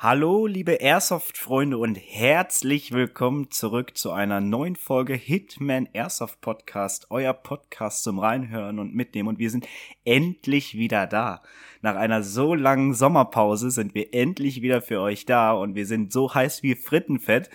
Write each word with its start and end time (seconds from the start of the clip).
Hallo, 0.00 0.46
liebe 0.46 0.74
Airsoft-Freunde 0.74 1.76
und 1.76 1.96
herzlich 1.96 2.92
willkommen 2.92 3.50
zurück 3.50 3.96
zu 3.96 4.12
einer 4.12 4.40
neuen 4.40 4.76
Folge 4.76 5.14
Hitman 5.14 5.88
Airsoft 5.92 6.40
Podcast, 6.40 7.08
euer 7.10 7.32
Podcast 7.32 8.04
zum 8.04 8.20
Reinhören 8.20 8.78
und 8.78 8.94
Mitnehmen. 8.94 9.28
Und 9.28 9.40
wir 9.40 9.50
sind 9.50 9.66
endlich 10.04 10.78
wieder 10.78 11.08
da. 11.08 11.42
Nach 11.82 11.96
einer 11.96 12.22
so 12.22 12.54
langen 12.54 12.94
Sommerpause 12.94 13.72
sind 13.72 13.96
wir 13.96 14.14
endlich 14.14 14.62
wieder 14.62 14.82
für 14.82 15.00
euch 15.00 15.26
da 15.26 15.50
und 15.50 15.74
wir 15.74 15.84
sind 15.84 16.12
so 16.12 16.32
heiß 16.32 16.62
wie 16.62 16.76
Frittenfett, 16.76 17.50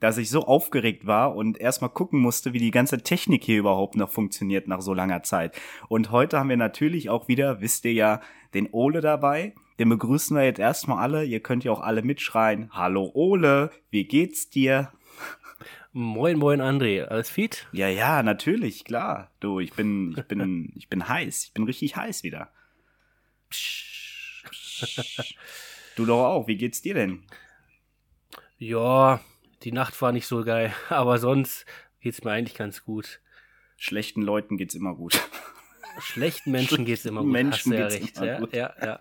dass 0.00 0.18
ich 0.18 0.30
so 0.30 0.44
aufgeregt 0.44 1.06
war 1.06 1.34
und 1.34 1.58
erstmal 1.58 1.90
gucken 1.90 2.20
musste, 2.20 2.52
wie 2.52 2.58
die 2.58 2.70
ganze 2.70 2.98
Technik 2.98 3.44
hier 3.44 3.58
überhaupt 3.58 3.96
noch 3.96 4.10
funktioniert 4.10 4.68
nach 4.68 4.80
so 4.80 4.94
langer 4.94 5.22
Zeit. 5.22 5.58
Und 5.88 6.10
heute 6.10 6.38
haben 6.38 6.48
wir 6.48 6.56
natürlich 6.56 7.10
auch 7.10 7.28
wieder, 7.28 7.60
wisst 7.60 7.84
ihr 7.84 7.92
ja, 7.92 8.20
den 8.54 8.68
Ole 8.72 9.00
dabei. 9.00 9.54
Den 9.78 9.88
begrüßen 9.88 10.36
wir 10.36 10.44
jetzt 10.44 10.58
erstmal 10.58 10.98
alle. 10.98 11.24
Ihr 11.24 11.40
könnt 11.40 11.64
ja 11.64 11.72
auch 11.72 11.80
alle 11.80 12.02
mitschreien. 12.02 12.70
Hallo 12.72 13.10
Ole, 13.14 13.70
wie 13.90 14.04
geht's 14.04 14.50
dir? 14.50 14.92
Moin, 15.92 16.38
moin, 16.38 16.60
André. 16.60 17.04
Alles 17.04 17.30
fit? 17.30 17.66
Ja, 17.72 17.88
ja, 17.88 18.22
natürlich, 18.22 18.84
klar. 18.84 19.30
Du, 19.40 19.58
ich 19.58 19.72
bin, 19.72 20.14
ich 20.16 20.24
bin, 20.26 20.72
ich 20.76 20.88
bin 20.88 21.08
heiß. 21.08 21.44
Ich 21.44 21.52
bin 21.52 21.64
richtig 21.64 21.96
heiß 21.96 22.22
wieder. 22.22 22.50
Du 25.96 26.06
doch 26.06 26.24
auch. 26.24 26.46
Wie 26.46 26.56
geht's 26.56 26.80
dir 26.80 26.94
denn? 26.94 27.24
Ja, 28.56 29.20
die 29.62 29.72
Nacht 29.72 30.00
war 30.00 30.12
nicht 30.12 30.26
so 30.26 30.44
geil, 30.44 30.72
aber 30.88 31.18
sonst 31.18 31.66
geht's 32.00 32.22
mir 32.24 32.32
eigentlich 32.32 32.56
ganz 32.56 32.84
gut. 32.84 33.20
Schlechten 33.76 34.22
Leuten 34.22 34.56
geht's 34.56 34.74
immer 34.74 34.94
gut. 34.94 35.20
Schlechten 36.00 36.50
Menschen 36.50 36.84
geht's 36.84 37.04
immer 37.04 37.22
gut. 37.22 37.32
Menschen 37.32 37.72
Hast 37.72 37.78
ja 37.78 37.88
geht's 37.88 38.02
recht. 38.02 38.16
immer 38.18 38.26
Ja, 38.26 38.38
gut. 38.38 38.52
ja, 38.54 38.74
ja. 38.82 39.00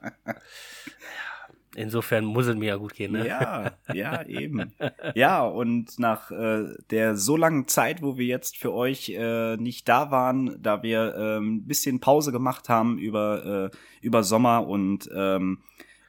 Insofern 1.75 2.25
muss 2.25 2.47
es 2.47 2.55
mir 2.55 2.69
ja 2.69 2.75
gut 2.77 2.95
gehen, 2.95 3.11
ne? 3.11 3.27
Ja, 3.27 3.73
ja, 3.93 4.25
eben. 4.25 4.73
Ja, 5.13 5.43
und 5.45 5.99
nach 5.99 6.31
äh, 6.31 6.73
der 6.89 7.15
so 7.15 7.37
langen 7.37 7.67
Zeit, 7.67 8.01
wo 8.01 8.17
wir 8.17 8.25
jetzt 8.25 8.57
für 8.57 8.73
euch 8.73 9.09
äh, 9.09 9.57
nicht 9.57 9.87
da 9.87 10.09
waren, 10.09 10.57
da 10.59 10.81
wir 10.81 11.15
ähm, 11.15 11.57
ein 11.57 11.67
bisschen 11.67 11.99
Pause 11.99 12.31
gemacht 12.31 12.67
haben 12.67 12.97
über, 12.97 13.69
äh, 13.71 13.77
über 14.01 14.23
Sommer 14.23 14.65
und 14.67 15.07
ähm, 15.13 15.61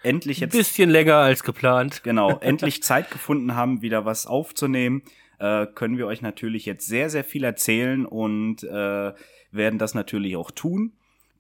endlich 0.03 0.39
Ein 0.39 0.49
jetzt 0.49 0.57
bisschen 0.57 0.91
länger 0.91 1.17
als 1.17 1.43
geplant. 1.43 2.03
genau, 2.03 2.39
endlich 2.41 2.83
Zeit 2.83 3.11
gefunden 3.11 3.55
haben, 3.55 3.83
wieder 3.83 4.05
was 4.05 4.27
aufzunehmen, 4.27 5.03
äh, 5.39 5.67
können 5.67 5.99
wir 5.99 6.07
euch 6.07 6.23
natürlich 6.23 6.67
jetzt 6.67 6.87
sehr, 6.87 7.11
sehr 7.11 7.25
viel 7.25 7.45
erzählen 7.45 8.07
und 8.07 8.63
äh, 8.65 9.13
werden 9.51 9.79
das 9.79 9.95
natürlich 9.95 10.37
auch 10.37 10.51
tun. 10.51 10.93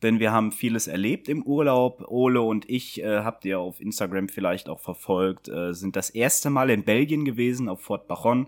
Denn 0.02 0.20
wir 0.20 0.30
haben 0.30 0.52
vieles 0.52 0.86
erlebt 0.86 1.28
im 1.28 1.42
Urlaub. 1.42 2.04
Ole 2.06 2.40
und 2.40 2.70
ich, 2.70 3.02
äh, 3.02 3.20
habt 3.20 3.44
ihr 3.44 3.58
auf 3.58 3.80
Instagram 3.80 4.28
vielleicht 4.28 4.68
auch 4.68 4.78
verfolgt, 4.78 5.48
äh, 5.48 5.74
sind 5.74 5.96
das 5.96 6.10
erste 6.10 6.50
Mal 6.50 6.70
in 6.70 6.84
Belgien 6.84 7.24
gewesen, 7.24 7.68
auf 7.68 7.80
Fort 7.80 8.06
Bajon. 8.06 8.46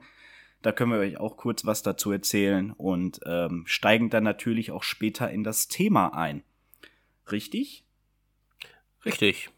Da 0.63 0.73
können 0.73 0.93
wir 0.93 0.99
euch 1.01 1.19
auch 1.19 1.37
kurz 1.37 1.65
was 1.65 1.83
dazu 1.83 2.13
erzählen 2.13 2.71
und 2.71 3.21
ähm, 3.27 3.65
steigen 3.67 4.11
dann 4.11 4.25
natürlich 4.25 4.71
auch 4.71 4.83
später 4.83 5.31
in 5.31 5.43
das 5.43 5.69
Thema 5.69 6.15
ein. 6.15 6.45
Richtig? 7.33 7.85
Richtig. 9.05 9.51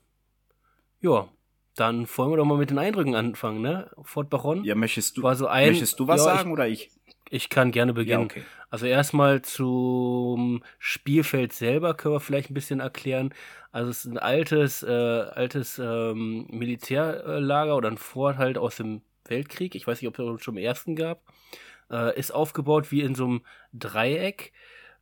Ja, 1.03 1.29
dann 1.77 2.07
wollen 2.17 2.31
wir 2.31 2.37
doch 2.39 2.45
mal 2.45 2.57
mit 2.59 2.71
den 2.71 2.79
Eindrücken 2.79 3.15
anfangen, 3.15 3.61
ne? 3.61 3.91
Fort 4.03 4.31
Baron. 4.31 4.65
Ja, 4.65 4.75
möchtest 4.75 5.17
du, 5.17 5.23
War 5.23 5.35
so 5.35 5.47
ein- 5.47 5.69
möchtest 5.69 5.99
du 6.01 6.07
was 6.09 6.25
ja, 6.25 6.35
sagen 6.37 6.53
oder 6.53 6.69
ich? 6.69 6.91
Ich 7.31 7.49
kann 7.49 7.71
gerne 7.73 7.93
Ja, 7.93 7.95
beginnen. 7.95 8.25
okay. 8.25 8.43
Also 8.71 8.87
erstmal 8.87 9.43
zum 9.43 10.63
Spielfeld 10.79 11.53
selber 11.53 11.95
können 11.95 12.15
wir 12.15 12.21
vielleicht 12.21 12.51
ein 12.51 12.55
bisschen 12.55 12.81
erklären. 12.81 13.35
Also 13.71 13.91
es 13.91 14.05
ist 14.05 14.11
ein 14.13 14.19
altes, 14.19 14.83
äh, 14.83 14.91
altes 14.91 15.79
ähm, 15.79 16.47
Militärlager 16.51 17.77
oder 17.77 17.91
ein 17.91 17.99
Fort 17.99 18.37
halt 18.39 18.59
aus 18.59 18.77
dem 18.77 19.03
Weltkrieg. 19.27 19.75
Ich 19.75 19.87
weiß 19.87 20.01
nicht, 20.01 20.09
ob 20.09 20.19
es 20.19 20.43
schon 20.43 20.57
im 20.57 20.63
ersten 20.63 20.95
gab. 20.97 21.23
Äh, 21.91 22.19
ist 22.19 22.33
aufgebaut 22.33 22.91
wie 22.93 23.01
in 23.03 23.15
so 23.15 23.25
einem 23.25 23.43
Dreieck. 23.73 24.53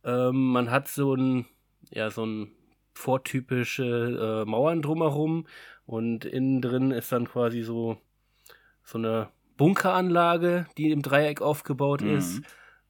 Ähm, 0.03 0.51
man 0.51 0.71
hat 0.71 0.87
so 0.87 1.13
ein, 1.15 1.45
ja, 1.91 2.09
so 2.09 2.25
ein 2.25 2.51
vortypische 2.93 4.43
äh, 4.45 4.49
Mauern 4.49 4.81
drumherum 4.81 5.47
und 5.85 6.25
innen 6.25 6.61
drin 6.61 6.91
ist 6.91 7.11
dann 7.11 7.27
quasi 7.27 7.61
so, 7.63 7.97
so 8.83 8.97
eine 8.97 9.29
Bunkeranlage, 9.57 10.67
die 10.77 10.91
im 10.91 11.01
Dreieck 11.01 11.41
aufgebaut 11.41 12.01
Mhm. 12.01 12.15
ist. 12.17 12.41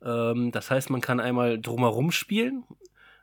Ähm, 0.03 0.51
das 0.51 0.71
heißt, 0.71 0.89
man 0.89 1.01
kann 1.01 1.19
einmal 1.19 1.59
drumherum 1.59 2.11
spielen, 2.11 2.63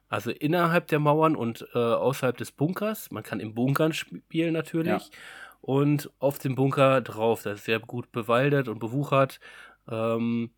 also 0.09 0.31
innerhalb 0.31 0.87
der 0.89 0.99
Mauern 1.01 1.37
und 1.37 1.67
äh, 1.75 1.79
außerhalb 1.79 2.37
des 2.37 2.53
Bunkers. 2.53 3.11
Man 3.11 3.23
kann 3.23 3.41
im 3.41 3.55
Bunkern 3.55 3.93
spielen 3.93 4.53
natürlich. 4.55 4.87
Ja. 4.87 5.19
Und 5.61 6.11
auf 6.19 6.39
dem 6.39 6.55
Bunker 6.55 7.01
drauf. 7.01 7.43
Das 7.43 7.59
ist 7.59 7.65
sehr 7.65 7.81
gut 7.81 8.13
bewaldet 8.13 8.69
und 8.69 8.79
bewuchert. 8.79 9.41
Ähm, 9.91 10.51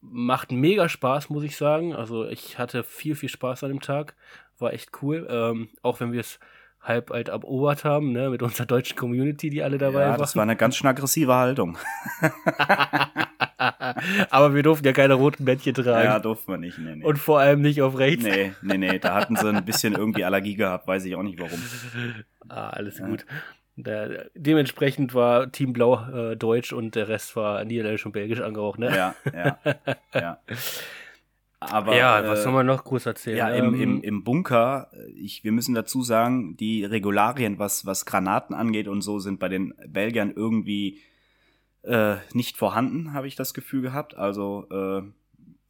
macht 0.00 0.52
mega 0.52 0.88
Spaß, 0.88 1.30
muss 1.30 1.44
ich 1.44 1.56
sagen. 1.56 1.94
Also 1.94 2.26
ich 2.26 2.58
hatte 2.58 2.82
viel, 2.82 3.14
viel 3.14 3.28
Spaß 3.28 3.64
an 3.64 3.70
dem 3.70 3.80
Tag. 3.80 4.14
War 4.58 4.72
echt 4.72 4.90
cool. 5.02 5.26
Ähm, 5.30 5.68
auch 5.82 6.00
wenn 6.00 6.12
wir 6.12 6.20
es 6.20 6.38
halb 6.80 7.10
alt 7.10 7.28
erobert 7.28 7.84
haben, 7.84 8.12
ne, 8.12 8.30
mit 8.30 8.42
unserer 8.42 8.66
deutschen 8.66 8.96
Community, 8.96 9.50
die 9.50 9.62
alle 9.62 9.76
dabei 9.76 10.02
ja, 10.02 10.08
waren. 10.10 10.18
das 10.20 10.36
war 10.36 10.44
eine 10.44 10.54
ganz 10.56 10.76
schön 10.76 10.86
aggressive 10.88 11.34
Haltung. 11.34 11.76
Aber 14.30 14.54
wir 14.54 14.62
durften 14.62 14.86
ja 14.86 14.92
keine 14.92 15.14
roten 15.14 15.44
Bändchen 15.44 15.74
tragen. 15.74 16.04
Ja, 16.04 16.18
durften 16.18 16.52
wir 16.52 16.58
nicht. 16.58 16.78
Nee, 16.78 16.96
nee. 16.96 17.04
Und 17.04 17.18
vor 17.18 17.40
allem 17.40 17.60
nicht 17.62 17.82
auf 17.82 17.98
rechts. 17.98 18.22
nee, 18.24 18.52
nee, 18.62 18.78
nee, 18.78 18.98
da 18.98 19.14
hatten 19.14 19.36
sie 19.36 19.48
ein 19.48 19.64
bisschen 19.64 19.94
irgendwie 19.94 20.24
Allergie 20.24 20.54
gehabt, 20.54 20.86
weiß 20.86 21.04
ich 21.04 21.16
auch 21.16 21.22
nicht 21.22 21.40
warum. 21.40 21.58
Ah, 22.48 22.70
alles 22.70 22.98
Ja. 22.98 23.06
gut. 23.08 23.26
Da, 23.74 24.06
dementsprechend 24.36 25.14
war 25.14 25.50
Team 25.50 25.72
Blau 25.72 25.96
äh, 26.30 26.36
deutsch 26.36 26.72
und 26.72 26.94
der 26.94 27.08
Rest 27.08 27.34
war 27.34 27.64
niederländisch 27.64 28.06
und 28.06 28.12
belgisch 28.12 28.40
angehaucht, 28.40 28.78
ne? 28.78 28.96
Ja, 28.96 29.14
ja, 29.34 29.58
ja. 30.14 30.38
Aber 31.70 31.96
ja, 31.96 32.26
was 32.26 32.40
äh, 32.40 32.42
soll 32.42 32.52
man 32.52 32.66
noch 32.66 32.84
groß 32.84 33.06
erzählen? 33.06 33.38
Ja, 33.38 33.48
im, 33.50 33.74
im, 33.74 33.80
Ähm, 33.80 34.00
im 34.02 34.24
Bunker, 34.24 34.90
ich, 35.14 35.44
wir 35.44 35.52
müssen 35.52 35.74
dazu 35.74 36.02
sagen, 36.02 36.56
die 36.56 36.84
Regularien, 36.84 37.58
was, 37.58 37.86
was 37.86 38.06
Granaten 38.06 38.54
angeht 38.54 38.88
und 38.88 39.02
so, 39.02 39.18
sind 39.18 39.38
bei 39.40 39.48
den 39.48 39.74
Belgiern 39.86 40.32
irgendwie 40.34 41.00
äh, 41.82 42.16
nicht 42.32 42.56
vorhanden, 42.56 43.12
habe 43.12 43.28
ich 43.28 43.36
das 43.36 43.54
Gefühl 43.54 43.82
gehabt. 43.82 44.16
Also 44.16 44.66
äh, 44.70 45.02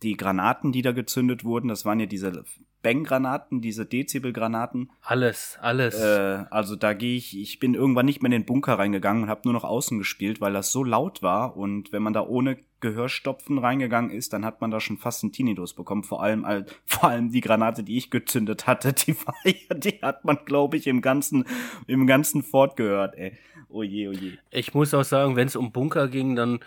die 0.02 0.16
Granaten, 0.16 0.72
die 0.72 0.82
da 0.82 0.92
gezündet 0.92 1.44
wurden, 1.44 1.68
das 1.68 1.84
waren 1.84 2.00
ja 2.00 2.06
diese 2.06 2.44
Bang-Granaten, 2.82 3.60
diese 3.60 3.84
Dezibel-Granaten. 3.86 4.90
alles, 5.02 5.58
alles. 5.60 5.98
Äh, 6.00 6.44
also 6.50 6.76
da 6.76 6.92
gehe 6.92 7.16
ich, 7.16 7.36
ich 7.38 7.58
bin 7.58 7.74
irgendwann 7.74 8.06
nicht 8.06 8.22
mehr 8.22 8.26
in 8.26 8.42
den 8.42 8.46
Bunker 8.46 8.78
reingegangen 8.78 9.24
und 9.24 9.28
habe 9.28 9.40
nur 9.44 9.54
noch 9.54 9.64
außen 9.64 9.98
gespielt, 9.98 10.40
weil 10.40 10.52
das 10.52 10.70
so 10.70 10.84
laut 10.84 11.22
war 11.22 11.56
und 11.56 11.92
wenn 11.92 12.02
man 12.02 12.12
da 12.12 12.20
ohne 12.24 12.58
Gehörstopfen 12.80 13.58
reingegangen 13.58 14.10
ist, 14.10 14.32
dann 14.34 14.44
hat 14.44 14.60
man 14.60 14.70
da 14.70 14.78
schon 14.80 14.98
fast 14.98 15.24
einen 15.24 15.32
Tinnitus 15.32 15.74
bekommen. 15.74 16.04
Vor 16.04 16.22
allem, 16.22 16.44
all- 16.44 16.66
vor 16.84 17.08
allem 17.08 17.30
die 17.30 17.40
Granate, 17.40 17.82
die 17.82 17.96
ich 17.96 18.10
gezündet 18.10 18.66
hatte, 18.66 18.92
die 18.92 19.16
war 19.26 19.34
die 19.76 19.98
hat 20.02 20.24
man, 20.24 20.38
glaube 20.44 20.76
ich, 20.76 20.86
im 20.86 21.00
ganzen, 21.00 21.44
im 21.88 22.06
ganzen 22.06 22.42
Fort 22.42 22.76
gehört, 22.76 23.16
ey. 23.16 23.32
Oh 23.68 23.82
je, 23.82 24.08
oh 24.08 24.12
je. 24.12 24.32
Ich 24.50 24.74
muss 24.74 24.94
auch 24.94 25.02
sagen, 25.04 25.34
wenn 25.34 25.48
es 25.48 25.56
um 25.56 25.72
Bunker 25.72 26.06
ging, 26.08 26.36
dann, 26.36 26.60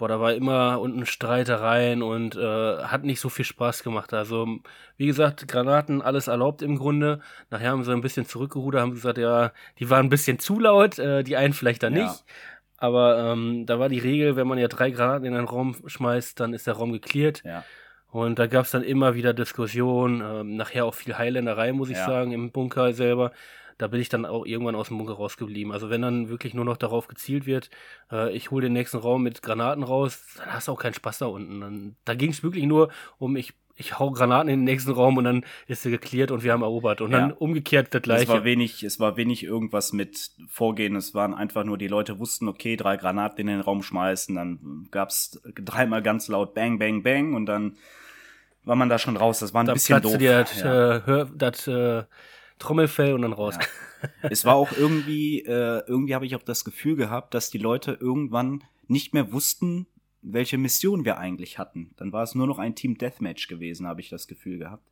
boah, 0.00 0.08
da 0.08 0.18
war 0.18 0.32
immer 0.32 0.80
unten 0.80 1.04
Streitereien 1.04 2.02
und 2.02 2.34
äh, 2.34 2.78
hat 2.84 3.04
nicht 3.04 3.20
so 3.20 3.28
viel 3.28 3.44
Spaß 3.44 3.82
gemacht. 3.82 4.14
Also, 4.14 4.48
wie 4.96 5.04
gesagt, 5.06 5.46
Granaten, 5.46 6.00
alles 6.00 6.26
erlaubt 6.26 6.62
im 6.62 6.78
Grunde. 6.78 7.20
Nachher 7.50 7.70
haben 7.70 7.84
sie 7.84 7.92
ein 7.92 8.00
bisschen 8.00 8.24
zurückgerudert, 8.24 8.80
haben 8.80 8.92
gesagt, 8.92 9.18
ja, 9.18 9.52
die 9.78 9.90
waren 9.90 10.06
ein 10.06 10.08
bisschen 10.08 10.38
zu 10.38 10.58
laut, 10.58 10.98
äh, 10.98 11.22
die 11.22 11.36
einen 11.36 11.52
vielleicht 11.52 11.82
dann 11.82 11.94
Ja. 11.94 12.04
nicht. 12.04 12.24
Aber 12.78 13.18
ähm, 13.18 13.66
da 13.66 13.78
war 13.78 13.90
die 13.90 13.98
Regel, 13.98 14.36
wenn 14.36 14.48
man 14.48 14.56
ja 14.56 14.68
drei 14.68 14.90
Granaten 14.90 15.26
in 15.26 15.34
einen 15.36 15.46
Raum 15.46 15.76
schmeißt, 15.86 16.40
dann 16.40 16.54
ist 16.54 16.66
der 16.66 16.74
Raum 16.74 16.92
geklärt. 16.92 17.42
Ja. 17.44 17.62
Und 18.10 18.38
da 18.38 18.46
gab 18.46 18.64
es 18.64 18.70
dann 18.70 18.82
immer 18.82 19.14
wieder 19.14 19.34
Diskussionen, 19.34 20.22
ähm, 20.24 20.56
nachher 20.56 20.86
auch 20.86 20.94
viel 20.94 21.18
Highlanderei, 21.18 21.72
muss 21.74 21.90
ich 21.90 21.98
Ja. 21.98 22.06
sagen, 22.06 22.32
im 22.32 22.52
Bunker 22.52 22.94
selber. 22.94 23.32
Da 23.80 23.86
bin 23.86 24.00
ich 24.00 24.08
dann 24.10 24.26
auch 24.26 24.44
irgendwann 24.44 24.74
aus 24.74 24.88
dem 24.88 24.98
Bunker 24.98 25.14
rausgeblieben. 25.14 25.72
Also 25.72 25.88
wenn 25.88 26.02
dann 26.02 26.28
wirklich 26.28 26.52
nur 26.52 26.64
noch 26.66 26.76
darauf 26.76 27.08
gezielt 27.08 27.46
wird, 27.46 27.70
äh, 28.12 28.30
ich 28.36 28.50
hole 28.50 28.64
den 28.64 28.74
nächsten 28.74 28.98
Raum 28.98 29.22
mit 29.22 29.40
Granaten 29.42 29.82
raus, 29.82 30.22
dann 30.36 30.52
hast 30.52 30.68
du 30.68 30.72
auch 30.72 30.78
keinen 30.78 30.92
Spaß 30.94 31.18
da 31.18 31.26
unten. 31.26 31.60
Dann, 31.60 31.96
da 32.04 32.14
ging 32.14 32.30
es 32.30 32.42
wirklich 32.42 32.66
nur 32.66 32.90
um, 33.18 33.36
ich, 33.36 33.54
ich 33.76 33.98
hau 33.98 34.10
Granaten 34.10 34.50
in 34.50 34.60
den 34.60 34.64
nächsten 34.64 34.90
Raum 34.92 35.16
und 35.16 35.24
dann 35.24 35.44
ist 35.66 35.82
sie 35.82 35.90
geklärt 35.90 36.30
und 36.30 36.42
wir 36.42 36.52
haben 36.52 36.60
erobert. 36.60 37.00
Und 37.00 37.12
dann 37.12 37.30
Ja. 37.30 37.36
umgekehrt 37.36 37.94
das 37.94 38.02
Es 38.02 38.08
war 38.08 38.16
gleiche. 38.40 38.44
wenig, 38.44 38.82
es 38.82 39.00
war 39.00 39.16
wenig 39.16 39.44
irgendwas 39.44 39.94
mit 39.94 40.30
Vorgehen. 40.48 40.94
Es 40.96 41.14
waren 41.14 41.32
einfach 41.32 41.64
nur, 41.64 41.78
die 41.78 41.88
Leute 41.88 42.18
wussten, 42.18 42.48
okay, 42.48 42.76
drei 42.76 42.98
Granaten 42.98 43.38
in 43.40 43.46
den 43.46 43.60
Raum 43.60 43.82
schmeißen. 43.82 44.34
Dann 44.34 44.88
gab's 44.90 45.40
dreimal 45.54 46.02
ganz 46.02 46.28
laut 46.28 46.52
Bang, 46.52 46.78
Bang, 46.78 47.02
Bang 47.02 47.32
und 47.32 47.46
dann 47.46 47.78
war 48.64 48.76
man 48.76 48.90
da 48.90 48.98
schon 48.98 49.16
raus. 49.16 49.38
Das 49.38 49.54
war 49.54 49.62
ein 49.62 49.66
Da 49.66 49.72
bisschen 49.72 50.02
doof. 50.02 50.18
dir 50.18 50.40
das, 50.40 50.60
ja. 50.60 50.96
äh, 50.96 51.02
Hör- 51.06 51.30
das 51.34 51.66
äh, 51.66 52.02
Trommelfell 52.60 53.14
und 53.14 53.22
dann 53.22 53.32
raus. 53.32 53.58
Es 54.22 54.44
war 54.44 54.54
auch 54.54 54.72
irgendwie, 54.72 55.40
äh, 55.40 55.82
irgendwie 55.86 56.14
habe 56.14 56.24
ich 56.24 56.36
auch 56.36 56.42
das 56.42 56.64
Gefühl 56.64 56.96
gehabt, 56.96 57.34
dass 57.34 57.50
die 57.50 57.58
Leute 57.58 57.98
irgendwann 58.00 58.64
nicht 58.86 59.12
mehr 59.12 59.32
wussten, 59.32 59.86
welche 60.22 60.58
Mission 60.58 61.04
wir 61.04 61.18
eigentlich 61.18 61.58
hatten. 61.58 61.90
Dann 61.96 62.12
war 62.12 62.22
es 62.22 62.34
nur 62.34 62.46
noch 62.46 62.58
ein 62.58 62.74
Team 62.74 62.96
Deathmatch 62.96 63.48
gewesen, 63.48 63.86
habe 63.86 64.00
ich 64.00 64.08
das 64.08 64.26
Gefühl 64.26 64.58
gehabt. 64.58 64.84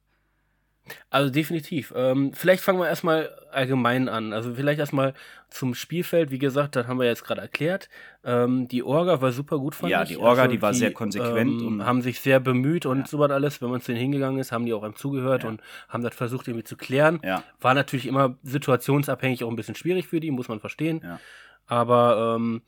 Also 1.10 1.30
definitiv. 1.30 1.92
Ähm, 1.96 2.32
vielleicht 2.34 2.62
fangen 2.62 2.78
wir 2.78 2.88
erstmal 2.88 3.30
allgemein 3.50 4.08
an. 4.08 4.32
Also 4.32 4.54
vielleicht 4.54 4.78
erstmal 4.78 5.14
zum 5.50 5.74
Spielfeld. 5.74 6.30
Wie 6.30 6.38
gesagt, 6.38 6.76
das 6.76 6.86
haben 6.86 6.98
wir 6.98 7.06
jetzt 7.06 7.24
gerade 7.24 7.40
erklärt. 7.40 7.88
Ähm, 8.24 8.68
die 8.68 8.82
Orga 8.82 9.20
war 9.20 9.32
super 9.32 9.58
gut, 9.58 9.74
fand 9.74 9.90
ja, 9.90 10.02
ich. 10.02 10.10
Ja, 10.10 10.16
die 10.16 10.22
Orga, 10.22 10.42
also 10.42 10.52
die 10.52 10.62
war 10.62 10.74
sehr 10.74 10.92
konsequent. 10.92 11.60
Ähm, 11.60 11.66
und 11.66 11.86
haben 11.86 12.02
sich 12.02 12.20
sehr 12.20 12.40
bemüht 12.40 12.86
und 12.86 13.00
ja. 13.00 13.06
so 13.06 13.18
was 13.18 13.30
alles. 13.30 13.60
Wenn 13.62 13.70
man 13.70 13.80
zu 13.80 13.92
denen 13.92 14.00
hingegangen 14.00 14.38
ist, 14.38 14.52
haben 14.52 14.66
die 14.66 14.74
auch 14.74 14.82
einem 14.82 14.96
zugehört 14.96 15.44
ja. 15.44 15.48
und 15.48 15.60
haben 15.88 16.02
das 16.02 16.14
versucht 16.14 16.48
irgendwie 16.48 16.64
zu 16.64 16.76
klären. 16.76 17.20
Ja. 17.22 17.42
War 17.60 17.74
natürlich 17.74 18.06
immer 18.06 18.36
situationsabhängig 18.42 19.44
auch 19.44 19.50
ein 19.50 19.56
bisschen 19.56 19.74
schwierig 19.74 20.08
für 20.08 20.20
die, 20.20 20.30
muss 20.30 20.48
man 20.48 20.60
verstehen. 20.60 21.00
Ja. 21.02 21.20
Aber 21.66 22.36
ähm, 22.36 22.62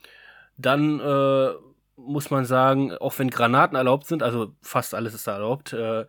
dann 0.56 1.00
äh, 1.00 1.50
muss 1.96 2.30
man 2.30 2.44
sagen, 2.44 2.92
auch 2.96 3.18
wenn 3.18 3.30
Granaten 3.30 3.76
erlaubt 3.76 4.06
sind, 4.06 4.22
also 4.22 4.54
fast 4.62 4.94
alles 4.94 5.14
ist 5.14 5.26
da 5.26 5.34
erlaubt, 5.34 5.72
äh, 5.72 6.06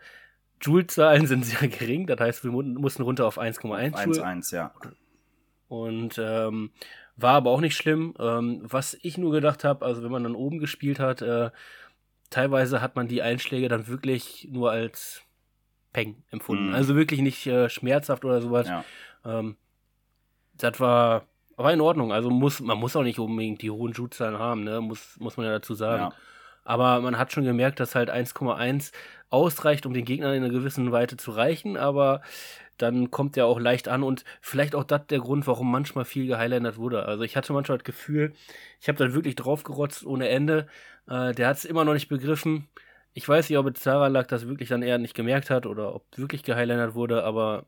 Joule-Zahlen 0.61 1.27
sind 1.27 1.45
sehr 1.45 1.67
gering, 1.67 2.07
das 2.07 2.19
heißt, 2.19 2.43
wir 2.43 2.51
mussten 2.51 3.03
runter 3.03 3.25
auf 3.25 3.39
1,1 3.39 4.05
Joule. 4.05 4.23
1,1, 4.23 4.55
ja. 4.55 4.73
Und 5.67 6.19
ähm, 6.21 6.71
war 7.15 7.35
aber 7.35 7.51
auch 7.51 7.61
nicht 7.61 7.77
schlimm. 7.77 8.13
Ähm, 8.19 8.61
was 8.63 8.97
ich 9.01 9.17
nur 9.17 9.31
gedacht 9.31 9.63
habe, 9.63 9.85
also 9.85 10.03
wenn 10.03 10.11
man 10.11 10.23
dann 10.23 10.35
oben 10.35 10.59
gespielt 10.59 10.99
hat, 10.99 11.21
äh, 11.21 11.51
teilweise 12.29 12.81
hat 12.81 12.95
man 12.95 13.07
die 13.07 13.21
Einschläge 13.21 13.69
dann 13.69 13.87
wirklich 13.87 14.47
nur 14.51 14.71
als 14.71 15.21
Peng 15.93 16.23
empfunden. 16.31 16.69
Mhm. 16.69 16.75
Also 16.75 16.95
wirklich 16.95 17.21
nicht 17.21 17.45
äh, 17.47 17.69
schmerzhaft 17.69 18.25
oder 18.25 18.41
sowas. 18.41 18.67
Ja. 18.67 18.83
Ähm, 19.25 19.55
das 20.57 20.79
war, 20.79 21.25
war 21.57 21.73
in 21.73 21.81
Ordnung. 21.81 22.11
Also 22.11 22.29
muss, 22.29 22.59
man 22.59 22.77
muss 22.77 22.95
auch 22.95 23.03
nicht 23.03 23.19
unbedingt 23.19 23.61
die 23.61 23.71
hohen 23.71 23.93
Jutzahlen 23.93 24.39
haben, 24.39 24.63
ne? 24.63 24.81
Muss, 24.81 25.17
muss 25.19 25.37
man 25.37 25.45
ja 25.45 25.51
dazu 25.53 25.73
sagen. 25.73 26.03
Ja. 26.03 26.13
Aber 26.63 27.01
man 27.01 27.17
hat 27.17 27.31
schon 27.31 27.43
gemerkt, 27.43 27.79
dass 27.79 27.95
halt 27.95 28.11
1,1 28.11 28.91
ausreicht, 29.31 29.85
um 29.85 29.93
den 29.93 30.05
Gegner 30.05 30.33
in 30.33 30.43
einer 30.43 30.53
gewissen 30.53 30.91
Weite 30.91 31.17
zu 31.17 31.31
reichen, 31.31 31.77
aber 31.77 32.21
dann 32.77 33.11
kommt 33.11 33.37
er 33.37 33.45
auch 33.45 33.59
leicht 33.59 33.87
an 33.87 34.03
und 34.03 34.23
vielleicht 34.41 34.75
auch 34.75 34.83
das 34.83 35.07
der 35.07 35.19
Grund, 35.19 35.47
warum 35.47 35.71
manchmal 35.71 36.05
viel 36.05 36.27
gehighlandert 36.27 36.77
wurde. 36.77 37.05
Also 37.05 37.23
ich 37.23 37.37
hatte 37.37 37.53
manchmal 37.53 37.77
das 37.77 37.85
Gefühl, 37.85 38.33
ich 38.79 38.87
habe 38.87 38.97
dann 38.97 39.13
wirklich 39.13 39.35
draufgerotzt 39.35 40.05
ohne 40.05 40.29
Ende. 40.29 40.67
Äh, 41.07 41.33
der 41.33 41.47
hat 41.47 41.57
es 41.57 41.65
immer 41.65 41.85
noch 41.85 41.93
nicht 41.93 42.09
begriffen. 42.09 42.67
Ich 43.13 43.27
weiß 43.27 43.49
nicht, 43.49 43.57
ob 43.57 43.67
es 43.67 43.83
daran 43.83 44.13
lag, 44.13 44.27
dass 44.27 44.43
er 44.43 44.49
wirklich 44.49 44.69
dann 44.69 44.83
eher 44.83 44.97
nicht 44.97 45.15
gemerkt 45.15 45.49
hat 45.49 45.65
oder 45.65 45.95
ob 45.95 46.05
wirklich 46.17 46.43
gehighlandert 46.43 46.95
wurde, 46.95 47.23
aber 47.23 47.65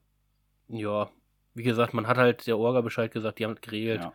ja, 0.67 1.09
wie 1.53 1.63
gesagt, 1.63 1.93
man 1.93 2.07
hat 2.07 2.17
halt 2.17 2.47
der 2.47 2.57
Orga 2.57 2.81
Bescheid 2.81 3.11
gesagt, 3.11 3.39
die 3.39 3.45
haben 3.45 3.53
es 3.53 3.61
geregelt. 3.61 4.01
Ja 4.03 4.13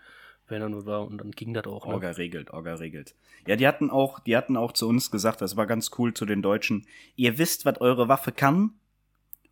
wenn 0.49 0.63
er 0.63 0.69
nur 0.69 0.87
war 0.87 1.07
und 1.07 1.19
dann 1.19 1.31
ging 1.31 1.55
das 1.55 1.67
auch. 1.67 1.87
Ne? 1.87 1.95
Orga 1.95 2.11
regelt, 2.11 2.51
Orga 2.51 2.75
regelt. 2.75 3.15
Ja, 3.47 3.57
die 3.57 3.67
hatten 3.67 3.91
auch, 3.91 4.21
die 4.21 4.37
hatten 4.37 4.57
auch 4.57 4.73
zu 4.73 4.89
uns 4.89 5.11
gesagt, 5.11 5.41
das 5.41 5.57
war 5.57 5.67
ganz 5.67 5.91
cool 5.99 6.15
zu 6.15 6.27
den 6.27 6.43
Deutschen. 6.43 6.87
Ihr 7.17 7.39
wisst, 7.39 7.65
was 7.65 7.81
eure 7.81 8.09
Waffe 8.09 8.33
kann. 8.33 8.73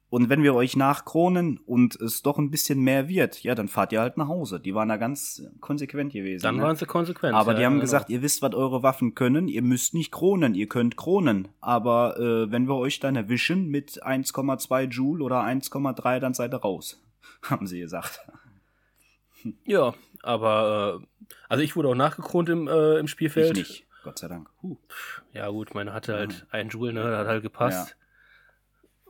Und 0.09 0.29
wenn 0.29 0.45
wir 0.45 0.55
euch 0.55 0.77
nachkronen 0.77 1.59
und 1.67 1.97
es 1.97 2.23
doch 2.23 2.39
ein 2.39 2.51
bisschen 2.51 2.81
mehr 2.81 3.09
wird, 3.09 3.43
ja, 3.43 3.57
dann 3.57 3.67
fahrt 3.67 3.93
ihr 3.93 4.01
halt 4.01 4.17
nach 4.17 4.29
Hause. 4.29 4.61
Die 4.61 4.73
waren 4.73 4.89
da 4.89 4.99
ganz 4.99 5.43
konsequent 5.61 6.13
gewesen. 6.13 6.45
Dann 6.45 6.59
ne? 6.59 6.63
waren 6.63 6.77
sie 6.77 6.87
konsequent. 6.87 7.35
Aber 7.35 7.53
ja, 7.53 7.59
die 7.59 7.65
haben 7.65 7.75
genau. 7.75 7.83
gesagt, 7.83 8.09
ihr 8.09 8.23
wisst, 8.23 8.41
was 8.41 8.55
eure 8.55 8.85
Waffen 8.85 9.17
können. 9.17 9.49
Ihr 9.49 9.63
müsst 9.63 9.95
nicht 9.95 10.13
kronen, 10.13 10.55
ihr 10.55 10.69
könnt 10.69 10.97
kronen. 10.97 11.49
Aber 11.61 12.19
äh, 12.19 12.51
wenn 12.53 12.69
wir 12.69 12.77
euch 12.77 13.01
dann 13.01 13.17
erwischen 13.17 13.69
mit 13.69 14.05
1,2 14.05 14.85
Joule 14.85 15.25
oder 15.25 15.43
1,3, 15.43 16.21
dann 16.21 16.35
seid 16.35 16.55
ihr 16.55 16.59
raus. 16.59 17.03
Haben 17.43 17.67
sie 17.67 17.81
gesagt. 17.81 18.21
Ja, 19.65 19.95
aber 20.23 21.01
äh, 21.01 21.27
also 21.49 21.63
ich 21.63 21.77
wurde 21.77 21.89
auch 21.89 21.95
nachgekront 21.95 22.49
im, 22.49 22.69
äh, 22.69 22.99
im 22.99 23.09
Spielfeld. 23.09 23.57
Ich 23.59 23.69
nicht, 23.69 23.87
Gott 24.03 24.19
sei 24.19 24.29
Dank. 24.29 24.49
Huh. 24.63 24.77
Ja 25.33 25.49
gut, 25.49 25.75
meine 25.75 25.93
hatte 25.93 26.15
halt 26.15 26.33
ja. 26.33 26.47
einen 26.51 26.71
Joule, 26.71 26.93
ne, 26.93 27.17
hat 27.17 27.27
halt 27.27 27.43
gepasst. 27.43 27.97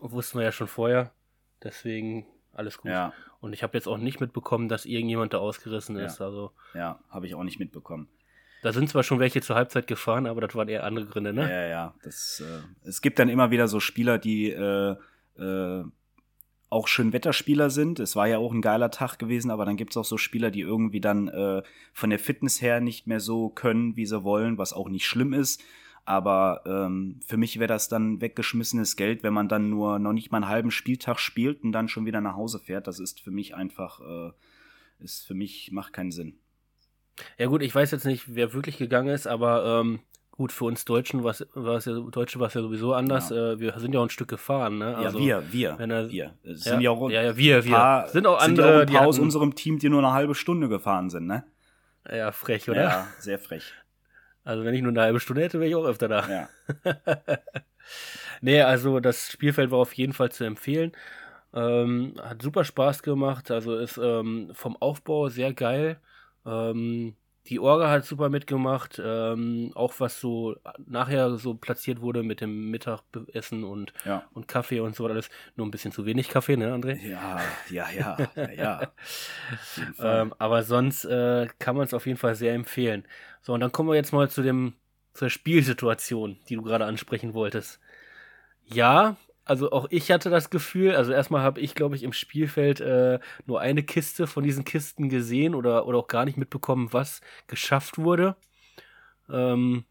Ja. 0.01 0.11
Wussten 0.11 0.39
wir 0.39 0.45
ja 0.45 0.53
schon 0.53 0.69
vorher. 0.69 1.13
Deswegen 1.63 2.27
alles 2.53 2.79
gut. 2.79 2.91
Ja. 2.91 3.13
Und 3.41 3.53
ich 3.53 3.63
habe 3.63 3.77
jetzt 3.77 3.87
auch 3.87 3.99
nicht 3.99 4.21
mitbekommen, 4.21 4.69
dass 4.69 4.87
irgendjemand 4.87 5.33
da 5.33 5.39
ausgerissen 5.39 5.97
ist. 5.97 6.19
Ja, 6.19 6.27
also, 6.27 6.53
ja 6.75 6.99
habe 7.11 7.27
ich 7.27 7.35
auch 7.35 7.45
nicht 7.45 7.59
mitbekommen. 7.59 8.09
Da 8.63 8.73
sind 8.73 8.89
zwar 8.89 9.03
schon 9.03 9.21
welche 9.21 9.41
zur 9.43 9.55
Halbzeit 9.57 9.87
gefahren, 9.87 10.27
aber 10.27 10.41
das 10.41 10.55
waren 10.55 10.69
eher 10.69 10.85
andere 10.85 11.07
Gründe, 11.07 11.33
ne? 11.33 11.43
Ja, 11.51 11.67
ja. 11.67 11.95
Das, 12.03 12.43
äh, 12.45 12.89
es 12.89 13.03
gibt 13.03 13.19
dann 13.19 13.29
immer 13.29 13.51
wieder 13.51 13.69
so 13.69 13.81
Spieler, 13.81 14.19
die 14.19 14.51
äh, 14.51 14.97
äh, 15.39 15.85
auch 16.69 16.89
schön 16.89 17.13
Wetterspieler 17.13 17.71
sind. 17.71 18.01
Es 18.01 18.17
war 18.17 18.27
ja 18.27 18.39
auch 18.39 18.53
ein 18.53 18.61
geiler 18.61 18.91
Tag 18.91 19.19
gewesen, 19.19 19.51
aber 19.51 19.65
dann 19.65 19.77
gibt 19.77 19.93
es 19.93 19.97
auch 19.97 20.05
so 20.05 20.19
Spieler, 20.19 20.51
die 20.51 20.61
irgendwie 20.61 21.01
dann 21.01 21.29
äh, 21.29 21.63
von 21.93 22.11
der 22.11 22.19
Fitness 22.19 22.61
her 22.61 22.81
nicht 22.81 23.07
mehr 23.07 23.21
so 23.21 23.49
können, 23.51 23.97
wie 23.97 24.07
sie 24.07 24.25
wollen, 24.25 24.59
was 24.59 24.73
auch 24.73 24.89
nicht 24.89 25.07
schlimm 25.07 25.33
ist. 25.33 25.63
Aber 26.05 26.63
ähm, 26.67 27.21
für 27.27 27.37
mich 27.37 27.59
wäre 27.59 27.69
das 27.69 27.89
dann 27.89 28.21
weggeschmissenes 28.21 28.97
Geld, 28.97 29.23
wenn 29.23 29.35
man 29.35 29.49
dann 29.49 29.71
nur 29.71 29.99
noch 29.99 30.13
nicht 30.13 30.31
mal 30.31 30.39
einen 30.39 30.49
halben 30.49 30.71
Spieltag 30.71 31.19
spielt 31.19 31.65
und 31.65 31.73
dann 31.73 31.89
schon 31.89 32.07
wieder 32.07 32.21
nach 32.21 32.37
Hause 32.37 32.61
fährt. 32.61 32.87
Das 32.87 33.01
ist 33.01 33.21
für 33.21 33.33
mich 33.33 33.57
einfach, 33.57 34.01
äh, 34.01 34.31
ist 35.01 35.27
für 35.27 35.35
mich, 35.35 35.71
macht 35.73 35.93
keinen 35.93 36.13
Sinn. 36.13 36.39
Ja 37.39 37.47
gut, 37.47 37.63
ich 37.63 37.75
weiß 37.75 37.91
jetzt 37.91 38.05
nicht, 38.05 38.35
wer 38.35 38.53
wirklich 38.53 38.77
gegangen 38.77 39.09
ist, 39.09 39.27
aber 39.27 39.81
ähm, 39.81 40.01
Gut, 40.37 40.53
für 40.53 40.67
uns 40.67 40.85
Deutschen 40.85 41.25
war 41.25 41.31
es 41.31 41.85
ja, 41.87 41.93
Deutsche 41.95 42.39
war 42.39 42.51
ja 42.51 42.61
sowieso 42.61 42.93
anders. 42.93 43.31
Ja. 43.31 43.53
Äh, 43.53 43.61
wir 43.61 43.79
sind 43.79 43.95
ja 43.95 44.01
auch 44.01 44.05
ein 44.05 44.11
Stück 44.11 44.29
gefahren, 44.29 44.79
ne? 44.79 44.95
Also, 44.95 45.19
ja, 45.19 45.41
wir, 45.51 45.79
wir, 45.79 45.91
er, 45.91 46.11
wir. 46.11 46.35
Es 46.43 46.65
sind 46.65 46.83
ja, 46.83 46.91
auch 46.91 47.09
ja, 47.11 47.23
ja, 47.23 47.37
wir, 47.37 47.65
wir. 47.65 47.73
Paar, 47.73 48.09
sind 48.09 48.27
auch 48.27 48.39
andere, 48.39 48.67
sind 48.67 48.67
ja 48.67 48.77
auch 48.77 48.81
ein 48.81 48.99
paar 48.99 49.07
aus 49.07 49.19
unserem 49.19 49.55
Team, 49.55 49.79
die 49.79 49.89
nur 49.89 50.01
eine 50.01 50.13
halbe 50.13 50.35
Stunde 50.35 50.69
gefahren 50.69 51.09
sind, 51.09 51.27
ne? 51.27 51.45
Ja, 52.11 52.33
frech, 52.33 52.69
oder? 52.69 52.83
Ja, 52.83 53.07
sehr 53.19 53.39
frech. 53.39 53.73
Also 54.45 54.65
wenn 54.65 54.75
ich 54.75 54.83
nur 54.83 54.93
eine 54.93 55.01
halbe 55.01 55.21
Stunde 55.21 55.43
hätte, 55.43 55.59
wäre 55.59 55.69
ich 55.69 55.75
auch 55.75 55.87
öfter 55.87 56.07
da. 56.07 56.29
Ja. 56.29 56.49
nee, 58.43 58.61
also 58.61 59.01
das 59.01 59.31
Spielfeld 59.33 59.71
war 59.71 59.79
auf 59.79 59.95
jeden 59.95 60.13
Fall 60.13 60.31
zu 60.31 60.45
empfehlen. 60.45 60.93
Ähm, 61.53 62.15
hat 62.23 62.43
super 62.43 62.63
Spaß 62.63 63.03
gemacht. 63.03 63.51
Also 63.51 63.77
ist 63.77 63.99
ähm, 63.99 64.51
vom 64.53 64.77
Aufbau 64.77 65.31
sehr 65.31 65.53
geil. 65.53 65.99
Ähm, 66.45 67.17
die 67.49 67.61
Orga 67.61 67.91
hat 67.91 68.05
super 68.05 68.29
mitgemacht, 68.29 69.01
ähm, 69.03 69.71
auch 69.75 69.95
was 69.99 70.21
so 70.21 70.57
nachher 70.87 71.37
so 71.37 71.55
platziert 71.55 72.01
wurde 72.01 72.23
mit 72.23 72.41
dem 72.41 72.71
Mittagessen 72.71 73.65
und, 73.65 73.93
ja. 74.05 74.25
und 74.33 74.49
Kaffee 74.49 74.81
und 74.81 74.97
so 74.97 75.07
alles. 75.07 75.29
Nur 75.55 75.67
ein 75.67 75.71
bisschen 75.71 75.93
zu 75.93 76.07
wenig 76.07 76.29
Kaffee, 76.29 76.57
ne, 76.57 76.75
André? 76.75 77.01
Ja, 77.07 77.41
ja, 77.71 77.87
ja, 77.91 78.17
ja. 78.57 78.93
ähm, 79.99 80.35
aber 80.39 80.63
sonst 80.63 81.05
äh, 81.05 81.47
kann 81.59 81.77
man 81.77 81.87
es 81.87 81.95
auf 81.95 82.07
jeden 82.07 82.19
Fall 82.19 82.35
sehr 82.35 82.55
empfehlen. 82.55 83.05
So, 83.43 83.55
und 83.55 83.61
dann 83.61 83.73
kommen 83.73 83.89
wir 83.89 83.97
jetzt 83.97 84.13
mal 84.13 84.29
zu 84.29 84.43
dem, 84.43 84.75
zur 85.15 85.31
Spielsituation, 85.31 86.39
die 86.49 86.57
du 86.57 86.63
gerade 86.63 86.85
ansprechen 86.85 87.35
wolltest. 87.35 87.81
Ja, 88.65 89.17
also 89.47 89.71
auch 89.71 89.87
ich 89.91 90.11
hatte 90.11 90.29
das 90.29 90.51
Gefühl, 90.51 90.97
also 90.97 91.13
erstmal 91.13 91.43
habe 91.43 91.61
ich, 91.61 91.75
glaube 91.75 91.95
ich, 91.97 92.03
im 92.03 92.13
Spielfeld 92.13 92.81
äh, 92.81 93.21
nur 93.47 93.61
eine 93.61 93.85
Kiste 93.85 94.27
von 94.27 94.43
diesen 94.43 94.65
Kisten 94.65 95.09
gesehen 95.09 95.55
oder, 95.55 95.87
oder 95.87 95.99
auch 95.99 96.09
gar 96.09 96.25
nicht 96.25 96.37
mitbekommen, 96.37 96.93
was 96.93 97.21
geschafft 97.47 97.97
wurde. 97.97 98.37
Ähm, 99.31 99.85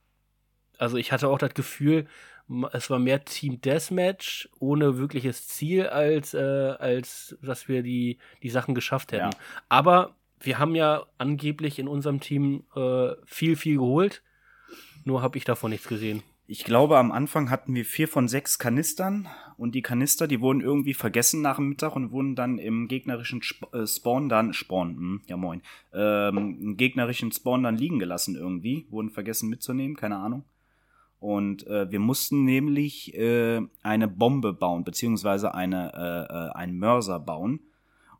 also 0.78 0.98
ich 0.98 1.14
hatte 1.14 1.30
auch 1.30 1.38
das 1.38 1.54
Gefühl, 1.54 2.06
es 2.74 2.90
war 2.90 3.00
mehr 3.00 3.24
Team 3.24 3.62
Deathmatch 3.62 4.50
ohne 4.60 4.98
wirkliches 4.98 5.48
Ziel, 5.48 5.88
als, 5.88 6.34
äh, 6.34 6.38
als 6.38 7.38
dass 7.42 7.68
wir 7.70 7.82
die, 7.82 8.20
die 8.44 8.50
Sachen 8.50 8.76
geschafft 8.76 9.14
hätten. 9.14 9.32
Ja. 9.32 9.40
Aber 9.70 10.16
wir 10.42 10.60
haben 10.60 10.76
ja 10.76 11.06
angeblich 11.18 11.80
in 11.80 11.88
unserem 11.88 12.20
Team 12.20 12.66
äh, 12.76 13.14
viel, 13.26 13.56
viel 13.56 13.78
geholt. 13.78 14.22
Nur 15.06 15.22
habe 15.22 15.38
ich 15.38 15.46
davon 15.46 15.72
nichts 15.72 15.88
gesehen. 15.88 16.24
Ich 16.48 16.64
glaube, 16.64 17.00
am 17.00 17.12
Anfang 17.12 17.50
hatten 17.50 17.74
wir 17.74 17.86
vier 17.86 18.08
von 18.08 18.28
sechs 18.28 18.60
Kanistern 18.60 19.28
und 19.58 19.74
die 19.74 19.82
Kanister, 19.82 20.28
die 20.28 20.42
wurden 20.42 20.62
irgendwie 20.62 20.94
vergessen 20.94 21.42
nach 21.42 21.56
dem 21.56 21.70
Mittag 21.70 21.96
und 21.96 22.12
wurden 22.12 22.36
dann 22.36 22.60
im 22.60 22.88
gegnerischen 22.88 23.42
Sp 23.42 23.66
äh, 23.74 23.88
Spawn 23.88 24.30
dann, 24.30 24.54
Spawn, 24.54 24.96
hm, 24.96 25.22
ja 25.28 25.38
moin, 25.38 25.64
ähm, 25.92 26.58
im 26.62 26.78
gegnerischen 26.78 27.32
Spawn 27.32 27.64
dann 27.64 27.78
liegen 27.78 27.98
gelassen 27.98 28.36
irgendwie, 28.36 28.86
wurden 28.92 29.10
vergessen 29.10 29.50
mitzunehmen, 29.50 29.96
keine 29.96 30.18
Ahnung. 30.18 30.46
Und 31.20 31.66
äh, 31.66 31.90
wir 31.90 32.00
mussten 32.00 32.44
nämlich 32.44 33.16
äh, 33.16 33.62
eine 33.82 34.08
Bombe 34.08 34.54
bauen, 34.54 34.84
beziehungsweise 34.84 35.56
eine, 35.56 35.94
äh, 35.96 36.34
äh, 36.34 36.52
einen 36.52 36.78
Mörser 36.78 37.20
bauen. 37.20 37.62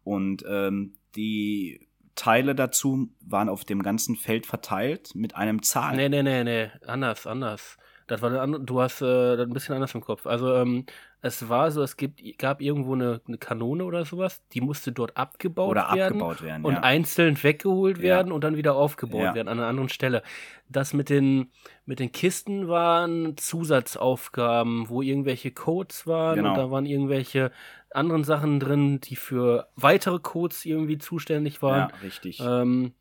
Und 0.04 0.44
ähm, 0.48 0.94
die 1.16 1.88
Teile 2.16 2.56
dazu 2.56 3.10
waren 3.20 3.50
auf 3.50 3.66
dem 3.66 3.84
ganzen 3.84 4.16
Feld 4.16 4.48
verteilt 4.48 5.14
mit 5.14 5.36
einem 5.36 5.62
Zahl. 5.62 5.96
Nee, 5.96 6.10
nee, 6.10 6.24
nee, 6.24 6.44
nee, 6.44 6.72
anders, 6.88 7.28
anders. 7.28 7.78
Das 8.08 8.22
war 8.22 8.30
dann, 8.30 8.66
du 8.66 8.82
hast 8.82 9.02
äh, 9.02 9.42
ein 9.42 9.54
bisschen 9.54 9.74
anders 9.74 9.96
im 9.96 10.02
Kopf. 10.02 10.28
Also 10.28 10.54
ähm, 10.54 10.86
es 11.22 11.50
war 11.50 11.72
so, 11.72 11.82
es 11.82 11.98
gibt, 11.98 12.22
gab 12.38 12.62
irgendwo 12.62 12.94
eine, 12.94 13.20
eine, 13.28 13.40
Kanone 13.40 13.84
oder 13.84 14.06
sowas, 14.06 14.44
die 14.54 14.62
musste 14.62 14.92
dort 14.92 15.18
abgebaut 15.18 15.72
oder 15.72 15.92
werden, 15.94 16.22
abgebaut 16.22 16.44
werden 16.44 16.64
und 16.64 16.76
ja. 16.76 16.80
einzeln 16.82 17.42
weggeholt 17.42 18.00
werden 18.00 18.28
ja. 18.28 18.34
und 18.34 18.44
dann 18.44 18.58
wieder 18.58 18.76
aufgebaut 18.76 19.24
ja. 19.24 19.36
werden 19.36 19.48
an 19.48 19.58
einer 19.58 19.68
anderen 19.68 19.90
Stelle. 19.90 20.22
Das 20.70 20.94
mit 20.94 21.10
den 21.10 21.52
mit 21.86 22.00
den 22.00 22.12
Kisten 22.12 22.68
waren 22.68 23.38
Zusatzaufgaben, 23.38 24.88
wo 24.90 25.02
irgendwelche 25.02 25.50
Codes 25.52 26.06
waren 26.06 26.36
genau. 26.36 26.52
und 26.52 26.58
da 26.58 26.70
waren 26.70 26.86
irgendwelche 26.86 27.52
anderen 27.90 28.24
Sachen 28.24 28.60
drin, 28.60 29.00
die 29.00 29.16
für 29.16 29.68
weitere 29.76 30.20
Codes 30.20 30.66
irgendwie 30.66 31.00
zuständig 31.00 31.62
waren. 31.64 31.90
Ja, 31.90 31.96
richtig. 32.04 32.40
Ähm, 32.40 32.94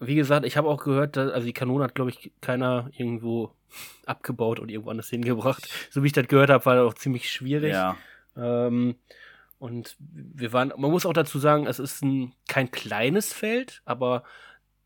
wie 0.00 0.14
gesagt, 0.14 0.46
ich 0.46 0.56
habe 0.56 0.68
auch 0.68 0.82
gehört, 0.82 1.16
dass, 1.16 1.30
also 1.32 1.46
die 1.46 1.52
Kanone 1.52 1.84
hat, 1.84 1.94
glaube 1.94 2.10
ich, 2.10 2.32
keiner 2.40 2.88
irgendwo 2.96 3.52
abgebaut 4.06 4.60
und 4.60 4.70
irgendwo 4.70 4.90
anders 4.90 5.08
hingebracht. 5.10 5.68
So 5.90 6.02
wie 6.02 6.08
ich 6.08 6.12
das 6.12 6.28
gehört 6.28 6.50
habe, 6.50 6.64
war 6.66 6.76
das 6.76 6.84
auch 6.84 6.94
ziemlich 6.94 7.30
schwierig. 7.30 7.72
Ja. 7.72 7.96
Ähm, 8.36 8.96
Und 9.58 9.96
wir 10.00 10.52
waren, 10.52 10.72
man 10.76 10.90
muss 10.90 11.06
auch 11.06 11.12
dazu 11.12 11.38
sagen, 11.38 11.68
es 11.68 11.78
ist 11.78 12.02
ein, 12.02 12.32
kein 12.48 12.72
kleines 12.72 13.32
Feld, 13.32 13.80
aber 13.84 14.24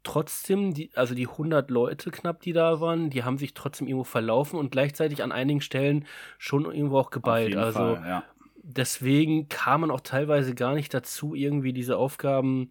trotzdem, 0.03 0.75
die, 0.75 0.91
also 0.95 1.15
die 1.15 1.27
100 1.29 1.71
Leute 1.71 2.11
knapp, 2.11 2.41
die 2.43 2.53
da 2.53 2.79
waren, 2.79 3.09
die 3.09 3.25
haben 3.25 3.39
sich 3.39 3.55
trotzdem 3.55 3.89
irgendwo 3.89 4.05
verlaufen 4.05 4.59
und 4.59 4.71
gleichzeitig 4.71 5.23
an 5.23 5.33
einigen 5.33 5.63
Stellen 5.63 6.05
schon 6.37 6.67
irgendwo 6.67 6.99
auch 6.99 7.11
geballt. 7.11 7.57
also 7.57 7.79
Fall, 7.79 8.05
ja. 8.07 8.25
deswegen 8.63 9.49
kam 9.49 9.81
man 9.81 9.91
auch 9.91 10.03
teilweise 10.03 10.55
gar 10.55 10.75
nicht 10.75 10.93
dazu, 10.93 11.35
irgendwie 11.35 11.73
diese 11.73 11.97
Aufgaben 11.97 12.71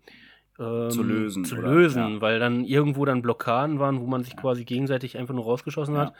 ähm, 0.59 0.89
Zu 0.89 1.03
lösen, 1.03 1.45
zu 1.45 1.57
oder? 1.57 1.69
lösen 1.69 2.15
Ja. 2.15 2.21
weil 2.21 2.39
dann 2.39 2.63
irgendwo 2.63 3.05
dann 3.05 3.21
Blockaden 3.21 3.79
waren, 3.79 3.99
wo 3.99 4.05
man 4.05 4.23
sich 4.23 4.35
quasi 4.37 4.65
gegenseitig 4.65 5.17
einfach 5.17 5.33
nur 5.33 5.45
rausgeschossen 5.45 5.97
hat. 5.97 6.13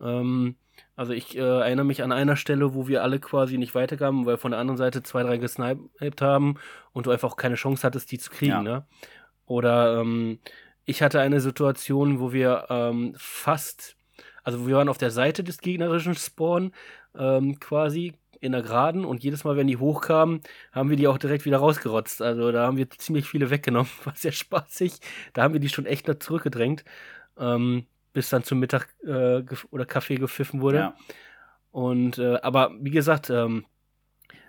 Ähm, 0.00 0.56
also 0.94 1.12
ich 1.12 1.36
äh, 1.36 1.40
erinnere 1.40 1.86
mich 1.86 2.02
an 2.02 2.12
einer 2.12 2.36
Stelle, 2.36 2.74
wo 2.74 2.88
wir 2.88 3.02
alle 3.02 3.18
quasi 3.18 3.58
nicht 3.58 3.74
weiterkamen, 3.74 4.26
weil 4.26 4.36
von 4.36 4.50
der 4.50 4.60
anderen 4.60 4.76
Seite 4.76 5.02
zwei, 5.02 5.22
drei 5.22 5.38
gesniped 5.38 6.20
haben 6.20 6.56
und 6.92 7.06
du 7.06 7.10
einfach 7.10 7.30
auch 7.30 7.36
keine 7.36 7.54
Chance 7.54 7.86
hattest, 7.86 8.10
die 8.12 8.18
zu 8.18 8.30
kriegen. 8.30 8.52
Ja. 8.52 8.62
Ne? 8.62 8.86
Oder 9.46 10.00
ähm, 10.00 10.38
ich 10.84 11.02
hatte 11.02 11.20
eine 11.20 11.40
Situation, 11.40 12.20
wo 12.20 12.32
wir 12.32 12.66
ähm, 12.68 13.14
fast, 13.16 13.96
also 14.42 14.66
wir 14.66 14.76
waren 14.76 14.88
auf 14.88 14.98
der 14.98 15.10
Seite 15.10 15.44
des 15.44 15.58
gegnerischen 15.58 16.14
Spawn 16.14 16.72
ähm, 17.16 17.58
quasi 17.60 18.14
in 18.40 18.52
der 18.52 18.62
Geraden 18.62 19.04
und 19.04 19.22
jedes 19.22 19.44
Mal, 19.44 19.56
wenn 19.56 19.66
die 19.66 19.76
hochkamen, 19.76 20.40
haben 20.72 20.90
wir 20.90 20.96
die 20.96 21.08
auch 21.08 21.18
direkt 21.18 21.44
wieder 21.44 21.58
rausgerotzt. 21.58 22.22
Also 22.22 22.52
da 22.52 22.66
haben 22.66 22.76
wir 22.76 22.88
ziemlich 22.90 23.26
viele 23.28 23.50
weggenommen, 23.50 23.90
war 24.04 24.14
sehr 24.16 24.32
spaßig. 24.32 25.00
Da 25.32 25.42
haben 25.42 25.54
wir 25.54 25.60
die 25.60 25.68
schon 25.68 25.86
echt 25.86 26.08
noch 26.08 26.18
zurückgedrängt, 26.18 26.84
ähm, 27.38 27.86
bis 28.12 28.28
dann 28.30 28.44
zum 28.44 28.58
Mittag 28.58 28.88
äh, 29.04 29.42
oder 29.70 29.86
Kaffee 29.86 30.16
gepfiffen 30.16 30.60
wurde. 30.60 30.78
Ja. 30.78 30.96
Und 31.70 32.18
äh, 32.18 32.36
aber 32.36 32.72
wie 32.80 32.90
gesagt, 32.90 33.30
ähm, 33.30 33.66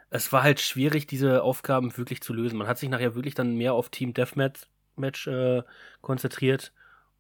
es 0.10 0.32
war 0.32 0.44
halt 0.44 0.62
schwierig, 0.62 1.08
diese 1.08 1.44
Aufgaben 1.44 1.98
wirklich 1.98 2.22
zu 2.22 2.34
lösen. 2.34 2.58
Man 2.58 2.68
hat 2.68 2.78
sich 2.78 2.90
nachher 2.90 3.16
wirklich 3.16 3.36
dann 3.36 3.56
mehr 3.56 3.74
auf 3.74 3.90
Team 3.90 4.14
Deathmatch 4.14 4.68
Match, 4.98 5.28
äh, 5.28 5.64
konzentriert 6.02 6.74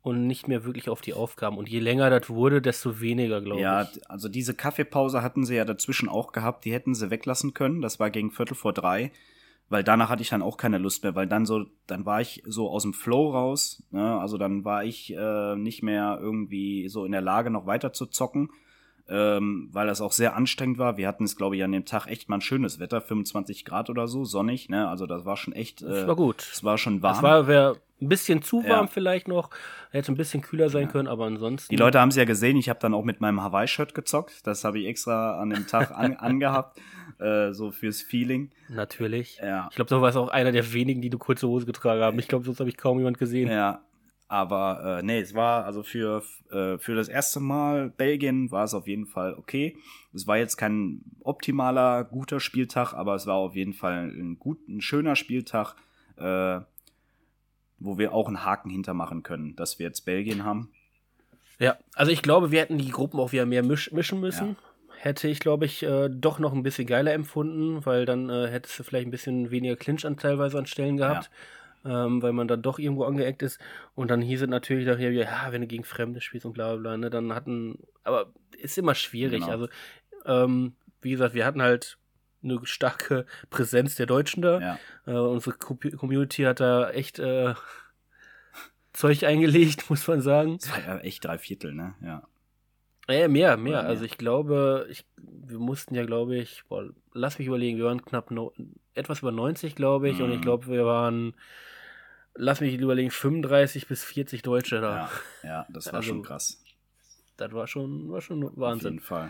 und 0.07 0.25
nicht 0.25 0.47
mehr 0.47 0.63
wirklich 0.63 0.89
auf 0.89 1.01
die 1.01 1.13
Aufgaben. 1.13 1.57
Und 1.57 1.67
je 1.67 1.79
länger 1.79 2.09
das 2.09 2.29
wurde, 2.29 2.61
desto 2.61 3.01
weniger, 3.01 3.41
glaube 3.41 3.61
Ja, 3.61 3.81
ich. 3.83 4.09
also 4.09 4.29
diese 4.29 4.53
Kaffeepause 4.53 5.21
hatten 5.21 5.45
sie 5.45 5.55
ja 5.55 5.65
dazwischen 5.65 6.07
auch 6.07 6.31
gehabt, 6.31 6.63
die 6.65 6.71
hätten 6.71 6.95
sie 6.95 7.09
weglassen 7.09 7.53
können. 7.53 7.81
Das 7.81 7.99
war 7.99 8.09
gegen 8.09 8.31
Viertel 8.31 8.55
vor 8.55 8.71
drei, 8.73 9.11
weil 9.69 9.83
danach 9.83 10.09
hatte 10.09 10.21
ich 10.21 10.29
dann 10.29 10.41
auch 10.41 10.55
keine 10.55 10.77
Lust 10.77 11.03
mehr, 11.03 11.13
weil 11.15 11.27
dann 11.27 11.45
so, 11.45 11.65
dann 11.87 12.05
war 12.05 12.21
ich 12.21 12.41
so 12.45 12.69
aus 12.69 12.83
dem 12.83 12.93
Flow 12.93 13.31
raus. 13.31 13.83
Ne? 13.91 14.17
Also 14.19 14.37
dann 14.37 14.63
war 14.63 14.85
ich 14.85 15.13
äh, 15.13 15.55
nicht 15.57 15.83
mehr 15.83 16.17
irgendwie 16.21 16.87
so 16.87 17.03
in 17.03 17.11
der 17.11 17.21
Lage, 17.21 17.49
noch 17.49 17.65
weiter 17.65 17.91
zu 17.91 18.05
zocken, 18.05 18.49
ähm, 19.09 19.69
weil 19.71 19.87
das 19.87 20.01
auch 20.01 20.11
sehr 20.11 20.35
anstrengend 20.35 20.77
war. 20.77 20.97
Wir 20.97 21.07
hatten 21.07 21.23
es, 21.23 21.35
glaube 21.35 21.55
ich, 21.55 21.63
an 21.63 21.71
dem 21.71 21.85
Tag 21.85 22.07
echt 22.07 22.29
mal 22.29 22.35
ein 22.35 22.41
schönes 22.41 22.79
Wetter, 22.79 23.01
25 23.01 23.65
Grad 23.65 23.89
oder 23.89 24.07
so, 24.07 24.25
sonnig. 24.25 24.69
Ne? 24.69 24.87
Also 24.87 25.05
das 25.05 25.25
war 25.25 25.37
schon 25.37 25.53
echt. 25.53 25.81
Das 25.81 26.03
Äh, 26.03 26.07
war 26.07 26.15
gut. 26.15 26.47
Es 26.51 26.63
war 26.63 26.77
schon 26.77 27.01
warm. 27.01 27.15
Es 27.15 27.21
war 27.23 27.47
wär 27.47 27.75
ein 27.99 28.09
bisschen 28.09 28.41
zu 28.43 28.57
warm 28.63 28.85
Ja. 28.85 28.87
vielleicht 28.87 29.27
noch. 29.27 29.49
Hätte 29.89 30.11
ein 30.11 30.17
bisschen 30.17 30.41
kühler 30.41 30.69
sein 30.69 30.87
können, 30.89 31.07
aber 31.07 31.25
ansonsten. 31.25 31.69
Die 31.73 31.77
Leute 31.77 31.99
haben 31.99 32.09
es 32.09 32.15
ja 32.15 32.25
gesehen, 32.25 32.57
ich 32.57 32.69
habe 32.69 32.79
dann 32.79 32.93
auch 32.93 33.03
mit 33.03 33.21
meinem 33.21 33.41
Hawaii-Shirt 33.41 33.95
gezockt. 33.95 34.45
Das 34.45 34.63
habe 34.63 34.77
ich 34.79 34.85
extra 34.85 35.39
an 35.39 35.49
dem 35.49 35.65
Tag 35.65 35.91
an, 35.91 36.15
angehabt, 36.17 36.79
äh, 37.19 37.53
so 37.53 37.71
fürs 37.71 38.01
Feeling. 38.01 38.51
Natürlich. 38.69 39.39
Ja. 39.41 39.67
Ich 39.71 39.75
glaube, 39.77 39.89
du 39.89 39.99
warst 40.01 40.17
auch 40.17 40.27
einer 40.27 40.51
der 40.51 40.73
wenigen, 40.73 41.01
die 41.01 41.09
du 41.09 41.17
kurze 41.17 41.47
Hose 41.47 41.65
getragen 41.65 42.01
haben. 42.01 42.19
Ich 42.19 42.27
glaube, 42.27 42.45
sonst 42.45 42.59
habe 42.59 42.69
ich 42.69 42.77
kaum 42.77 42.97
jemand 42.99 43.17
gesehen. 43.17 43.49
Ja, 43.49 43.81
aber 44.27 44.99
äh, 44.99 45.03
nee, 45.03 45.19
es 45.19 45.33
war 45.33 45.65
also 45.65 45.83
für, 45.83 46.21
äh, 46.51 46.77
für 46.77 46.95
das 46.95 47.07
erste 47.07 47.39
Mal 47.39 47.89
Belgien 47.89 48.51
war 48.51 48.65
es 48.65 48.73
auf 48.73 48.87
jeden 48.87 49.05
Fall 49.05 49.33
okay. 49.35 49.77
Es 50.13 50.27
war 50.27 50.37
jetzt 50.37 50.57
kein 50.57 51.01
optimaler, 51.21 52.03
guter 52.03 52.39
Spieltag, 52.39 52.93
aber 52.93 53.15
es 53.15 53.25
war 53.25 53.35
auf 53.35 53.55
jeden 53.55 53.73
Fall 53.73 54.09
ein, 54.09 54.37
gut, 54.37 54.67
ein 54.67 54.81
schöner 54.81 55.15
Spieltag, 55.15 55.75
äh, 56.17 56.59
wo 57.79 57.97
wir 57.97 58.13
auch 58.13 58.27
einen 58.27 58.43
Haken 58.43 58.69
hintermachen 58.69 59.23
können, 59.23 59.55
dass 59.55 59.79
wir 59.79 59.85
jetzt 59.85 60.01
Belgien 60.01 60.43
haben. 60.43 60.71
Ja, 61.59 61.77
also 61.95 62.11
ich 62.11 62.21
glaube, 62.21 62.51
wir 62.51 62.59
hätten 62.59 62.77
die 62.77 62.91
Gruppen 62.91 63.19
auch 63.19 63.31
wieder 63.31 63.45
mehr 63.45 63.63
misch 63.63 63.91
mischen 63.91 64.19
müssen. 64.19 64.57
Hätte 64.99 65.27
ich, 65.27 65.39
glaube 65.39 65.65
ich, 65.65 65.83
äh, 65.83 66.09
doch 66.09 66.39
noch 66.39 66.53
ein 66.53 66.63
bisschen 66.63 66.87
geiler 66.87 67.13
empfunden, 67.13 67.85
weil 67.85 68.05
dann 68.05 68.29
äh, 68.29 68.47
hättest 68.47 68.77
du 68.79 68.83
vielleicht 68.83 69.07
ein 69.07 69.11
bisschen 69.11 69.51
weniger 69.51 69.75
Clinch 69.75 70.05
an 70.05 70.17
teilweise 70.17 70.57
an 70.57 70.65
Stellen 70.65 70.97
gehabt, 70.97 71.29
ähm, 71.85 72.21
weil 72.21 72.33
man 72.33 72.47
dann 72.47 72.61
doch 72.61 72.79
irgendwo 72.79 73.03
angeeckt 73.03 73.41
ist. 73.43 73.59
Und 73.95 74.09
dann 74.11 74.21
hieß 74.21 74.41
es 74.43 74.47
natürlich 74.49 74.85
nachher, 74.87 75.11
ja, 75.11 75.47
wenn 75.51 75.61
du 75.61 75.67
gegen 75.67 75.83
Fremde 75.83 76.21
spielst 76.21 76.45
und 76.45 76.53
bla 76.53 76.73
bla 76.73 76.81
bla, 76.81 76.97
ne, 76.97 77.09
dann 77.09 77.33
hatten, 77.33 77.79
aber 78.03 78.31
ist 78.57 78.77
immer 78.77 78.95
schwierig. 78.95 79.41
Genau. 79.41 79.51
Also, 79.51 79.67
ähm, 80.25 80.75
wie 81.01 81.11
gesagt, 81.11 81.33
wir 81.33 81.45
hatten 81.45 81.61
halt 81.61 81.97
eine 82.43 82.59
starke 82.65 83.25
Präsenz 83.49 83.95
der 83.95 84.05
Deutschen 84.05 84.41
da. 84.41 84.59
Ja, 84.59 84.79
Äh, 85.05 85.11
unsere 85.17 85.55
Co- 85.57 85.75
Community 85.97 86.43
hat 86.43 86.59
da 86.59 86.89
echt 86.91 87.19
äh, 87.19 87.53
Zeug 88.93 89.23
eingelegt, 89.23 89.85
muss 89.89 90.07
man 90.07 90.21
sagen. 90.21 90.57
es 90.61 90.69
war 90.71 90.79
ja 90.81 90.97
echt 90.99 91.23
drei 91.25 91.37
Viertel, 91.37 91.73
ne? 91.73 91.95
Ja. 92.01 92.27
Äh, 93.07 93.27
mehr, 93.27 93.55
mehr. 93.57 93.85
Also 93.85 94.03
ich 94.03 94.17
glaube, 94.17 94.85
ich, 94.89 95.05
wir 95.17 95.59
mussten 95.59 95.95
ja, 95.95 96.05
glaube 96.05 96.35
ich, 96.35 96.63
boah, 96.67 96.89
lass 97.13 97.39
mich 97.39 97.47
überlegen, 97.47 97.77
wir 97.77 97.85
waren 97.85 98.03
knapp 98.03 98.31
no, 98.31 98.51
etwas 98.93 99.19
über 99.19 99.31
90, 99.31 99.75
glaube 99.75 100.09
ich, 100.09 100.21
und 100.21 100.31
ich 100.31 100.39
Mhm. 100.39 100.41
glaube, 100.41 100.67
wir 100.67 100.85
waren, 100.85 101.33
lass 102.35 102.59
mich 102.59 102.73
überlegen, 102.75 103.11
35 103.11 103.87
bis 103.87 104.03
40 104.03 104.41
Deutsche 104.41 104.81
da. 104.81 105.09
Ja, 105.43 105.49
ja, 105.49 105.65
das 105.69 105.85
war 105.87 105.95
Also, 105.95 106.09
schon 106.09 106.23
krass. 106.23 106.61
Das 107.37 107.53
war 107.53 107.67
schon, 107.67 108.11
war 108.11 108.19
schon 108.21 108.43
Auf 108.43 108.57
Wahnsinn. 108.57 108.93
jeden 108.93 109.03
Fall. 109.03 109.29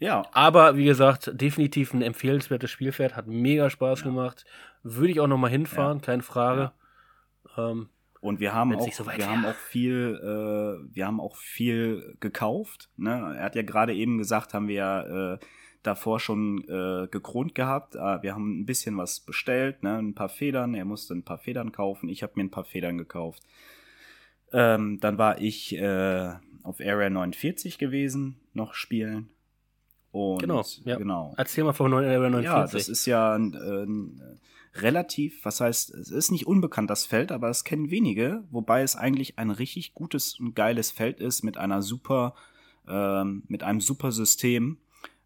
Ja, 0.00 0.26
Aber 0.32 0.76
wie 0.76 0.84
gesagt, 0.84 1.30
definitiv 1.32 1.94
ein 1.94 2.02
empfehlenswertes 2.02 2.70
Spielfeld, 2.70 3.16
hat 3.16 3.28
mega 3.28 3.70
Spaß 3.70 4.02
gemacht. 4.02 4.44
Würde 4.82 5.12
ich 5.12 5.20
auch 5.20 5.28
nochmal 5.28 5.50
hinfahren, 5.50 6.00
keine 6.02 6.22
Frage. 6.22 6.72
Ähm, 7.56 7.88
Und 8.24 8.40
wir 8.40 8.54
haben 8.54 8.70
Wenn's 8.70 8.84
auch, 8.84 8.92
so 8.92 9.06
wir 9.06 9.28
haben 9.28 9.44
auch 9.44 9.54
viel, 9.54 10.18
äh, 10.18 10.94
wir 10.94 11.06
haben 11.06 11.20
auch 11.20 11.36
viel 11.36 12.16
gekauft. 12.20 12.88
Ne? 12.96 13.10
Er 13.36 13.44
hat 13.44 13.54
ja 13.54 13.60
gerade 13.60 13.94
eben 13.94 14.16
gesagt, 14.16 14.54
haben 14.54 14.66
wir 14.66 14.74
ja, 14.76 15.34
äh, 15.34 15.38
davor 15.82 16.18
schon 16.20 16.64
äh, 16.66 17.06
gekront 17.08 17.54
gehabt. 17.54 17.96
Äh, 17.96 18.22
wir 18.22 18.32
haben 18.32 18.60
ein 18.60 18.64
bisschen 18.64 18.96
was 18.96 19.20
bestellt, 19.20 19.82
ne? 19.82 19.98
ein 19.98 20.14
paar 20.14 20.30
Federn. 20.30 20.72
Er 20.72 20.86
musste 20.86 21.12
ein 21.12 21.22
paar 21.22 21.36
Federn 21.36 21.70
kaufen. 21.70 22.08
Ich 22.08 22.22
habe 22.22 22.32
mir 22.36 22.44
ein 22.44 22.50
paar 22.50 22.64
Federn 22.64 22.96
gekauft. 22.96 23.42
Ähm, 24.54 25.00
dann 25.00 25.18
war 25.18 25.38
ich 25.42 25.76
äh, 25.76 26.32
auf 26.62 26.80
Area 26.80 27.10
49 27.10 27.76
gewesen, 27.76 28.40
noch 28.54 28.72
spielen. 28.72 29.28
Und 30.12 30.38
Genau, 30.38 30.64
ja. 30.84 30.96
genau. 30.96 31.34
erzähl 31.36 31.64
mal 31.64 31.74
von 31.74 31.90
9 31.90 32.04
Area 32.06 32.30
49. 32.30 32.44
Ja, 32.44 32.62
das 32.62 32.88
ist 32.88 33.04
ja 33.04 33.34
ein, 33.34 33.52
äh, 33.52 33.82
ein, 33.84 34.40
relativ, 34.74 35.44
was 35.44 35.60
heißt, 35.60 35.90
es 35.94 36.10
ist 36.10 36.30
nicht 36.30 36.46
unbekannt, 36.46 36.90
das 36.90 37.06
Feld, 37.06 37.30
aber 37.32 37.48
es 37.48 37.64
kennen 37.64 37.90
wenige, 37.90 38.44
wobei 38.50 38.82
es 38.82 38.96
eigentlich 38.96 39.38
ein 39.38 39.50
richtig 39.50 39.94
gutes 39.94 40.38
und 40.40 40.54
geiles 40.54 40.90
Feld 40.90 41.20
ist 41.20 41.42
mit 41.42 41.56
einer 41.56 41.82
super, 41.82 42.34
ähm, 42.88 43.44
mit 43.48 43.62
einem 43.62 43.80
super 43.80 44.10
System, 44.10 44.78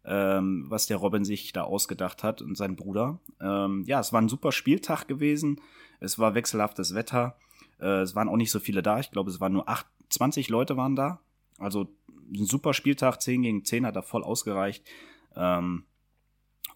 ähm, 0.05 0.65
was 0.69 0.87
der 0.87 0.97
Robin 0.97 1.25
sich 1.25 1.51
da 1.51 1.63
ausgedacht 1.63 2.23
hat 2.23 2.41
und 2.41 2.55
sein 2.55 2.75
Bruder. 2.75 3.19
Ähm, 3.41 3.83
ja, 3.85 3.99
es 3.99 4.13
war 4.13 4.21
ein 4.21 4.29
super 4.29 4.51
Spieltag 4.51 5.07
gewesen. 5.07 5.59
Es 5.99 6.19
war 6.19 6.35
wechselhaftes 6.35 6.93
Wetter. 6.93 7.37
Äh, 7.79 8.01
es 8.01 8.15
waren 8.15 8.29
auch 8.29 8.37
nicht 8.37 8.51
so 8.51 8.59
viele 8.59 8.81
da. 8.81 8.99
Ich 8.99 9.11
glaube, 9.11 9.29
es 9.29 9.41
waren 9.41 9.53
nur 9.53 9.67
acht, 9.67 9.87
20 10.09 10.49
Leute 10.49 10.77
waren 10.77 10.95
da. 10.95 11.21
Also 11.57 11.89
ein 12.31 12.45
super 12.45 12.73
Spieltag, 12.73 13.21
10 13.21 13.41
gegen 13.41 13.65
10 13.65 13.85
hat 13.85 13.95
er 13.95 14.03
voll 14.03 14.23
ausgereicht. 14.23 14.85
Ähm, 15.35 15.83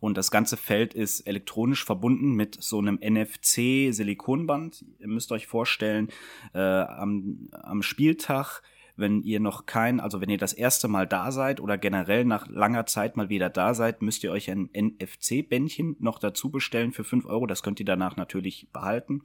und 0.03 0.17
das 0.17 0.31
ganze 0.31 0.57
Feld 0.57 0.93
ist 0.93 1.21
elektronisch 1.21 1.85
verbunden 1.85 2.33
mit 2.33 2.61
so 2.61 2.77
einem 2.77 2.99
NFC-Silikonband. 3.01 4.83
Ihr 4.99 5.07
müsst 5.07 5.31
euch 5.31 5.47
vorstellen, 5.47 6.09
äh, 6.53 6.59
am, 6.59 7.47
am 7.53 7.81
Spieltag, 7.81 8.63
wenn 8.97 9.21
ihr 9.21 9.39
noch 9.39 9.65
kein, 9.65 10.01
also 10.01 10.19
wenn 10.19 10.29
ihr 10.29 10.37
das 10.37 10.51
erste 10.51 10.89
Mal 10.89 11.07
da 11.07 11.31
seid 11.31 11.61
oder 11.61 11.77
generell 11.77 12.25
nach 12.25 12.49
langer 12.49 12.85
Zeit 12.85 13.15
mal 13.15 13.29
wieder 13.29 13.49
da 13.49 13.73
seid, 13.73 14.01
müsst 14.01 14.25
ihr 14.25 14.33
euch 14.33 14.51
ein 14.51 14.69
NFC-Bändchen 14.73 15.95
noch 15.99 16.19
dazu 16.19 16.51
bestellen 16.51 16.91
für 16.91 17.05
5 17.05 17.25
Euro. 17.25 17.47
Das 17.47 17.63
könnt 17.63 17.79
ihr 17.79 17.85
danach 17.85 18.17
natürlich 18.17 18.67
behalten. 18.73 19.21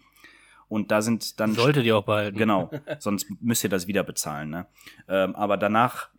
Und 0.69 0.93
da 0.93 1.03
sind 1.03 1.41
dann 1.41 1.55
Solltet 1.55 1.87
ihr 1.87 1.97
auch 1.97 2.05
behalten. 2.05 2.39
Genau, 2.39 2.71
sonst 3.01 3.27
müsst 3.41 3.65
ihr 3.65 3.71
das 3.71 3.89
wieder 3.89 4.05
bezahlen. 4.05 4.51
Ne? 4.51 4.67
Ähm, 5.09 5.35
aber 5.35 5.57
danach 5.57 6.11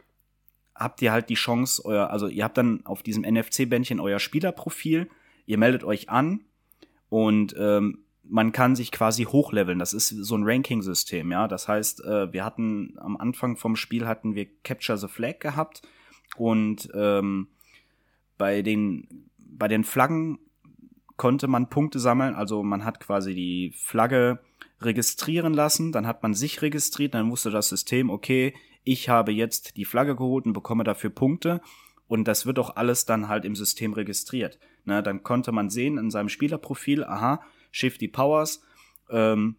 habt 0.80 1.02
ihr 1.02 1.12
halt 1.12 1.30
die 1.30 1.36
Chance, 1.36 1.84
euer, 1.86 2.10
also 2.10 2.28
ihr 2.28 2.44
habt 2.44 2.58
dann 2.58 2.86
auf 2.86 3.04
diesem 3.04 3.24
NFC-Bändchen 3.24 4.00
euer 4.00 4.20
Spielerprofil, 4.20 5.10
ihr 5.46 5.58
meldet 5.58 5.84
euch 5.84 6.10
an 6.10 6.46
und 7.10 7.56
ähm, 7.60 8.00
man 8.24 8.52
kann 8.52 8.76
sich 8.76 8.92
quasi 8.92 9.24
hochleveln. 9.24 9.80
Das 9.80 9.94
ist 9.94 10.10
so 10.10 10.38
ein 10.38 10.44
Ranking-System, 10.44 11.32
ja. 11.32 11.48
Das 11.48 11.68
heißt, 11.68 12.06
äh, 12.06 12.32
wir 12.32 12.46
hatten 12.46 12.94
am 13.00 13.18
Anfang 13.18 13.58
vom 13.58 13.76
Spiel 13.76 14.08
hatten 14.08 14.36
wir 14.36 14.48
Capture 14.64 14.98
the 14.98 15.08
Flag 15.08 15.40
gehabt 15.40 15.82
und 16.38 16.90
ähm, 16.94 17.48
bei 18.38 18.62
den 18.62 19.30
bei 19.38 19.68
den 19.68 19.84
Flaggen 19.84 20.40
konnte 21.18 21.48
man 21.48 21.70
Punkte 21.70 22.00
sammeln. 22.00 22.36
Also 22.36 22.64
man 22.64 22.86
hat 22.86 23.00
quasi 23.00 23.36
die 23.36 23.74
Flagge 23.76 24.40
registrieren 24.82 25.54
lassen, 25.54 25.92
dann 25.92 26.08
hat 26.08 26.24
man 26.24 26.34
sich 26.34 26.62
registriert, 26.62 27.14
dann 27.14 27.30
wusste 27.30 27.50
das 27.50 27.68
System, 27.68 28.10
okay, 28.10 28.54
ich 28.84 29.10
habe 29.10 29.32
jetzt 29.32 29.78
die 29.78 29.86
Flagge 29.86 30.16
geholt 30.16 30.46
und 30.46 30.54
bekomme 30.54 30.84
dafür 30.84 31.10
Punkte. 31.10 31.62
und 32.08 32.28
das 32.28 32.48
wird 32.48 32.58
auch 32.58 32.76
alles 32.76 33.06
dann 33.06 33.28
halt 33.28 33.46
im 33.46 33.56
System 33.56 33.94
registriert. 33.94 34.58
Ne, 34.86 35.04
dann 35.04 35.22
konnte 35.22 35.52
man 35.52 35.70
sehen 35.70 35.98
in 35.98 36.10
seinem 36.10 36.30
Spielerprofil, 36.30 37.04
aha, 37.04 37.42
Shifty 37.72 38.08
Powers, 38.08 38.64
ähm, 39.12 39.58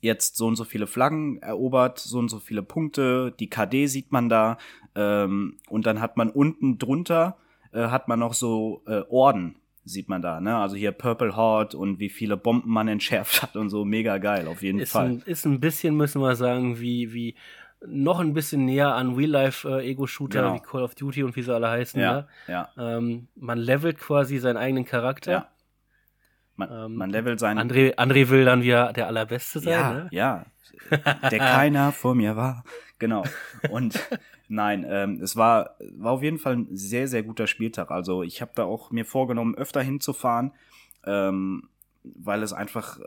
jetzt 0.00 0.36
so 0.36 0.46
und 0.46 0.56
so 0.56 0.64
viele 0.64 0.86
Flaggen 0.86 1.38
erobert, 1.38 1.98
so 1.98 2.18
und 2.18 2.28
so 2.28 2.38
viele 2.38 2.62
Punkte, 2.62 3.34
die 3.40 3.48
KD 3.48 3.86
sieht 3.86 4.12
man 4.12 4.28
da 4.28 4.58
ähm, 4.94 5.56
und 5.68 5.86
dann 5.86 6.00
hat 6.00 6.16
man 6.16 6.30
unten 6.30 6.78
drunter 6.78 7.38
äh, 7.72 7.88
hat 7.88 8.08
man 8.08 8.18
noch 8.18 8.34
so 8.34 8.82
äh, 8.86 9.02
Orden, 9.08 9.56
sieht 9.84 10.08
man 10.08 10.22
da, 10.22 10.40
ne? 10.40 10.56
Also 10.56 10.76
hier 10.76 10.92
Purple 10.92 11.36
Heart 11.36 11.74
und 11.74 11.98
wie 11.98 12.08
viele 12.08 12.36
Bomben 12.36 12.70
man 12.70 12.88
entschärft 12.88 13.42
hat 13.42 13.56
und 13.56 13.70
so, 13.70 13.84
mega 13.84 14.18
geil, 14.18 14.48
auf 14.48 14.62
jeden 14.62 14.80
ist 14.80 14.92
Fall. 14.92 15.06
Ein, 15.06 15.22
ist 15.26 15.46
ein 15.46 15.60
bisschen, 15.60 15.96
müssen 15.96 16.20
wir 16.20 16.36
sagen, 16.36 16.80
wie, 16.80 17.12
wie 17.12 17.34
noch 17.84 18.20
ein 18.20 18.32
bisschen 18.32 18.64
näher 18.64 18.94
an 18.94 19.14
Real-Life-Ego-Shooter 19.14 20.40
Genau. 20.42 20.54
wie 20.54 20.60
Call 20.60 20.82
of 20.82 20.94
Duty 20.94 21.22
und 21.24 21.36
wie 21.36 21.42
sie 21.42 21.54
alle 21.54 21.68
heißen. 21.68 22.00
ja, 22.00 22.12
Ne? 22.12 22.28
ja, 22.48 22.68
Ähm, 22.78 23.28
man 23.36 23.58
levelt 23.58 23.98
quasi 23.98 24.38
seinen 24.38 24.56
eigenen 24.56 24.84
Charakter. 24.84 25.32
ja. 25.32 25.48
Man, 26.58 26.70
Ähm, 26.72 26.94
man 26.96 27.10
levelt 27.10 27.38
seinen 27.38 27.58
André, 27.58 27.94
André 27.96 28.30
will 28.30 28.46
dann 28.46 28.62
wieder 28.62 28.92
der 28.94 29.06
Allerbeste 29.08 29.60
sein. 29.60 29.72
ja, 29.72 29.92
ne? 29.92 30.08
ja, 30.10 30.46
der 31.30 31.38
keiner 31.38 31.92
vor 31.92 32.14
mir 32.14 32.34
war. 32.34 32.64
Genau. 32.98 33.24
Und 33.70 34.00
nein, 34.48 34.86
ähm, 34.88 35.20
es 35.22 35.36
war, 35.36 35.76
war 35.98 36.12
auf 36.12 36.22
jeden 36.22 36.38
Fall 36.38 36.56
ein 36.56 36.68
sehr, 36.74 37.08
sehr 37.08 37.22
guter 37.24 37.46
Spieltag. 37.46 37.90
Also 37.90 38.22
ich 38.22 38.40
habe 38.40 38.52
da 38.54 38.64
auch 38.64 38.90
mir 38.90 39.04
vorgenommen, 39.04 39.54
öfter 39.54 39.82
hinzufahren, 39.82 40.52
ähm, 41.04 41.68
weil 42.04 42.42
es 42.42 42.54
einfach 42.54 42.98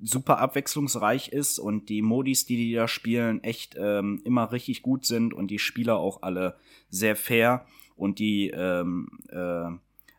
super 0.00 0.38
abwechslungsreich 0.38 1.28
ist 1.28 1.58
und 1.58 1.88
die 1.88 2.02
Modis, 2.02 2.46
die 2.46 2.56
die 2.56 2.72
da 2.72 2.88
spielen, 2.88 3.42
echt 3.42 3.76
ähm, 3.78 4.20
immer 4.24 4.52
richtig 4.52 4.82
gut 4.82 5.04
sind 5.04 5.34
und 5.34 5.50
die 5.50 5.58
Spieler 5.58 5.96
auch 5.96 6.22
alle 6.22 6.56
sehr 6.88 7.16
fair 7.16 7.66
und 7.96 8.18
die 8.18 8.50
ähm, 8.50 9.08
äh, 9.28 9.70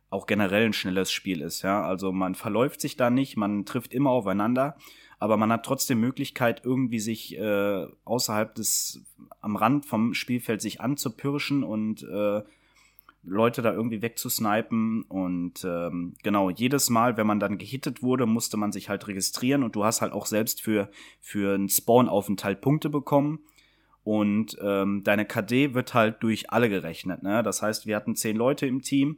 auch 0.09 0.25
generell 0.25 0.65
ein 0.65 0.73
schnelles 0.73 1.11
Spiel 1.11 1.41
ist. 1.41 1.61
Ja, 1.61 1.83
also 1.83 2.11
man 2.11 2.35
verläuft 2.35 2.81
sich 2.81 2.95
da 2.97 3.09
nicht, 3.09 3.37
man 3.37 3.65
trifft 3.65 3.93
immer 3.93 4.09
aufeinander, 4.09 4.77
aber 5.19 5.37
man 5.37 5.51
hat 5.51 5.65
trotzdem 5.65 5.99
Möglichkeit, 5.99 6.61
irgendwie 6.63 6.99
sich 6.99 7.37
äh, 7.37 7.87
außerhalb 8.05 8.55
des, 8.55 9.03
am 9.41 9.55
Rand 9.55 9.85
vom 9.85 10.13
Spielfeld 10.13 10.61
sich 10.61 10.79
anzupirschen 10.79 11.63
und 11.63 12.03
äh, 12.03 12.41
Leute 13.23 13.61
da 13.61 13.73
irgendwie 13.73 14.01
wegzusnipen 14.01 15.03
und 15.03 15.65
ähm, 15.65 16.13
genau, 16.23 16.49
jedes 16.49 16.89
Mal, 16.89 17.17
wenn 17.17 17.27
man 17.27 17.39
dann 17.39 17.57
gehittet 17.57 18.01
wurde, 18.01 18.25
musste 18.25 18.57
man 18.57 18.71
sich 18.71 18.89
halt 18.89 19.07
registrieren 19.07 19.63
und 19.63 19.75
du 19.75 19.83
hast 19.83 20.01
halt 20.01 20.13
auch 20.13 20.25
selbst 20.25 20.61
für, 20.61 20.89
für 21.19 21.55
einen 21.55 21.69
Spawn-Aufenthalt 21.69 22.61
Punkte 22.61 22.89
bekommen 22.89 23.39
und 24.03 24.57
ähm, 24.61 25.03
deine 25.03 25.25
KD 25.25 25.73
wird 25.73 25.93
halt 25.93 26.23
durch 26.23 26.51
alle 26.51 26.69
gerechnet, 26.69 27.23
ne? 27.23 27.43
Das 27.43 27.61
heißt, 27.61 27.85
wir 27.85 27.95
hatten 27.95 28.15
zehn 28.15 28.37
Leute 28.37 28.65
im 28.65 28.81
Team 28.81 29.17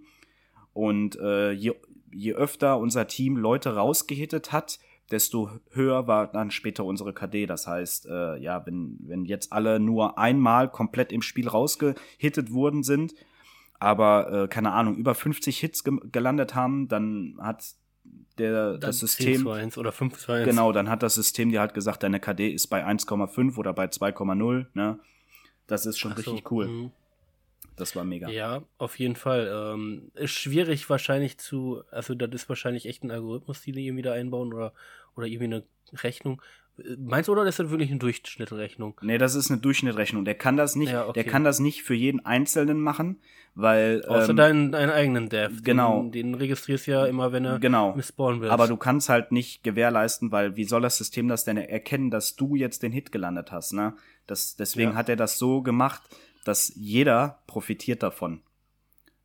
und 0.74 1.18
äh, 1.20 1.52
je, 1.52 1.74
je 2.12 2.34
öfter 2.34 2.80
unser 2.80 3.08
Team 3.08 3.38
Leute 3.38 3.76
rausgehittet 3.76 4.52
hat, 4.52 4.80
desto 5.12 5.50
höher 5.72 6.08
war 6.08 6.28
dann 6.28 6.52
später 6.52 6.86
unsere 6.86 7.14
KD. 7.14 7.46
Das 7.46 7.68
heißt, 7.68 8.06
äh, 8.08 8.38
ja, 8.38 8.66
wenn, 8.66 8.98
wenn 9.02 9.26
jetzt 9.26 9.52
alle 9.52 9.80
nur 9.80 10.18
einmal 10.18 10.70
komplett 10.70 11.12
im 11.12 11.22
Spiel 11.22 11.48
rausgehittet 11.48 12.54
worden 12.54 12.84
sind, 12.84 13.14
aber 13.80 14.44
äh, 14.44 14.48
keine 14.48 14.74
Ahnung, 14.74 14.96
über 14.98 15.16
50 15.16 15.60
Hits 15.60 15.84
ge 15.84 15.98
gelandet 16.12 16.56
haben, 16.56 16.88
dann 16.88 17.38
hat 17.42 17.64
der, 18.38 18.72
Dann 18.74 18.82
das 18.82 19.00
10 19.00 19.08
System. 19.08 19.42
zu 19.42 19.52
1 19.52 19.78
oder 19.78 19.92
5 19.92 20.18
zu 20.18 20.32
1. 20.32 20.48
Genau, 20.48 20.72
dann 20.72 20.90
hat 20.90 21.04
das 21.04 21.16
System 21.16 21.52
dir 21.52 21.60
halt 21.60 21.74
gesagt, 21.74 22.04
deine 22.04 22.20
KD 22.20 22.50
ist 22.50 22.68
bei 22.68 22.86
1,5 22.86 23.58
oder 23.58 23.74
bei 23.74 23.86
2,0, 23.86 24.68
ne? 24.74 25.00
Das 25.68 25.86
ist 25.86 26.00
schon 26.00 26.12
so, 26.12 26.18
richtig 26.18 26.52
cool. 26.52 26.68
mhm. 26.68 26.92
Das 27.76 27.96
war 27.96 28.04
mega. 28.04 28.30
Ja, 28.30 28.64
auf 28.78 29.00
jeden 29.00 29.16
Fall. 29.16 29.50
Ähm, 29.54 30.12
ist 30.14 30.32
schwierig 30.32 30.90
wahrscheinlich 30.90 31.38
zu, 31.38 31.82
also 31.92 32.14
das 32.14 32.30
ist 32.34 32.50
wahrscheinlich 32.50 32.86
echt 32.86 33.04
ein 33.04 33.12
Algorithmus, 33.12 33.62
die 33.62 33.72
die 33.72 33.86
irgendwie 33.86 34.02
da 34.02 34.12
einbauen 34.12 34.54
oder, 34.54 34.74
oder 35.16 35.28
irgendwie 35.28 35.46
eine 35.46 35.64
Rechnung. 35.94 36.42
Meinst 36.98 37.28
du, 37.28 37.32
oder 37.34 37.46
ist 37.46 37.60
das 37.60 37.70
wirklich 37.70 37.90
eine 37.90 38.00
Durchschnittrechnung? 38.00 39.00
Nee, 39.02 39.18
das 39.18 39.36
ist 39.36 39.50
eine 39.52 39.60
Durchschnittrechnung. 39.60 40.26
Der 40.26 40.36
kann 40.36 40.58
das 40.58 40.76
nicht, 40.76 40.92
Ja, 40.92 41.04
okay. 41.08 41.14
der 41.24 41.32
kann 41.32 41.44
das 41.44 41.60
nicht 41.60 41.84
für 41.84 41.94
jeden 41.94 42.26
Einzelnen 42.26 42.80
machen, 42.82 43.20
weil 43.56 44.04
Außer 44.06 44.30
ähm, 44.32 44.36
deinen, 44.38 44.72
deinen 44.72 44.90
eigenen 44.90 45.30
Dev. 45.30 45.62
genau. 45.64 46.04
Den, 46.04 46.12
den 46.12 46.36
registrierst 46.36 46.88
du 46.88 46.92
ja 46.92 47.06
immer, 47.06 47.32
wenn 47.32 47.46
er 47.46 47.60
genau. 47.60 47.96
misspawn 47.96 48.42
wird. 48.42 48.52
Aber 48.52 48.68
du 48.68 48.78
kannst 48.78 49.10
halt 49.10 49.32
nicht 49.32 49.64
gewährleisten, 49.64 50.32
weil 50.32 50.56
wie 50.56 50.66
soll 50.66 50.82
das 50.82 50.98
System 50.98 51.28
das 51.28 51.46
denn 51.46 51.58
erkennen, 51.58 52.12
dass 52.12 52.36
du 52.36 52.56
jetzt 52.56 52.84
den 52.84 52.92
Hit 52.92 53.12
gelandet 53.12 53.52
hast, 53.52 53.74
ne? 53.74 53.94
Das, 54.28 54.56
deswegen 54.56 54.92
Ja. 54.92 54.96
hat 54.98 55.10
er 55.10 55.16
das 55.16 55.38
so 55.40 55.62
gemacht, 55.62 56.02
dass 56.46 56.72
jeder 56.76 57.40
profitiert 57.48 58.04
davon. 58.04 58.42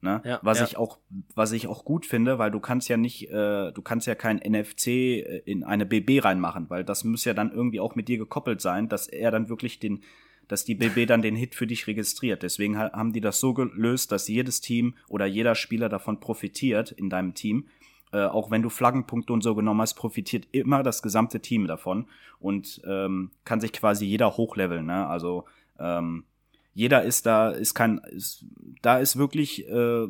Ne? 0.04 0.20
Ja, 0.22 0.38
was 0.42 0.58
ja. 0.58 0.66
ich 0.66 0.76
auch, 0.76 0.98
was 1.34 1.52
ich 1.52 1.66
auch 1.66 1.84
gut 1.84 2.04
finde, 2.04 2.38
weil 2.38 2.50
du 2.50 2.60
kannst 2.60 2.90
ja 2.90 2.98
nicht, 2.98 3.30
äh, 3.30 3.72
du 3.72 3.80
kannst 3.82 4.06
ja 4.06 4.14
kein 4.14 4.36
NFC 4.36 4.86
äh, 4.86 5.42
in 5.46 5.64
eine 5.64 5.86
BB 5.86 6.22
reinmachen, 6.22 6.68
weil 6.68 6.84
das 6.84 7.04
muss 7.04 7.24
ja 7.24 7.32
dann 7.32 7.50
irgendwie 7.50 7.80
auch 7.80 7.94
mit 7.94 8.08
dir 8.08 8.18
gekoppelt 8.18 8.60
sein, 8.60 8.90
dass 8.90 9.08
er 9.08 9.30
dann 9.30 9.48
wirklich 9.48 9.80
den, 9.80 10.02
dass 10.46 10.66
die 10.66 10.74
BB 10.74 11.08
dann 11.08 11.22
den 11.22 11.34
Hit 11.34 11.54
für 11.54 11.66
dich 11.66 11.86
registriert. 11.86 12.42
Deswegen 12.42 12.78
ha 12.78 12.92
haben 12.92 13.14
die 13.14 13.22
das 13.22 13.40
so 13.40 13.54
gelöst, 13.54 14.12
dass 14.12 14.28
jedes 14.28 14.60
Team 14.60 14.94
oder 15.08 15.24
jeder 15.24 15.54
Spieler 15.54 15.88
davon 15.88 16.20
profitiert 16.20 16.92
in 16.92 17.08
deinem 17.08 17.32
Team. 17.32 17.68
Äh, 18.12 18.26
auch 18.26 18.50
wenn 18.50 18.60
du 18.60 18.68
Flaggenpunkte 18.68 19.32
und 19.32 19.42
so 19.42 19.54
genommen 19.54 19.80
hast, 19.80 19.94
profitiert 19.94 20.46
immer 20.52 20.82
das 20.82 21.00
gesamte 21.02 21.40
Team 21.40 21.66
davon 21.66 22.08
und 22.38 22.82
ähm, 22.86 23.30
kann 23.46 23.62
sich 23.62 23.72
quasi 23.72 24.04
jeder 24.04 24.36
hochleveln. 24.36 24.84
Ne? 24.84 25.06
Also 25.06 25.46
ähm, 25.80 26.24
jeder 26.74 27.02
ist 27.02 27.24
da, 27.24 27.50
ist 27.50 27.74
kein, 27.74 27.98
ist, 27.98 28.44
da 28.82 28.98
ist 28.98 29.16
wirklich 29.16 29.66
äh, 29.68 30.06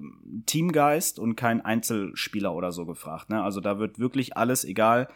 Teamgeist 0.47 1.19
und 1.19 1.37
kein 1.37 1.61
Einzelspieler 1.61 2.55
oder 2.55 2.73
so 2.73 2.87
gefragt. 2.87 3.31
Ne? 3.31 3.43
Also 3.43 3.61
da 3.61 3.79
wird 3.79 3.99
wirklich 3.99 4.37
alles, 4.37 4.65
egal 4.65 5.09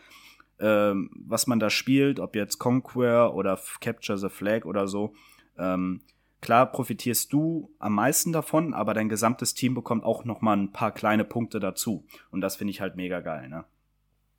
ähm, 0.60 1.10
was 1.14 1.46
man 1.46 1.60
da 1.60 1.70
spielt, 1.70 2.20
ob 2.20 2.36
jetzt 2.36 2.58
Conquer 2.58 3.34
oder 3.34 3.58
Capture 3.80 4.18
the 4.18 4.28
Flag 4.28 4.64
oder 4.64 4.88
so. 4.88 5.14
Ähm, 5.56 6.02
klar 6.40 6.70
profitierst 6.70 7.32
du 7.32 7.74
am 7.78 7.94
meisten 7.94 8.32
davon, 8.32 8.74
aber 8.74 8.94
dein 8.94 9.08
gesamtes 9.08 9.54
Team 9.54 9.74
bekommt 9.74 10.04
auch 10.04 10.24
noch 10.24 10.40
mal 10.40 10.56
ein 10.56 10.72
paar 10.72 10.92
kleine 10.92 11.24
Punkte 11.24 11.60
dazu. 11.60 12.04
Und 12.30 12.40
das 12.40 12.56
finde 12.56 12.72
ich 12.72 12.80
halt 12.80 12.96
mega 12.96 13.20
geil. 13.20 13.48
Ne? 13.48 13.64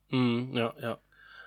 Mhm, 0.10 0.54
ja, 0.54 0.74
ja. 0.82 0.98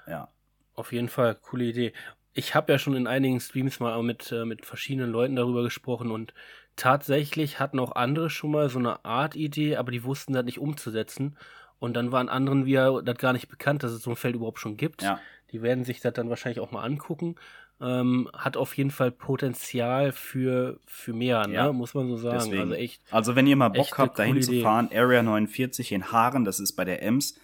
Ja. 0.06 0.28
Auf 0.74 0.92
jeden 0.92 1.08
Fall, 1.08 1.34
coole 1.34 1.64
Idee. 1.64 1.92
Ich 2.34 2.54
habe 2.54 2.72
ja 2.72 2.78
schon 2.78 2.94
in 2.94 3.06
einigen 3.06 3.40
Streams 3.40 3.80
mal 3.80 4.02
mit, 4.02 4.32
äh, 4.32 4.44
mit 4.44 4.64
verschiedenen 4.64 5.10
Leuten 5.10 5.36
darüber 5.36 5.62
gesprochen 5.62 6.10
und 6.10 6.32
tatsächlich 6.76 7.60
hatten 7.60 7.78
auch 7.78 7.94
andere 7.94 8.30
schon 8.30 8.50
mal 8.50 8.68
so 8.68 8.78
eine 8.78 9.04
Art 9.04 9.36
Idee, 9.36 9.76
aber 9.76 9.92
die 9.92 10.04
wussten 10.04 10.32
das 10.32 10.44
nicht 10.44 10.58
umzusetzen. 10.58 11.36
Und 11.78 11.94
dann 11.94 12.12
waren 12.12 12.28
anderen 12.28 12.64
wieder 12.64 13.02
das 13.02 13.18
gar 13.18 13.32
nicht 13.32 13.48
bekannt, 13.48 13.82
dass 13.82 13.90
es 13.90 14.02
so 14.02 14.10
ein 14.10 14.16
Feld 14.16 14.36
überhaupt 14.36 14.60
schon 14.60 14.76
gibt. 14.76 15.02
Ja. 15.02 15.18
Die 15.50 15.62
werden 15.62 15.84
sich 15.84 16.00
das 16.00 16.12
dann 16.12 16.30
wahrscheinlich 16.30 16.60
auch 16.60 16.70
mal 16.70 16.84
angucken. 16.84 17.34
Ähm, 17.80 18.30
hat 18.32 18.56
auf 18.56 18.76
jeden 18.76 18.92
Fall 18.92 19.10
Potenzial 19.10 20.12
für, 20.12 20.78
für 20.86 21.12
mehr, 21.12 21.44
ne? 21.48 21.54
Ja, 21.54 21.72
muss 21.72 21.94
man 21.94 22.06
so 22.08 22.16
sagen. 22.16 22.38
deswegen. 22.38 22.60
Also 22.60 22.74
echt. 22.74 23.02
Also 23.10 23.34
wenn 23.34 23.48
ihr 23.48 23.56
mal 23.56 23.70
Bock 23.70 23.98
habt, 23.98 24.20
dahin 24.20 24.34
coole 24.34 24.44
zu 24.44 24.52
Idee. 24.52 24.62
fahren, 24.62 24.90
Area 24.94 25.24
49 25.24 25.90
in 25.90 26.12
Haaren, 26.12 26.44
das 26.44 26.60
ist 26.60 26.74
bei 26.74 26.84
der 26.84 27.02
Ems, 27.02 27.36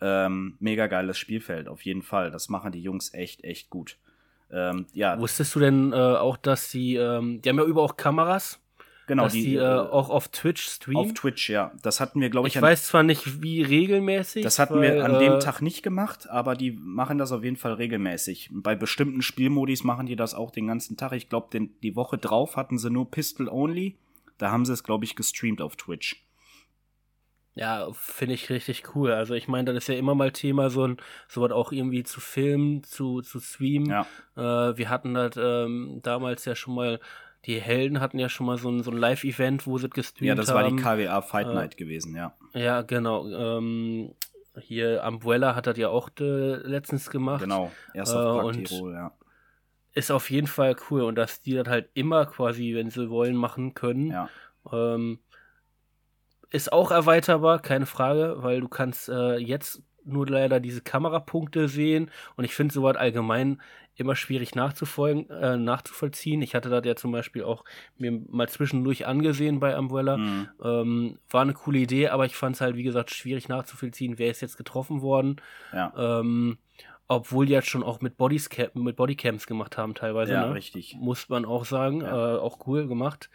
ähm, 0.00 0.56
mega 0.60 0.86
geiles 0.86 1.18
Spielfeld, 1.18 1.66
auf 1.66 1.82
jeden 1.82 2.02
Fall. 2.02 2.30
Das 2.30 2.48
machen 2.48 2.70
die 2.70 2.80
Jungs 2.80 3.12
echt, 3.12 3.42
echt 3.42 3.68
gut. 3.70 3.98
Ähm, 4.52 4.86
ja, 4.92 5.18
Wusstest 5.18 5.54
du 5.54 5.60
denn 5.60 5.92
äh, 5.92 5.96
auch, 5.96 6.36
dass 6.36 6.70
die, 6.70 6.96
ähm, 6.96 7.40
die 7.42 7.48
haben 7.48 7.58
ja 7.58 7.64
über 7.64 7.82
auch 7.82 7.96
Kameras, 7.96 8.60
genau, 9.06 9.24
dass 9.24 9.32
die, 9.32 9.56
äh, 9.56 9.62
auch 9.64 10.10
auf 10.10 10.28
Twitch 10.28 10.62
streamen? 10.62 10.96
auf 10.96 11.14
Twitch, 11.14 11.50
ja. 11.50 11.72
Das 11.82 12.00
hatten 12.00 12.20
wir, 12.20 12.30
glaube 12.30 12.48
ich, 12.48 12.54
Ich 12.54 12.58
an, 12.58 12.62
weiß 12.62 12.84
zwar 12.84 13.02
nicht, 13.02 13.42
wie 13.42 13.62
regelmäßig. 13.62 14.42
das 14.42 14.58
hatten 14.58 14.74
weil, 14.74 14.96
wir 14.96 15.04
an 15.04 15.14
äh, 15.14 15.18
dem 15.20 15.40
Tag 15.40 15.62
nicht 15.62 15.82
gemacht, 15.82 16.28
aber 16.28 16.54
die 16.54 16.72
machen 16.72 17.18
das 17.18 17.32
auf 17.32 17.44
jeden 17.44 17.56
Fall 17.56 17.74
regelmäßig. 17.74 18.50
Bei 18.52 18.74
bestimmten 18.74 19.22
Spielmodis 19.22 19.84
machen 19.84 20.06
die 20.06 20.16
das 20.16 20.34
auch 20.34 20.50
den 20.50 20.66
ganzen 20.66 20.96
Tag. 20.96 21.12
Ich 21.12 21.28
glaube, 21.28 21.48
die 21.82 21.96
Woche 21.96 22.18
drauf 22.18 22.56
hatten 22.56 22.78
sie 22.78 22.90
nur 22.90 23.10
Pistol 23.10 23.48
Only. 23.48 23.96
Da 24.38 24.50
haben 24.50 24.64
sie 24.64 24.72
es, 24.72 24.82
glaube 24.82 25.04
ich, 25.04 25.16
gestreamt 25.16 25.60
auf 25.60 25.76
Twitch. 25.76 26.24
Ja, 27.54 27.88
finde 27.92 28.34
ich 28.34 28.48
richtig 28.48 28.94
cool. 28.94 29.10
Also 29.12 29.34
ich 29.34 29.48
meine, 29.48 29.72
das 29.72 29.84
ist 29.84 29.88
ja 29.88 29.94
immer 29.96 30.14
mal 30.14 30.30
Thema, 30.30 30.70
so 30.70 30.86
ein 30.86 30.96
sowas 31.28 31.50
auch 31.52 31.72
irgendwie 31.72 32.04
zu 32.04 32.20
filmen, 32.20 32.82
zu, 32.84 33.20
zu 33.22 33.40
streamen. 33.40 33.90
Ja, 33.90 34.06
Äh, 34.70 34.76
wir 34.78 34.88
hatten 34.88 35.14
das 35.14 35.32
ähm, 35.36 35.98
damals 36.02 36.44
ja 36.44 36.54
schon 36.54 36.74
mal, 36.74 37.00
die 37.46 37.60
Helden 37.60 38.00
hatten 38.00 38.18
ja 38.18 38.28
schon 38.28 38.46
mal 38.46 38.56
so 38.56 38.70
ein, 38.70 38.82
so 38.82 38.90
ein 38.90 38.96
Live-Event, 38.96 39.66
wo 39.66 39.78
sie 39.78 39.86
es 39.86 39.92
gestreamt 39.92 40.28
ja 40.28 40.34
das 40.36 40.54
war 40.54 40.62
haben. 40.64 40.76
die 40.76 40.82
KWA 40.82 41.20
Fight 41.22 41.48
Äh, 41.48 41.54
Night 41.54 41.76
gewesen, 41.76 42.14
ja. 42.14 42.34
Ja, 42.54 42.82
genau. 42.82 43.26
Ähm, 43.28 44.14
hier 44.60 45.02
Umbrella 45.06 45.54
hat 45.54 45.66
das 45.66 45.76
ja 45.76 45.88
auch 45.88 46.08
äh, 46.20 46.54
letztens 46.56 47.10
gemacht. 47.10 47.42
Genau, 47.42 47.72
erst 47.94 48.14
äh, 48.14 48.18
auf 48.18 48.44
und- 48.44 48.64
Tirol, 48.68 48.92
ja. 48.94 49.12
Ist 49.92 50.12
auf 50.12 50.30
jeden 50.30 50.46
Fall 50.46 50.76
cool 50.88 51.02
und 51.02 51.16
dass 51.16 51.42
die 51.42 51.54
das 51.54 51.66
halt 51.66 51.90
immer 51.94 52.24
quasi, 52.26 52.74
wenn 52.76 52.90
sie 52.90 53.10
wollen, 53.10 53.34
machen 53.34 53.74
können. 53.74 54.06
Ja, 54.12 54.28
Ähm, 54.72 55.18
ist 56.50 56.72
auch 56.72 56.90
erweiterbar, 56.90 57.60
keine 57.60 57.86
Frage, 57.86 58.36
weil 58.38 58.60
du 58.60 58.68
kannst 58.68 59.08
äh, 59.08 59.36
jetzt 59.36 59.82
nur 60.04 60.26
leider 60.26 60.60
diese 60.60 60.80
Kamerapunkte 60.80 61.68
sehen 61.68 62.10
und 62.36 62.44
ich 62.44 62.54
finde 62.54 62.74
sowas 62.74 62.96
allgemein 62.96 63.60
immer 63.96 64.16
schwierig 64.16 64.54
nachzufolgen, 64.54 65.28
äh, 65.28 65.58
nachzuvollziehen. 65.58 66.40
Ich 66.40 66.54
hatte 66.54 66.70
das 66.70 66.84
ja 66.86 66.96
zum 66.96 67.12
Beispiel 67.12 67.44
auch 67.44 67.64
mir 67.98 68.18
mal 68.28 68.48
zwischendurch 68.48 69.06
angesehen 69.06 69.60
bei 69.60 69.78
Umbrella. 69.78 70.16
Mhm. 70.16 70.48
Ähm, 70.64 71.18
war 71.30 71.42
eine 71.42 71.52
coole 71.52 71.80
Idee, 71.80 72.08
aber 72.08 72.24
ich 72.24 72.34
fand 72.34 72.56
es 72.56 72.62
halt, 72.62 72.76
wie 72.76 72.82
gesagt, 72.82 73.10
schwierig 73.10 73.48
nachzuvollziehen, 73.48 74.18
wer 74.18 74.30
ist 74.30 74.40
jetzt 74.40 74.56
getroffen 74.56 75.02
worden. 75.02 75.36
Ja. 75.72 75.92
Ähm, 75.96 76.58
obwohl 77.08 77.44
die 77.44 77.52
jetzt 77.52 77.68
schon 77.68 77.82
auch 77.82 78.00
mit, 78.00 78.16
Bodyscam 78.16 78.68
mit 78.74 78.96
Bodycams 78.96 79.46
gemacht 79.46 79.76
haben 79.76 79.94
teilweise. 79.94 80.32
Ja, 80.32 80.46
ne? 80.46 80.54
richtig. 80.54 80.96
Muss 80.98 81.28
man 81.28 81.44
auch 81.44 81.64
sagen. 81.64 82.00
Ja. 82.00 82.36
Äh, 82.36 82.38
auch 82.38 82.66
cool 82.66 82.86
gemacht. 82.86 83.28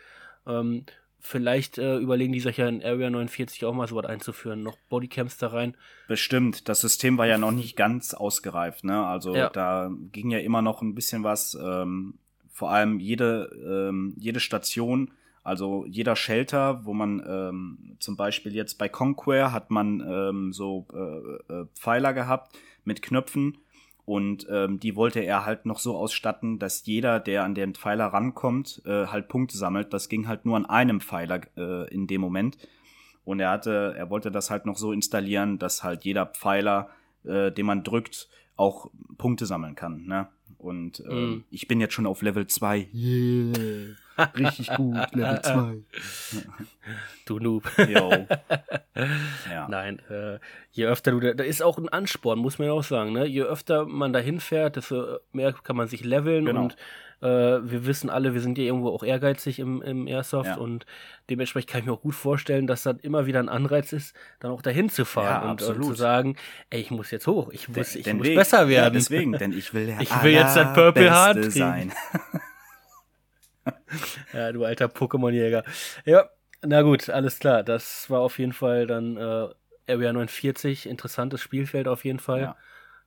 Ähm, 0.47 0.85
vielleicht 1.25 1.77
äh, 1.77 1.97
überlegen 1.97 2.33
die 2.33 2.39
sich 2.39 2.57
ja 2.57 2.67
in 2.67 2.83
Area 2.83 3.09
49 3.09 3.65
auch 3.65 3.73
mal 3.73 3.87
so 3.87 3.95
was 3.95 4.05
einzuführen, 4.05 4.63
noch 4.63 4.77
Bodycams 4.89 5.37
da 5.37 5.47
rein. 5.47 5.75
Bestimmt. 6.07 6.69
Das 6.69 6.81
System 6.81 7.17
war 7.17 7.27
ja 7.27 7.37
noch 7.37 7.51
nicht 7.51 7.75
ganz 7.75 8.13
ausgereift, 8.13 8.83
ne? 8.83 9.05
Also 9.05 9.35
Ja. 9.35 9.49
da 9.49 9.91
ging 10.11 10.29
ja 10.29 10.39
immer 10.39 10.61
noch 10.61 10.81
ein 10.81 10.95
bisschen 10.95 11.23
was. 11.23 11.57
Ähm, 11.61 12.19
vor 12.51 12.71
allem 12.71 12.99
jede, 12.99 13.49
ähm, 13.89 14.13
jede 14.17 14.39
Station, 14.39 15.11
also 15.43 15.85
jeder 15.87 16.15
Shelter, 16.15 16.85
wo 16.85 16.93
man 16.93 17.23
ähm, 17.27 17.97
zum 17.99 18.15
Beispiel 18.15 18.55
jetzt 18.55 18.77
bei 18.77 18.87
Conquer 18.89 19.51
hat 19.51 19.71
man 19.71 19.99
ähm, 20.01 20.53
so 20.53 20.87
äh, 20.93 21.53
äh, 21.53 21.65
Pfeiler 21.75 22.13
gehabt 22.13 22.57
mit 22.83 23.01
Knöpfen 23.01 23.57
und 24.05 24.45
ähm, 24.49 24.79
die 24.79 24.95
wollte 24.95 25.19
er 25.19 25.45
halt 25.45 25.65
noch 25.65 25.79
so 25.79 25.97
ausstatten, 25.97 26.59
dass 26.59 26.85
jeder, 26.85 27.19
der 27.19 27.43
an 27.43 27.55
den 27.55 27.73
Pfeiler 27.73 28.05
rankommt, 28.07 28.81
äh, 28.85 29.07
halt 29.07 29.27
Punkte 29.27 29.57
sammelt. 29.57 29.93
Das 29.93 30.09
ging 30.09 30.27
halt 30.27 30.45
nur 30.45 30.55
an 30.57 30.65
einem 30.65 31.01
Pfeiler 31.01 31.41
äh, 31.57 31.91
in 31.93 32.05
dem 32.07 32.21
Moment. 32.21 32.57
Und 33.23 33.39
er 33.39 33.49
hatte, 33.49 33.95
er 33.97 34.11
wollte 34.11 34.29
das 34.29 34.51
halt 34.51 34.67
noch 34.67 34.77
so 34.77 34.91
installieren, 34.91 35.57
dass 35.57 35.83
halt 35.83 36.03
jeder 36.05 36.27
Pfeiler, 36.27 36.89
äh, 37.23 37.51
den 37.51 37.65
man 37.65 37.83
drückt, 37.83 38.29
auch 38.55 38.91
Punkte 39.17 39.47
sammeln 39.47 39.73
kann. 39.75 40.05
Ne? 40.05 40.27
Und 40.59 40.99
äh, 40.99 41.13
Mm. 41.13 41.43
ich 41.49 41.67
bin 41.67 41.81
jetzt 41.81 41.93
schon 41.95 42.05
auf 42.05 42.21
Level 42.21 42.45
2. 42.45 42.87
Yeah. 42.93 43.95
Richtig 44.37 44.69
gut, 44.75 44.95
Level 45.13 45.41
2. 45.41 45.73
Du 47.25 47.39
Noob. 47.39 47.63
Yo. 47.87 48.11
Ja. 49.51 49.67
Nein, 49.67 49.99
äh, 50.09 50.39
je 50.71 50.85
öfter 50.85 51.11
du 51.11 51.19
da, 51.19 51.33
da 51.33 51.43
ist 51.43 51.61
auch 51.61 51.77
ein 51.77 51.89
Ansporn, 51.89 52.39
muss 52.39 52.59
man 52.59 52.67
ja 52.69 52.73
auch 52.73 52.83
sagen, 52.83 53.11
ne? 53.11 53.25
Je 53.25 53.41
öfter 53.43 53.85
man 53.85 54.13
da 54.13 54.19
hinfährt, 54.19 54.77
desto 54.77 55.17
mehr 55.33 55.51
kann 55.51 55.75
man 55.75 55.89
sich 55.89 56.05
leveln 56.05 56.45
Genau. 56.45 56.61
und 56.63 56.77
äh, 57.21 57.27
wir 57.27 57.85
wissen 57.85 58.09
alle, 58.09 58.33
wir 58.33 58.39
sind 58.39 58.57
ja 58.57 58.63
irgendwo 58.63 58.89
auch 58.91 59.03
ehrgeizig 59.03 59.59
im, 59.59 59.81
im 59.81 60.07
Airsoft 60.07 60.47
Ja. 60.51 60.55
und 60.55 60.85
dementsprechend 61.29 61.69
kann 61.69 61.79
ich 61.81 61.85
mir 61.87 61.91
auch 61.91 62.01
gut 62.01 62.15
vorstellen, 62.15 62.67
dass 62.67 62.83
das 62.83 62.95
immer 63.01 63.25
wieder 63.25 63.39
ein 63.39 63.49
Anreiz 63.49 63.91
ist, 63.91 64.15
dann 64.39 64.51
auch 64.51 64.61
dahin 64.61 64.87
zu 64.89 65.03
fahren 65.03 65.43
Ja, 65.43 65.51
und, 65.51 65.61
und 65.61 65.83
zu 65.83 65.93
sagen, 65.93 66.37
ey, 66.69 66.79
ich 66.79 66.91
muss 66.91 67.11
jetzt 67.11 67.27
hoch, 67.27 67.49
ich 67.51 67.67
muss, 67.67 67.91
Den- 67.91 67.99
ich 67.99 68.05
den 68.05 68.17
muss 68.17 68.27
Weg. 68.27 68.35
besser 68.37 68.61
Ja, 68.63 68.67
werden. 68.69 68.93
deswegen, 68.93 69.33
denn 69.33 69.51
ich 69.51 69.73
will 69.73 69.87
der 69.87 69.99
Ich 70.01 70.23
will 70.23 70.31
jetzt 70.31 70.55
das 70.55 70.73
Purple 70.73 71.11
Heart 71.13 71.35
kriegen. 71.37 71.51
sein. 71.51 71.91
Ja, 74.33 74.51
du 74.51 74.63
alter 74.63 74.85
Pokémon-Jäger. 74.87 75.63
Ja, 76.05 76.29
na 76.61 76.81
gut, 76.81 77.09
alles 77.09 77.39
klar. 77.39 77.63
Das 77.63 78.09
war 78.09 78.21
auf 78.21 78.39
jeden 78.39 78.53
Fall 78.53 78.87
dann 78.87 79.17
äh, 79.17 79.49
Area 79.87 80.13
49. 80.13 80.87
Interessantes 80.87 81.41
Spielfeld 81.41 81.87
auf 81.87 82.05
jeden 82.05 82.19
Fall. 82.19 82.41
Ja. 82.41 82.57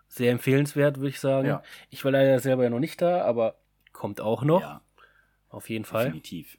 Sehr 0.09 0.33
empfehlenswert, 0.33 0.97
würde 0.97 1.11
ich 1.11 1.21
sagen. 1.21 1.49
Ja. 1.49 1.62
Ich 1.90 2.05
war 2.05 2.12
leider 2.12 2.38
selber 2.40 2.64
ja 2.64 2.71
noch 2.71 2.81
nicht 2.81 3.03
da, 3.03 3.23
aber 3.23 3.57
kommt 3.92 4.21
auch 4.21 4.42
noch. 4.42 4.61
Ja, 4.61 4.81
Auf 5.51 5.68
jeden 5.68 5.85
Fall. 5.85 6.05
definitiv. 6.05 6.59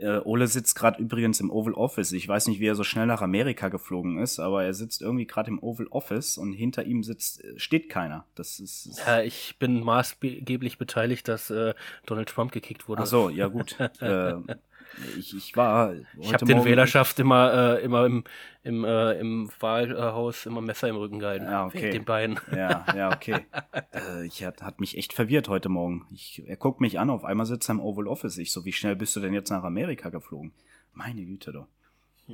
Äh, 0.00 0.20
Ole 0.24 0.46
sitzt 0.46 0.74
gerade 0.74 1.00
übrigens 1.00 1.40
im 1.40 1.50
Oval 1.50 1.74
Office. 1.74 2.12
Ich 2.12 2.26
weiß 2.26 2.48
nicht, 2.48 2.58
wie 2.60 2.66
er 2.66 2.74
so 2.74 2.84
schnell 2.84 3.06
nach 3.06 3.20
Amerika 3.20 3.68
geflogen 3.68 4.18
ist, 4.18 4.40
aber 4.40 4.64
er 4.64 4.72
sitzt 4.72 5.02
irgendwie 5.02 5.26
gerade 5.26 5.50
im 5.50 5.62
Oval 5.62 5.86
Office 5.90 6.38
und 6.38 6.52
hinter 6.52 6.84
ihm 6.84 7.02
sitzt, 7.02 7.44
äh, 7.44 7.58
steht 7.58 7.88
keiner. 7.88 8.24
Das 8.34 8.60
ist. 8.60 8.86
ist 8.86 9.06
Ja, 9.06 9.20
ich 9.20 9.56
bin 9.58 9.84
maßgeblich 9.84 10.78
beteiligt, 10.78 11.28
dass 11.28 11.50
äh, 11.50 11.74
Donald 12.06 12.28
Trump 12.28 12.52
gekickt 12.52 12.88
wurde. 12.88 13.02
Ach 13.02 13.06
so, 13.06 13.28
ja 13.28 13.48
gut. 13.48 13.78
äh, 14.00 14.34
ich, 15.18 15.36
ich 15.36 15.56
war. 15.56 15.94
ich 16.18 16.32
habe 16.32 16.44
den 16.44 16.64
Wählerschaft 16.64 17.18
immer, 17.18 17.76
äh, 17.78 17.84
immer 17.84 18.06
im, 18.06 18.24
im, 18.62 18.84
äh, 18.84 19.12
im 19.18 19.50
Wahlhaus 19.60 20.46
immer 20.46 20.60
Messer 20.60 20.88
im 20.88 20.96
Rücken 20.96 21.18
gehalten. 21.18 21.44
Ja, 21.46 21.66
okay. 21.66 21.82
Wegen 21.82 21.92
den 21.92 22.04
Beinen. 22.04 22.40
Ja, 22.54 22.84
ja, 22.96 23.12
okay. 23.12 23.46
äh, 23.94 24.26
ich 24.26 24.44
hat, 24.44 24.62
hat 24.62 24.80
mich 24.80 24.96
echt 24.96 25.12
verwirrt 25.12 25.48
heute 25.48 25.68
Morgen. 25.68 26.06
Ich, 26.12 26.42
er 26.46 26.56
guckt 26.56 26.80
mich 26.80 26.98
an, 26.98 27.10
auf 27.10 27.24
einmal 27.24 27.46
sitzt 27.46 27.68
er 27.68 27.74
im 27.74 27.80
Oval 27.80 28.06
Office. 28.06 28.38
Ich 28.38 28.52
so, 28.52 28.64
wie 28.64 28.72
schnell 28.72 28.96
bist 28.96 29.14
du 29.16 29.20
denn 29.20 29.32
jetzt 29.34 29.50
nach 29.50 29.64
Amerika 29.64 30.08
geflogen? 30.10 30.52
Meine 30.92 31.24
Güte 31.24 31.52
doch. 31.52 31.66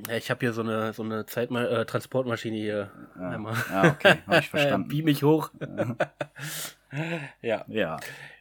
Ja, 0.07 0.15
ich 0.15 0.29
habe 0.29 0.41
hier 0.41 0.53
so 0.53 0.61
eine, 0.61 0.93
so 0.93 1.01
eine 1.01 1.25
Zeitma 1.25 1.63
äh, 1.63 1.85
Transportmaschine 1.85 2.55
hier. 2.55 2.91
Ja, 3.19 3.29
Einmal. 3.29 3.55
ja 3.71 3.83
okay, 3.91 4.15
habe 4.27 4.39
ich 4.39 4.45
Äh, 4.47 4.49
verstanden. 4.49 4.87
beam 4.89 5.05
mich 5.05 5.23
hoch. 5.23 5.49
ja. 7.41 7.65
Ja, 7.67 7.97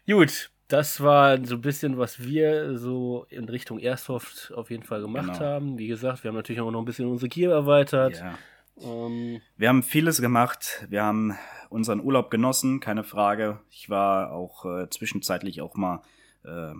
Gut, 0.06 0.50
das 0.68 1.00
war 1.00 1.44
so 1.44 1.54
ein 1.56 1.60
bisschen, 1.60 1.96
was 1.98 2.22
wir 2.24 2.76
so 2.76 3.26
in 3.30 3.44
Richtung 3.48 3.78
Airsoft 3.78 4.52
auf 4.54 4.70
jeden 4.70 4.82
Fall 4.82 5.00
gemacht 5.02 5.26
Genau. 5.34 5.38
haben. 5.40 5.78
Wie 5.78 5.86
gesagt, 5.86 6.24
wir 6.24 6.28
haben 6.30 6.36
natürlich 6.36 6.60
auch 6.60 6.70
noch 6.70 6.80
ein 6.80 6.84
bisschen 6.84 7.06
unsere 7.08 7.28
Gear 7.28 7.52
erweitert. 7.52 8.18
ja. 8.18 8.38
Ähm, 8.82 9.40
Wir 9.56 9.68
haben 9.70 9.82
vieles 9.82 10.20
gemacht. 10.20 10.84
Wir 10.90 11.02
haben 11.02 11.34
unseren 11.70 12.00
Urlaub 12.00 12.30
genossen, 12.30 12.80
keine 12.80 13.04
Frage. 13.04 13.60
Ich 13.70 13.88
war 13.88 14.32
auch 14.32 14.64
äh, 14.66 14.88
zwischenzeitlich 14.90 15.62
auch 15.62 15.76
mal 15.76 16.02
äh, 16.44 16.72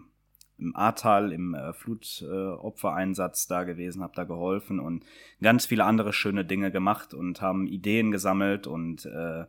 im 0.58 0.74
Ahrtal 0.76 1.32
im 1.32 1.54
äh, 1.54 1.72
Flutopfereinsatz 1.72 3.46
da 3.46 3.64
gewesen, 3.64 4.02
habe 4.02 4.12
da 4.14 4.24
geholfen 4.24 4.80
und 4.80 5.04
ganz 5.40 5.66
viele 5.66 5.84
andere 5.84 6.12
schöne 6.12 6.44
Dinge 6.44 6.70
gemacht 6.70 7.14
und 7.14 7.40
haben 7.40 7.66
Ideen 7.66 8.10
gesammelt 8.10 8.66
und 8.66 9.06
äh, 9.06 9.44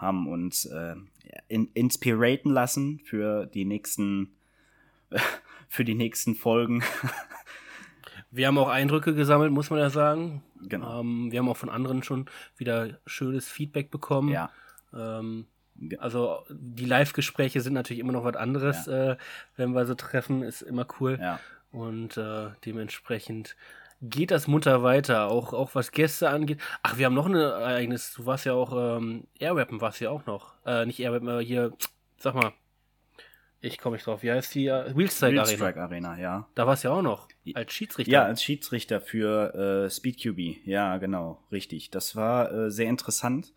haben 0.00 0.28
uns 0.28 0.64
äh, 0.64 0.96
in, 1.48 1.68
inspiraten 1.74 2.50
lassen 2.50 3.00
für 3.04 3.46
die 3.46 3.64
nächsten 3.64 4.34
für 5.68 5.84
die 5.84 5.94
nächsten 5.94 6.34
Folgen. 6.34 6.82
wir 8.30 8.46
haben 8.46 8.58
auch 8.58 8.68
Eindrücke 8.68 9.14
gesammelt, 9.14 9.52
muss 9.52 9.70
man 9.70 9.78
ja 9.78 9.90
sagen. 9.90 10.42
genau. 10.62 11.00
Ähm, 11.00 11.30
wir 11.30 11.40
haben 11.40 11.48
auch 11.48 11.56
von 11.56 11.68
anderen 11.68 12.02
schon 12.02 12.26
wieder 12.56 12.98
schönes 13.06 13.48
Feedback 13.48 13.90
bekommen. 13.90 14.28
Ja. 14.28 14.50
Ähm, 14.92 15.46
also 15.98 16.44
die 16.50 16.84
Live-Gespräche 16.84 17.60
sind 17.60 17.72
natürlich 17.72 18.00
immer 18.00 18.12
noch 18.12 18.24
was 18.24 18.36
anderes, 18.36 18.86
äh, 18.86 19.16
wenn 19.56 19.72
wir 19.72 19.86
so 19.86 19.94
treffen, 19.94 20.42
ist 20.42 20.62
immer 20.62 20.86
cool. 21.00 21.18
Ja. 21.20 21.40
Und 21.72 22.16
äh, 22.16 22.48
dementsprechend 22.64 23.56
geht 24.02 24.30
das 24.30 24.46
munter 24.46 24.82
weiter, 24.82 25.28
auch, 25.28 25.52
auch 25.52 25.74
was 25.74 25.92
Gäste 25.92 26.30
angeht. 26.30 26.60
Ach, 26.82 26.96
wir 26.98 27.06
haben 27.06 27.14
noch 27.14 27.26
ein 27.26 27.34
Ereignis, 27.34 28.14
du 28.16 28.26
warst 28.26 28.46
ja 28.46 28.54
auch, 28.54 28.98
ähm, 28.98 29.26
Airwappen 29.38 29.80
warst 29.80 30.00
ja 30.00 30.10
auch 30.10 30.26
noch. 30.26 30.54
Äh, 30.64 30.86
nicht 30.86 31.00
Airwappen, 31.00 31.28
aber 31.28 31.42
hier, 31.42 31.72
sag 32.16 32.34
mal, 32.34 32.52
ich 33.62 33.78
komme 33.78 33.96
nicht 33.96 34.06
drauf, 34.06 34.22
wie 34.22 34.32
heißt 34.32 34.54
die? 34.54 34.68
Äh, 34.68 34.96
Wheelstrike 34.96 35.38
Arena. 35.40 35.48
Wheelstrike 35.48 35.80
Arena, 35.80 36.18
ja. 36.18 36.48
Da 36.54 36.66
warst 36.66 36.84
du 36.84 36.88
ja 36.88 36.94
auch 36.94 37.02
noch, 37.02 37.28
als 37.54 37.72
Schiedsrichter. 37.72 38.10
Ja, 38.10 38.24
als 38.24 38.42
Schiedsrichter 38.42 39.00
für 39.02 39.84
äh, 39.86 39.90
SpeedQB. 39.90 40.66
Ja, 40.66 40.96
genau, 40.96 41.42
richtig. 41.52 41.90
Das 41.90 42.16
war 42.16 42.52
äh, 42.52 42.70
sehr 42.70 42.88
interessant. 42.88 43.52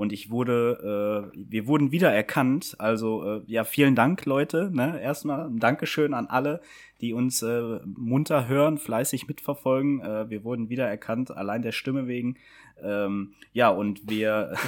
Und 0.00 0.14
ich 0.14 0.30
wurde, 0.30 1.30
äh, 1.34 1.38
wir 1.50 1.66
wurden 1.66 1.92
wieder 1.92 2.10
erkannt. 2.10 2.74
Also 2.78 3.22
äh, 3.22 3.42
ja, 3.44 3.64
vielen 3.64 3.94
Dank, 3.94 4.24
Leute. 4.24 4.70
Ne? 4.72 4.98
Erstmal 4.98 5.44
ein 5.46 5.58
Dankeschön 5.58 6.14
an 6.14 6.26
alle, 6.26 6.62
die 7.02 7.12
uns 7.12 7.42
äh, 7.42 7.80
munter 7.84 8.48
hören, 8.48 8.78
fleißig 8.78 9.28
mitverfolgen. 9.28 10.00
Äh, 10.00 10.30
wir 10.30 10.42
wurden 10.42 10.70
wieder 10.70 10.88
erkannt, 10.88 11.30
allein 11.30 11.60
der 11.60 11.72
Stimme 11.72 12.06
wegen. 12.06 12.36
Ähm, 12.82 13.34
ja, 13.52 13.68
und 13.68 14.08
wir. 14.08 14.54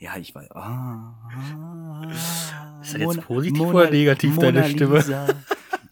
Ja, 0.00 0.16
ich 0.16 0.32
weiß. 0.32 0.48
Ah, 0.52 1.12
ah, 1.28 2.02
Ist 2.80 2.94
das 2.94 3.00
jetzt 3.00 3.02
Mona- 3.02 3.20
positiv 3.20 3.58
Mona- 3.58 3.74
oder 3.80 3.90
negativ, 3.90 4.38
deine 4.38 4.60
Mona 4.60 4.70
Stimme? 4.70 5.02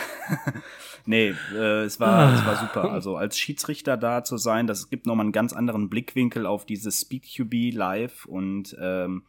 Nee, 1.09 1.35
äh, 1.55 1.85
es 1.85 2.01
war, 2.01 2.35
es 2.35 2.45
war 2.45 2.57
super. 2.57 2.93
Also 2.93 3.17
als 3.17 3.39
Schiedsrichter 3.39 3.97
da 3.97 4.25
zu 4.25 4.37
sein, 4.37 4.67
das 4.67 4.91
gibt 4.91 5.07
nochmal 5.07 5.25
einen 5.25 5.33
ganz 5.33 5.55
anderen 5.55 5.89
Blickwinkel 5.89 6.45
auf 6.45 6.67
dieses 6.67 7.01
SpeedQB 7.01 7.73
live 7.73 8.27
und 8.27 8.77
ähm, 8.79 9.23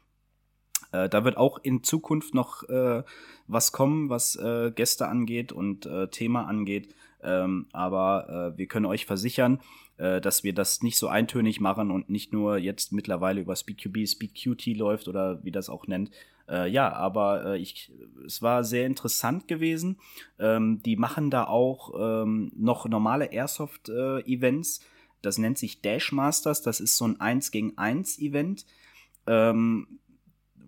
äh, 0.91 1.07
da 1.07 1.23
wird 1.23 1.37
auch 1.37 1.57
in 1.63 1.81
Zukunft 1.81 2.33
noch 2.33 2.67
äh, 2.67 3.03
was 3.47 3.71
kommen, 3.71 4.09
was 4.09 4.35
äh, 4.35 4.71
Gäste 4.71 5.07
angeht 5.07 5.53
und 5.53 5.85
äh, 5.85 6.09
Thema 6.09 6.47
angeht. 6.47 6.93
Ähm, 7.23 7.67
aber 7.71 8.51
äh, 8.53 8.57
wir 8.57 8.67
können 8.67 8.85
euch 8.85 9.05
versichern, 9.05 9.61
äh, 9.99 10.21
dass 10.21 10.43
wir 10.43 10.53
das 10.53 10.81
nicht 10.81 10.97
so 10.97 11.07
eintönig 11.07 11.59
machen 11.59 11.91
und 11.91 12.09
nicht 12.09 12.33
nur 12.33 12.57
jetzt 12.57 12.93
mittlerweile 12.93 13.41
über 13.41 13.55
SpeedQB, 13.55 14.07
SpeedQT 14.07 14.77
läuft 14.77 15.07
oder 15.07 15.43
wie 15.43 15.51
das 15.51 15.69
auch 15.69 15.88
nennt. 15.88 16.09
Äh, 16.47 16.69
ja, 16.69 16.91
aber 16.93 17.45
äh, 17.45 17.57
ich, 17.57 17.91
es 18.25 18.41
war 18.41 18.63
sehr 18.63 18.85
interessant 18.85 19.47
gewesen. 19.47 19.99
Ähm, 20.39 20.81
die 20.83 20.95
machen 20.95 21.29
da 21.29 21.45
auch 21.45 22.23
ähm, 22.23 22.51
noch 22.55 22.88
normale 22.88 23.31
Airsoft-Events. 23.31 24.79
das 25.21 25.38
nennt 25.38 25.57
sich 25.57 25.81
Dash 25.81 26.12
Masters. 26.12 26.62
Das 26.62 26.79
ist 26.79 26.97
so 26.97 27.05
ein 27.05 27.19
1 27.19 27.51
gegen 27.51 27.77
1 27.77 28.19
Event. 28.19 28.65
Ähm, 29.27 29.99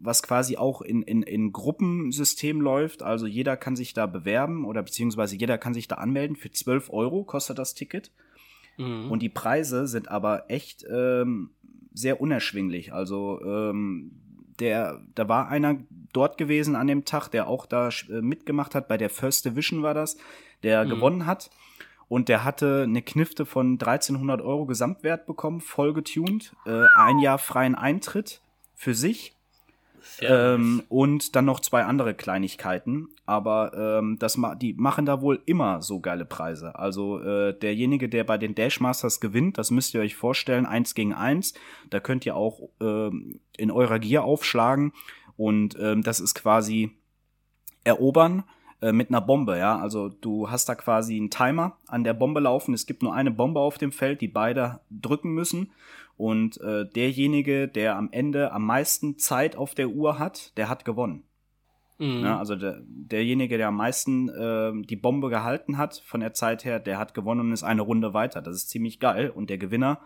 was 0.04 0.24
quasi 0.24 0.58
auch 0.58 0.82
in, 0.82 1.04
in, 1.04 1.22
in 1.22 1.52
Gruppensystem 1.52 2.60
läuft. 2.60 3.04
Also 3.04 3.28
jeder 3.28 3.56
kann 3.56 3.76
sich 3.76 3.94
da 3.94 4.08
bewerben 4.08 4.65
oder 4.65 4.82
beziehungsweise 4.82 5.36
jeder 5.36 5.58
kann 5.58 5.74
sich 5.74 5.88
da 5.88 5.96
anmelden. 5.96 6.36
Für 6.36 6.52
12 6.52 6.91
Euro 6.91 7.24
kostet 7.24 7.60
das 7.60 7.76
Ticket. 7.76 8.12
Mhm. 8.78 9.12
Und 9.12 9.22
die 9.22 9.30
Preise 9.30 9.88
sind 9.88 10.10
aber 10.10 10.50
echt 10.50 10.86
ähm, 10.90 11.52
sehr 11.94 12.22
unerschwinglich. 12.22 12.94
Also 12.94 13.42
ähm, 13.44 14.12
der, 14.60 15.02
da 15.16 15.28
war 15.28 15.50
einer 15.50 15.78
dort 16.14 16.38
gewesen 16.38 16.76
an 16.76 16.88
dem 16.88 17.06
Tag, 17.06 17.30
der 17.30 17.48
auch 17.48 17.66
da 17.66 17.90
äh, 18.10 18.22
mitgemacht 18.22 18.76
hat, 18.76 18.88
bei 18.88 18.98
der 18.98 19.10
First 19.10 19.46
Division 19.46 19.84
war 19.84 19.94
das, 19.94 20.18
der 20.64 20.86
mhm. 20.86 20.90
gewonnen 20.90 21.26
hat. 21.26 21.50
Und 22.08 22.28
der 22.28 22.44
hatte 22.44 22.84
eine 22.84 23.02
Knifte 23.02 23.46
von 23.46 23.74
1300 23.74 24.42
Euro 24.42 24.66
Gesamtwert 24.66 25.26
bekommen, 25.26 25.62
voll 25.62 25.94
getuned, 25.94 26.54
äh, 26.66 26.84
ein 26.98 27.20
Jahr 27.20 27.38
freien 27.38 27.74
Eintritt 27.74 28.42
für 28.76 28.94
sich 28.94 29.34
ähm, 30.22 30.84
und 30.90 31.36
dann 31.36 31.46
noch 31.46 31.60
zwei 31.60 31.84
andere 31.84 32.14
Kleinigkeiten. 32.14 33.10
Aber 33.26 33.74
ähm, 33.76 34.18
das 34.20 34.38
ma 34.38 34.56
die 34.56 34.74
machen 34.74 35.06
da 35.06 35.22
wohl 35.22 35.42
immer 35.46 35.82
so 35.82 36.00
geile 36.00 36.26
Preise. 36.26 36.78
Also 36.78 37.20
äh, 37.22 37.58
derjenige, 37.58 38.10
der 38.10 38.24
bei 38.24 38.38
den 38.38 38.56
Dashmasters 38.56 39.20
gewinnt, 39.20 39.58
das 39.58 39.72
müsst 39.72 39.94
ihr 39.94 40.02
euch 40.02 40.16
vorstellen, 40.16 40.66
eins 40.66 40.96
gegen 40.96 41.14
eins. 41.14 41.54
Da 41.90 42.00
könnt 42.00 42.26
ihr 42.26 42.36
auch 42.36 42.70
ähm, 42.82 43.40
in 43.58 43.72
eurer 43.72 44.00
Gier 44.00 44.24
aufschlagen. 44.24 44.94
Und 45.38 45.78
ähm, 45.80 46.04
das 46.04 46.20
ist 46.20 46.36
quasi 46.36 46.92
erobern 47.84 48.44
äh, 48.82 48.92
mit 48.92 49.10
einer 49.10 49.22
Bombe, 49.22 49.58
ja. 49.58 49.78
Also 49.78 50.10
du 50.10 50.50
hast 50.50 50.68
da 50.68 50.76
quasi 50.76 51.16
einen 51.16 51.30
Timer 51.30 51.78
an 51.88 52.04
der 52.04 52.14
Bombe 52.14 52.40
laufen. 52.40 52.74
Es 52.74 52.86
gibt 52.86 53.04
nur 53.04 53.14
eine 53.14 53.32
Bombe 53.32 53.60
auf 53.60 53.78
dem 53.78 53.92
Feld, 53.92 54.22
die 54.22 54.28
beide 54.28 54.82
drücken 54.90 55.32
müssen. 55.34 55.72
Und 56.22 56.62
äh, 56.62 56.86
derjenige, 56.88 57.68
der 57.68 57.96
am 57.96 58.10
Ende 58.12 58.52
am 58.52 58.64
meisten 58.64 59.18
Zeit 59.18 59.56
auf 59.56 59.74
der 59.74 59.90
Uhr 59.90 60.20
hat, 60.20 60.56
der 60.56 60.70
hat 60.70 60.86
gewonnen. 60.86 61.24
Mhm. 61.98 62.24
Ja, 62.24 62.38
also 62.38 62.56
der, 62.56 62.80
derjenige, 62.86 63.58
der 63.58 63.70
am 63.70 63.78
meisten 63.78 64.30
äh, 64.30 64.72
die 64.86 64.98
Bombe 64.98 65.30
gehalten 65.30 65.80
hat 65.80 66.00
von 66.06 66.20
der 66.20 66.36
Zeit 66.36 66.64
her, 66.64 66.80
der 66.80 67.00
hat 67.00 67.16
gewonnen 67.16 67.40
und 67.40 67.52
ist 67.52 67.64
eine 67.64 67.82
Runde 67.82 68.14
weiter. 68.14 68.44
Das 68.44 68.56
ist 68.56 68.70
ziemlich 68.70 69.00
geil. 69.00 69.32
Und 69.32 69.50
der 69.50 69.58
Gewinner, 69.58 70.00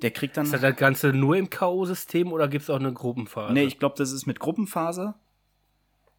der 0.00 0.12
kriegt 0.12 0.36
dann. 0.36 0.44
Ist 0.44 0.54
das, 0.54 0.60
das 0.60 0.76
Ganze 0.76 1.12
nur 1.12 1.36
im 1.36 1.50
K.O.-System 1.50 2.30
oder 2.30 2.46
gibt 2.46 2.62
es 2.62 2.70
auch 2.70 2.78
eine 2.78 2.92
Gruppenphase? 2.92 3.52
Nee, 3.52 3.64
ich 3.64 3.80
glaube, 3.80 3.96
das 3.98 4.12
ist 4.12 4.26
mit 4.26 4.38
Gruppenphase 4.38 5.14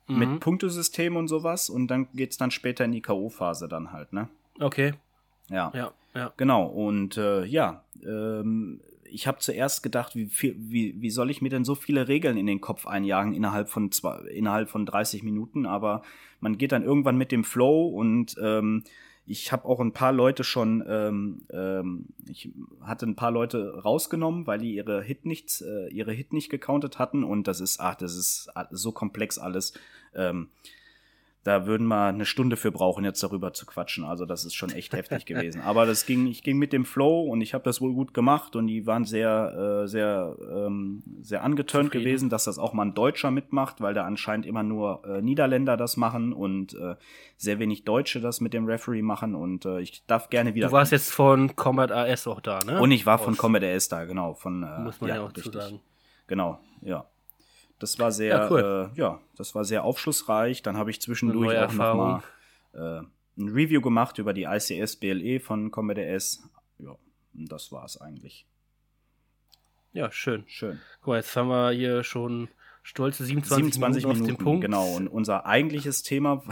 mhm. 0.09 0.19
mit 0.19 0.39
Punktesystem 0.41 1.15
und 1.15 1.29
sowas 1.29 1.69
und 1.69 1.87
dann 1.87 2.09
geht 2.11 2.31
es 2.31 2.37
dann 2.37 2.51
später 2.51 2.83
in 2.83 2.91
die 2.91 3.01
K.O.-Phase 3.01 3.69
dann 3.69 3.93
halt, 3.93 4.11
ne? 4.11 4.27
Okay. 4.59 4.95
Ja. 5.49 5.71
Ja, 5.73 5.93
ja. 6.15 6.33
Genau, 6.37 6.65
und 6.65 7.17
äh, 7.17 7.45
ja, 7.45 7.83
ähm, 8.05 8.81
ich 9.03 9.27
habe 9.27 9.39
zuerst 9.39 9.83
gedacht, 9.83 10.15
wie, 10.15 10.27
viel, 10.27 10.55
wie, 10.57 10.95
wie 11.01 11.09
soll 11.09 11.29
ich 11.29 11.41
mir 11.41 11.49
denn 11.49 11.65
so 11.65 11.75
viele 11.75 12.07
Regeln 12.07 12.37
in 12.37 12.45
den 12.47 12.61
Kopf 12.61 12.87
einjagen 12.87 13.33
innerhalb 13.33 13.69
von 13.69 13.91
zwei, 13.91 14.17
innerhalb 14.29 14.69
von 14.69 14.85
30 14.85 15.23
Minuten, 15.23 15.65
aber 15.65 16.03
man 16.39 16.57
geht 16.57 16.71
dann 16.71 16.83
irgendwann 16.83 17.17
mit 17.17 17.31
dem 17.31 17.43
Flow 17.43 17.87
und 17.87 18.35
ähm, 18.41 18.83
ich 19.27 19.51
habe 19.51 19.65
auch 19.65 19.79
ein 19.79 19.93
paar 19.93 20.11
Leute 20.11 20.43
schon, 20.43 20.83
ähm, 20.87 21.43
ähm, 21.51 22.07
ich 22.27 22.49
hatte 22.81 23.05
ein 23.05 23.15
paar 23.15 23.31
Leute 23.31 23.81
rausgenommen, 23.81 24.47
weil 24.47 24.59
die 24.59 24.73
ihre 24.75 25.03
Hit 25.03 25.25
nicht, 25.25 25.61
äh, 25.61 25.89
ihre 25.89 26.11
Hit 26.11 26.33
nicht 26.33 26.49
gecountet 26.49 26.97
hatten 26.99 27.23
und 27.23 27.47
das 27.47 27.61
ist, 27.61 27.79
ach, 27.79 27.95
das 27.95 28.15
ist 28.15 28.49
so 28.71 28.91
komplex 28.91 29.37
alles. 29.37 29.73
Ähm, 30.15 30.49
da 31.43 31.65
würden 31.65 31.87
wir 31.87 32.05
eine 32.05 32.25
Stunde 32.25 32.55
für 32.55 32.71
brauchen, 32.71 33.03
jetzt 33.03 33.23
darüber 33.23 33.51
zu 33.51 33.65
quatschen. 33.65 34.03
Also 34.03 34.25
das 34.25 34.45
ist 34.45 34.53
schon 34.53 34.69
echt 34.71 34.93
heftig 34.93 35.25
gewesen. 35.25 35.61
Aber 35.61 35.85
das 35.87 36.05
ging, 36.05 36.27
ich 36.27 36.43
ging 36.43 36.57
mit 36.57 36.71
dem 36.71 36.85
Flow 36.85 37.21
und 37.21 37.41
ich 37.41 37.55
habe 37.55 37.63
das 37.63 37.81
wohl 37.81 37.93
gut 37.93 38.13
gemacht 38.13 38.55
und 38.55 38.67
die 38.67 38.85
waren 38.85 39.05
sehr, 39.05 39.83
äh, 39.83 39.87
sehr, 39.87 40.35
ähm, 40.51 41.01
sehr 41.21 41.43
angetönt 41.43 41.91
gewesen, 41.91 42.29
dass 42.29 42.43
das 42.43 42.59
auch 42.59 42.73
mal 42.73 42.85
ein 42.85 42.93
Deutscher 42.93 43.31
mitmacht, 43.31 43.81
weil 43.81 43.95
da 43.95 44.05
anscheinend 44.05 44.45
immer 44.45 44.61
nur 44.61 45.03
äh, 45.05 45.21
Niederländer 45.21 45.77
das 45.77 45.97
machen 45.97 46.31
und 46.31 46.75
äh, 46.75 46.95
sehr 47.37 47.57
wenig 47.57 47.85
Deutsche 47.85 48.21
das 48.21 48.39
mit 48.39 48.53
dem 48.53 48.65
Referee 48.65 49.01
machen 49.01 49.33
und 49.33 49.65
äh, 49.65 49.81
ich 49.81 50.05
darf 50.05 50.29
gerne 50.29 50.53
wieder. 50.53 50.67
Du 50.67 50.73
warst 50.73 50.91
jetzt 50.91 51.11
von 51.11 51.55
Combat 51.55 51.91
AS 51.91 52.27
auch 52.27 52.41
da, 52.41 52.59
ne? 52.65 52.79
Und 52.79 52.91
ich 52.91 53.07
war 53.07 53.17
von 53.17 53.35
Combat 53.35 53.63
AS 53.63 53.87
da, 53.87 54.05
genau. 54.05 54.35
Von, 54.35 54.61
äh, 54.61 54.79
Muss 54.81 55.01
man 55.01 55.09
ja, 55.09 55.15
ja 55.15 55.21
auch 55.23 55.29
richtig. 55.29 55.45
zu 55.45 55.51
sagen. 55.51 55.79
Genau, 56.27 56.59
ja. 56.81 57.05
Das 57.81 57.97
war 57.97 58.11
sehr, 58.11 58.35
ja, 58.35 58.51
cool. 58.51 58.91
äh, 58.95 58.99
ja, 58.99 59.19
das 59.35 59.55
war 59.55 59.65
sehr 59.65 59.83
aufschlussreich. 59.83 60.61
Dann 60.61 60.77
habe 60.77 60.91
ich 60.91 61.01
zwischendurch 61.01 61.57
auch 61.57 61.73
noch 61.73 61.95
mal 61.95 62.23
äh, 62.73 63.01
ein 63.37 63.49
Review 63.49 63.81
gemacht 63.81 64.19
über 64.19 64.33
die 64.33 64.43
ICS 64.43 64.97
BLE 64.97 65.39
von 65.39 65.71
Combat 65.71 65.97
S. 65.97 66.43
Ja, 66.77 66.95
das 67.33 67.71
war 67.71 67.83
es 67.85 67.99
eigentlich. 67.99 68.45
Ja, 69.93 70.11
schön. 70.11 70.43
Schön. 70.45 70.79
Guck 70.99 71.07
mal, 71.07 71.15
jetzt 71.17 71.35
haben 71.35 71.49
wir 71.49 71.71
hier 71.71 72.03
schon 72.03 72.49
stolze 72.83 73.25
27, 73.25 73.73
27 73.73 74.03
Minuten, 74.03 74.19
Minuten 74.19 74.31
auf 74.31 74.37
den 74.37 74.43
Punkt. 74.43 74.61
Genau, 74.63 74.95
und 74.95 75.07
unser 75.07 75.47
eigentliches 75.47 76.03
Thema. 76.03 76.43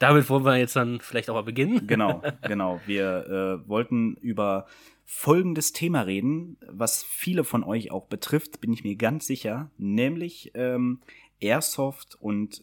Damit 0.00 0.28
wollen 0.28 0.44
wir 0.44 0.56
jetzt 0.56 0.74
dann 0.74 1.00
vielleicht 1.00 1.30
auch 1.30 1.34
mal 1.34 1.44
beginnen. 1.44 1.86
Genau, 1.86 2.20
genau. 2.42 2.80
Wir 2.84 3.60
äh, 3.62 3.68
wollten 3.68 4.16
über 4.16 4.66
folgendes 5.12 5.72
Thema 5.72 6.02
reden, 6.02 6.56
was 6.68 7.02
viele 7.02 7.42
von 7.42 7.64
euch 7.64 7.90
auch 7.90 8.06
betrifft, 8.06 8.60
bin 8.60 8.72
ich 8.72 8.84
mir 8.84 8.94
ganz 8.94 9.26
sicher, 9.26 9.68
nämlich 9.76 10.52
ähm, 10.54 11.00
Airsoft 11.40 12.14
und 12.14 12.62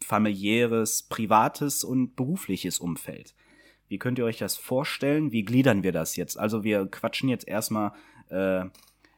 familiäres, 0.00 1.02
privates 1.02 1.82
und 1.82 2.14
berufliches 2.14 2.78
Umfeld. 2.78 3.34
Wie 3.88 3.98
könnt 3.98 4.18
ihr 4.18 4.24
euch 4.24 4.38
das 4.38 4.56
vorstellen? 4.56 5.32
Wie 5.32 5.44
gliedern 5.44 5.82
wir 5.82 5.90
das 5.90 6.14
jetzt? 6.14 6.38
Also 6.38 6.62
wir 6.62 6.86
quatschen 6.86 7.28
jetzt 7.28 7.48
erstmal 7.48 7.92
äh, 8.30 8.66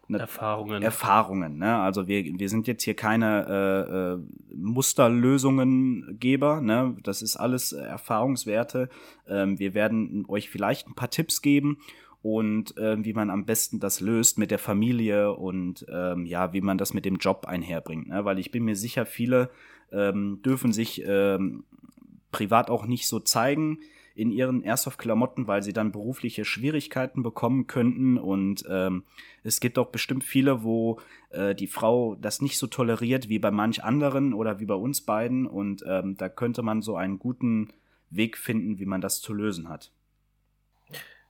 Erfahrungen. 0.09 0.83
Erfahrungen. 0.83 1.59
Ne? 1.59 1.77
Also 1.77 2.09
wir, 2.09 2.25
wir 2.25 2.49
sind 2.49 2.67
jetzt 2.67 2.85
hier 2.85 2.97
keine 2.97 3.47
äh, 3.47 4.53
äh, 4.53 4.57
Musterlösungengeber. 4.57 6.63
Ne? 6.63 6.97
Das 7.03 7.21
ist 7.21 7.37
alles 7.37 7.73
Erfahrungswerte. 7.73 8.89
Ähm, 9.29 9.59
wir 9.59 9.75
werden 9.75 10.25
euch 10.29 10.49
vielleicht 10.49 10.89
ein 10.89 10.95
paar 10.95 11.11
Tipps 11.11 11.43
geben 11.43 11.79
und 12.23 12.77
äh, 12.77 13.05
wie 13.05 13.13
man 13.13 13.31
am 13.31 13.45
besten 13.45 13.81
das 13.81 14.01
löst 14.01 14.39
mit 14.39 14.51
der 14.51 14.59
Familie 14.59 15.33
und 15.33 15.87
ähm, 15.89 16.27
ja, 16.27 16.53
wie 16.53 16.61
man 16.61 16.79
das 16.79 16.95
mit 16.95 17.05
dem 17.05 17.17
Job 17.17 17.47
einherbringt. 17.47 18.09
Ne? 18.09 18.25
Weil 18.25 18.39
ich 18.39 18.51
bin 18.51 18.65
mir 18.65 18.77
sicher, 18.77 19.07
viele 19.07 19.51
ähm, 19.93 20.41
dürfen 20.45 20.73
sich 20.73 21.03
ähm, 21.07 21.65
privat 22.33 22.71
auch 22.71 22.87
nicht 22.87 23.07
so 23.07 23.21
zeigen 23.21 23.79
in 24.17 24.31
ihren 24.31 24.63
Airsoft-Klamotten, 24.63 25.47
weil 25.47 25.63
sie 25.63 25.75
dann 25.75 25.93
berufliche 25.93 26.47
Schwierigkeiten 26.47 27.23
bekommen 27.23 27.67
könnten. 27.67 28.17
Und 28.17 28.65
ähm, 28.69 29.05
es 29.43 29.61
gibt 29.61 29.79
auch 29.79 29.89
bestimmt 29.89 30.25
viele, 30.25 30.63
wo 30.63 30.99
äh, 31.31 31.55
die 31.55 31.67
Frau 31.67 32.15
das 32.15 32.41
nicht 32.41 32.57
so 32.57 32.67
toleriert 32.67 33.29
wie 33.29 33.39
bei 33.39 33.51
manch 33.51 33.85
anderen 33.85 34.33
oder 34.33 34.59
wie 34.59 34.65
bei 34.65 34.75
uns 34.75 35.03
beiden. 35.03 35.47
Und 35.47 35.85
ähm, 35.87 36.17
da 36.17 36.31
könnte 36.31 36.63
man 36.63 36.81
so 36.81 36.97
einen 36.97 37.19
guten 37.19 37.69
Weg 38.09 38.39
finden, 38.39 38.79
wie 38.79 38.87
man 38.87 39.03
das 39.03 39.21
zu 39.21 39.35
lösen 39.35 39.69
hat. 39.69 39.93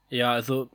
Ja, 0.09 0.31
also 0.31 0.69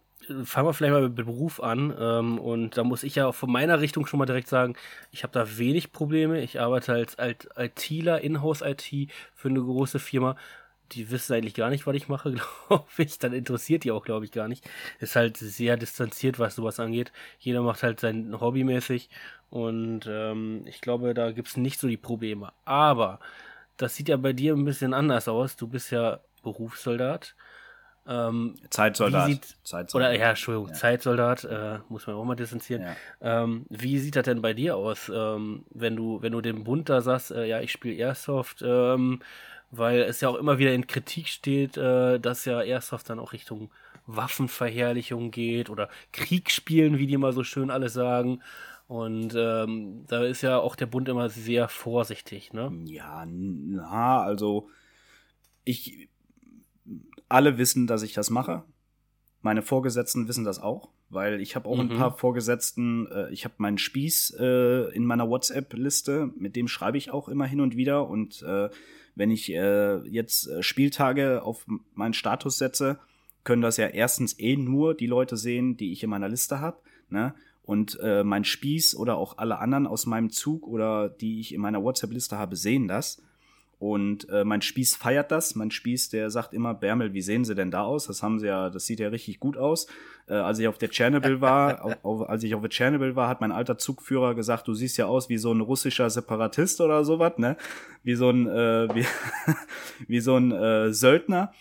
fangen 0.44 0.66
wir 0.66 0.74
vielleicht 0.74 0.92
mal 0.92 1.02
mit 1.02 1.14
Beruf 1.14 1.60
an. 1.60 1.94
Ähm, 1.98 2.38
und 2.38 2.76
da 2.76 2.84
muss 2.84 3.02
ich 3.02 3.14
ja 3.16 3.32
von 3.32 3.50
meiner 3.50 3.80
Richtung 3.80 4.06
schon 4.06 4.18
mal 4.18 4.26
direkt 4.26 4.48
sagen, 4.48 4.76
ich 5.10 5.22
habe 5.22 5.32
da 5.32 5.58
wenig 5.58 5.92
Probleme. 5.92 6.40
Ich 6.40 6.60
arbeite 6.60 6.94
als 6.94 7.16
ITler, 7.56 8.20
Inhouse-IT 8.20 9.10
für 9.34 9.48
eine 9.48 9.60
große 9.60 9.98
Firma. 9.98 10.36
Die 10.92 11.10
wissen 11.10 11.32
eigentlich 11.34 11.54
gar 11.54 11.70
nicht, 11.70 11.86
was 11.86 11.96
ich 11.96 12.08
mache, 12.08 12.34
glaube 12.68 12.86
ich. 12.98 13.18
Dann 13.18 13.32
interessiert 13.32 13.84
die 13.84 13.92
auch, 13.92 14.04
glaube 14.04 14.24
ich, 14.24 14.32
gar 14.32 14.48
nicht. 14.48 14.68
Ist 15.00 15.16
halt 15.16 15.36
sehr 15.36 15.76
distanziert, 15.76 16.38
was 16.38 16.54
sowas 16.56 16.80
angeht. 16.80 17.12
Jeder 17.38 17.62
macht 17.62 17.82
halt 17.82 18.00
sein 18.00 18.40
Hobby 18.40 18.64
mäßig. 18.64 19.08
Und 19.50 20.06
ähm, 20.08 20.62
ich 20.66 20.80
glaube, 20.80 21.14
da 21.14 21.32
gibt 21.32 21.48
es 21.48 21.56
nicht 21.56 21.80
so 21.80 21.88
die 21.88 21.96
Probleme. 21.96 22.52
Aber 22.64 23.20
das 23.76 23.96
sieht 23.96 24.08
ja 24.08 24.16
bei 24.16 24.32
dir 24.32 24.54
ein 24.54 24.64
bisschen 24.64 24.94
anders 24.94 25.28
aus. 25.28 25.56
Du 25.56 25.66
bist 25.68 25.90
ja 25.90 26.20
Berufssoldat. 26.42 27.34
Ähm, 28.06 28.56
Zeitsoldat. 28.70 29.28
Sieht, 29.28 29.56
Zeitsoldat. 29.62 30.10
Oder 30.10 30.18
ja, 30.18 30.30
Entschuldigung, 30.30 30.68
ja. 30.68 30.74
Zeitsoldat, 30.74 31.44
äh, 31.44 31.78
muss 31.88 32.06
man 32.06 32.16
auch 32.16 32.24
mal 32.24 32.34
distanzieren. 32.34 32.82
Ja. 32.82 33.42
Ähm, 33.42 33.66
wie 33.68 33.98
sieht 33.98 34.16
das 34.16 34.24
denn 34.24 34.42
bei 34.42 34.54
dir 34.54 34.76
aus, 34.76 35.10
ähm, 35.14 35.64
wenn 35.70 35.94
du, 35.94 36.20
wenn 36.20 36.32
du 36.32 36.40
dem 36.40 36.64
Bund 36.64 36.88
da 36.88 37.00
sagst, 37.00 37.30
äh, 37.30 37.46
ja, 37.46 37.60
ich 37.60 37.70
spiele 37.70 37.94
Airsoft, 37.94 38.62
ähm, 38.66 39.20
weil 39.70 40.00
es 40.00 40.20
ja 40.20 40.28
auch 40.28 40.36
immer 40.36 40.58
wieder 40.58 40.74
in 40.74 40.86
Kritik 40.86 41.28
steht, 41.28 41.76
äh, 41.76 42.18
dass 42.18 42.44
ja 42.44 42.60
Airsoft 42.62 43.08
dann 43.08 43.20
auch 43.20 43.32
Richtung 43.32 43.70
Waffenverherrlichung 44.06 45.30
geht 45.30 45.70
oder 45.70 45.88
Kriegsspielen, 46.12 46.98
wie 46.98 47.06
die 47.06 47.16
mal 47.16 47.32
so 47.32 47.44
schön 47.44 47.70
alle 47.70 47.88
sagen. 47.88 48.42
Und 48.88 49.34
ähm, 49.36 50.04
da 50.08 50.24
ist 50.24 50.42
ja 50.42 50.58
auch 50.58 50.76
der 50.76 50.86
Bund 50.86 51.08
immer 51.08 51.30
sehr 51.30 51.68
vorsichtig, 51.68 52.52
ne? 52.52 52.70
Ja, 52.84 53.24
na, 53.26 54.20
also 54.20 54.68
ich 55.64 56.10
alle 57.32 57.58
wissen, 57.58 57.86
dass 57.86 58.02
ich 58.02 58.12
das 58.12 58.30
mache. 58.30 58.62
Meine 59.40 59.62
Vorgesetzten 59.62 60.28
wissen 60.28 60.44
das 60.44 60.60
auch, 60.60 60.90
weil 61.10 61.40
ich 61.40 61.56
habe 61.56 61.68
auch 61.68 61.82
mhm. 61.82 61.90
ein 61.90 61.96
paar 61.96 62.16
Vorgesetzten, 62.16 63.08
äh, 63.08 63.32
ich 63.32 63.44
habe 63.44 63.54
meinen 63.58 63.78
Spieß 63.78 64.36
äh, 64.38 64.94
in 64.94 65.04
meiner 65.04 65.28
WhatsApp-Liste, 65.28 66.30
mit 66.36 66.54
dem 66.54 66.68
schreibe 66.68 66.98
ich 66.98 67.10
auch 67.10 67.28
immer 67.28 67.46
hin 67.46 67.60
und 67.60 67.76
wieder. 67.76 68.08
Und 68.08 68.42
äh, 68.42 68.70
wenn 69.14 69.30
ich 69.30 69.50
äh, 69.52 69.96
jetzt 70.08 70.46
äh, 70.46 70.62
Spieltage 70.62 71.42
auf 71.42 71.66
meinen 71.94 72.14
Status 72.14 72.58
setze, 72.58 72.98
können 73.44 73.62
das 73.62 73.76
ja 73.76 73.88
erstens 73.88 74.38
eh 74.38 74.56
nur 74.56 74.94
die 74.94 75.08
Leute 75.08 75.36
sehen, 75.36 75.76
die 75.76 75.92
ich 75.92 76.04
in 76.04 76.10
meiner 76.10 76.28
Liste 76.28 76.60
habe. 76.60 76.78
Ne? 77.08 77.34
Und 77.62 77.98
äh, 78.00 78.22
mein 78.22 78.44
Spieß 78.44 78.94
oder 78.96 79.16
auch 79.16 79.38
alle 79.38 79.58
anderen 79.58 79.86
aus 79.86 80.06
meinem 80.06 80.30
Zug 80.30 80.66
oder 80.66 81.08
die 81.08 81.40
ich 81.40 81.52
in 81.52 81.60
meiner 81.60 81.82
WhatsApp-Liste 81.82 82.38
habe, 82.38 82.54
sehen 82.54 82.86
das. 82.86 83.20
Und 83.82 84.28
äh, 84.28 84.44
mein 84.44 84.62
Spieß 84.62 84.94
feiert 84.94 85.32
das. 85.32 85.56
Mein 85.56 85.72
Spieß, 85.72 86.10
der 86.10 86.30
sagt 86.30 86.54
immer, 86.54 86.72
Bärmel, 86.72 87.14
wie 87.14 87.20
sehen 87.20 87.44
sie 87.44 87.56
denn 87.56 87.72
da 87.72 87.82
aus? 87.82 88.06
Das 88.06 88.22
haben 88.22 88.38
sie 88.38 88.46
ja, 88.46 88.70
das 88.70 88.86
sieht 88.86 89.00
ja 89.00 89.08
richtig 89.08 89.40
gut 89.40 89.56
aus. 89.56 89.88
Äh, 90.28 90.34
als 90.34 90.60
ich 90.60 90.68
auf 90.68 90.78
der 90.78 90.88
Tschernobyl 90.88 91.40
war, 91.40 91.84
auf, 91.84 91.96
auf, 92.04 92.28
als 92.30 92.44
ich 92.44 92.54
auf 92.54 92.60
der 92.60 92.70
Tschernobyl 92.70 93.16
war, 93.16 93.28
hat 93.28 93.40
mein 93.40 93.50
alter 93.50 93.78
Zugführer 93.78 94.36
gesagt, 94.36 94.68
du 94.68 94.74
siehst 94.74 94.98
ja 94.98 95.06
aus 95.06 95.28
wie 95.28 95.36
so 95.36 95.52
ein 95.52 95.60
russischer 95.60 96.08
Separatist 96.10 96.80
oder 96.80 97.04
sowas, 97.04 97.38
ne? 97.38 97.56
Wie 98.04 98.14
so 98.14 98.30
ein, 98.30 98.46
äh, 98.46 98.88
wie, 98.94 99.04
wie 100.06 100.20
so 100.20 100.36
ein 100.36 100.52
äh, 100.52 100.92
Söldner 100.92 101.52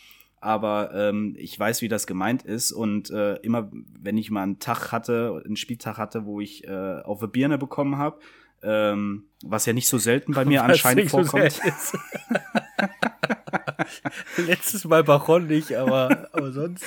aber 0.43 0.91
ähm, 0.95 1.36
ich 1.38 1.57
weiß, 1.57 1.84
wie 1.84 1.88
das 1.88 2.07
gemeint 2.07 2.41
ist 2.41 2.71
und 2.71 3.12
äh, 3.12 3.36
immer, 3.41 3.71
wenn 3.71 4.17
ich 4.17 4.31
mal 4.31 4.41
einen 4.41 4.57
Tag 4.57 4.91
hatte, 4.91 5.39
einen 5.45 5.55
Spieltag 5.55 5.99
hatte, 5.99 6.25
wo 6.25 6.41
ich 6.41 6.67
äh, 6.67 7.01
auf 7.03 7.21
eine 7.21 7.27
Birne 7.27 7.60
bekommen 7.60 7.99
habe, 7.99 8.19
ähm, 8.63 9.26
was 9.43 9.65
ja 9.65 9.74
nicht 9.74 9.88
so 9.88 9.97
selten 9.97 10.34
bei 10.34 10.45
mir 10.45 10.62
was 10.62 10.69
anscheinend 10.69 11.10
vorkommt. 11.10 11.52
So 11.52 11.97
Letztes 14.45 14.86
Mal 14.86 15.04
Baron 15.04 15.47
nicht, 15.47 15.74
aber, 15.74 16.30
aber 16.32 16.52
sonst. 16.52 16.86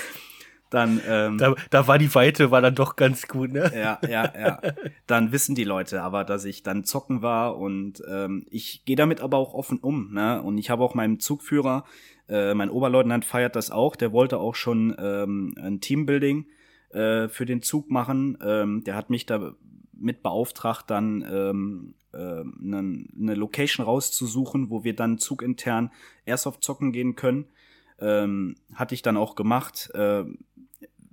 Dann, 0.70 1.00
ähm, 1.06 1.38
da, 1.38 1.54
da 1.70 1.86
war 1.86 1.98
die 1.98 2.12
Weite, 2.16 2.50
war 2.50 2.60
dann 2.60 2.74
doch 2.74 2.96
ganz 2.96 3.28
gut, 3.28 3.52
ne? 3.52 3.70
Ja, 3.74 4.00
ja, 4.08 4.32
ja. 4.36 4.60
Dann 5.06 5.30
wissen 5.30 5.54
die 5.54 5.62
Leute 5.62 6.02
aber, 6.02 6.24
dass 6.24 6.44
ich 6.44 6.64
dann 6.64 6.82
zocken 6.82 7.22
war 7.22 7.58
und 7.58 8.02
ähm, 8.08 8.44
ich 8.50 8.84
gehe 8.84 8.96
damit 8.96 9.20
aber 9.20 9.36
auch 9.38 9.54
offen 9.54 9.78
um, 9.78 10.12
ne? 10.12 10.42
Und 10.42 10.58
ich 10.58 10.70
habe 10.70 10.82
auch 10.82 10.94
meinem 10.94 11.20
Zugführer, 11.20 11.84
äh, 12.28 12.54
mein 12.54 12.70
Oberleutnant 12.70 13.24
feiert 13.24 13.54
das 13.54 13.70
auch, 13.70 13.94
der 13.94 14.12
wollte 14.12 14.38
auch 14.38 14.56
schon 14.56 14.96
ähm, 14.98 15.54
ein 15.60 15.80
Teambuilding 15.80 16.46
äh, 16.90 17.28
für 17.28 17.46
den 17.46 17.62
Zug 17.62 17.90
machen. 17.90 18.36
Ähm, 18.44 18.82
der 18.82 18.96
hat 18.96 19.10
mich 19.10 19.26
da 19.26 19.54
mit 20.04 20.22
beauftragt, 20.22 20.84
dann 20.88 21.24
ähm, 21.28 21.94
äh, 22.12 22.16
eine, 22.16 23.06
eine 23.18 23.34
Location 23.34 23.84
rauszusuchen, 23.84 24.70
wo 24.70 24.84
wir 24.84 24.94
dann 24.94 25.18
zugintern 25.18 25.90
Airsoft 26.26 26.62
zocken 26.62 26.92
gehen 26.92 27.16
können. 27.16 27.46
Ähm, 27.98 28.56
hatte 28.74 28.94
ich 28.94 29.02
dann 29.02 29.16
auch 29.16 29.34
gemacht. 29.34 29.90
Äh, 29.94 30.24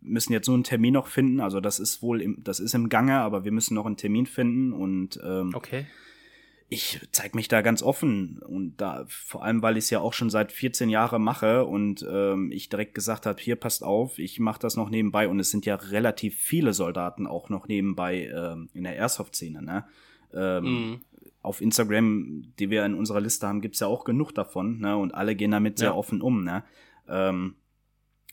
müssen 0.02 0.34
jetzt 0.34 0.48
nur 0.48 0.56
einen 0.56 0.64
Termin 0.64 0.94
noch 0.94 1.08
finden. 1.08 1.40
Also 1.40 1.62
das 1.62 1.80
ist 1.80 2.02
wohl 2.02 2.22
im, 2.22 2.44
das 2.44 2.60
ist 2.60 2.74
im 2.74 2.90
Gange, 2.90 3.20
aber 3.20 3.44
wir 3.44 3.52
müssen 3.52 3.76
noch 3.76 3.86
einen 3.86 3.98
Termin 3.98 4.26
finden 4.26 4.74
und 4.74 5.20
ähm, 5.24 5.52
okay. 5.54 5.86
Ich 6.74 7.06
zeige 7.12 7.36
mich 7.36 7.50
da 7.50 7.62
ganz 7.62 7.84
offen 7.84 8.42
und 8.48 8.78
da 8.78 9.04
vor 9.10 9.44
allem, 9.44 9.62
weil 9.62 9.76
ich 9.76 9.84
es 9.84 9.90
ja 9.90 10.00
auch 10.00 10.14
schon 10.14 10.30
seit 10.30 10.54
14 10.54 10.88
Jahren 10.88 11.22
mache 11.22 11.66
und 11.66 12.08
ähm, 12.10 12.50
ich 12.50 12.70
direkt 12.70 12.96
gesagt 12.96 13.26
habe, 13.26 13.42
hier 13.42 13.58
passt 13.58 13.84
auf, 13.84 14.18
ich 14.18 14.40
mache 14.40 14.62
das 14.62 14.78
noch 14.78 14.90
nebenbei 14.90 15.28
und 15.28 15.38
es 15.42 15.52
sind 15.52 15.66
ja 15.66 15.76
relativ 15.76 16.40
viele 16.40 16.72
Soldaten 16.72 17.28
auch 17.28 17.50
noch 17.50 17.68
nebenbei 17.68 18.32
ähm, 18.34 18.70
in 18.74 18.86
der 18.86 18.96
Airsoft-Szene. 18.96 19.62
Ne? 19.62 19.86
Ähm, 20.34 20.64
mm. 20.64 21.02
Auf 21.42 21.60
Instagram, 21.60 22.54
die 22.58 22.70
wir 22.70 22.86
in 22.86 22.96
unserer 22.96 23.20
Liste 23.20 23.50
haben, 23.50 23.60
gibt's 23.60 23.82
ja 23.82 23.88
auch 23.88 24.06
genug 24.06 24.34
davon 24.34 24.80
ne? 24.80 24.96
und 24.96 25.14
alle 25.14 25.36
gehen 25.36 25.52
damit 25.52 25.78
ja. 25.78 25.88
sehr 25.88 25.98
offen 25.98 26.22
um. 26.22 26.46
Ne? 26.46 26.64
Ähm, 27.10 27.56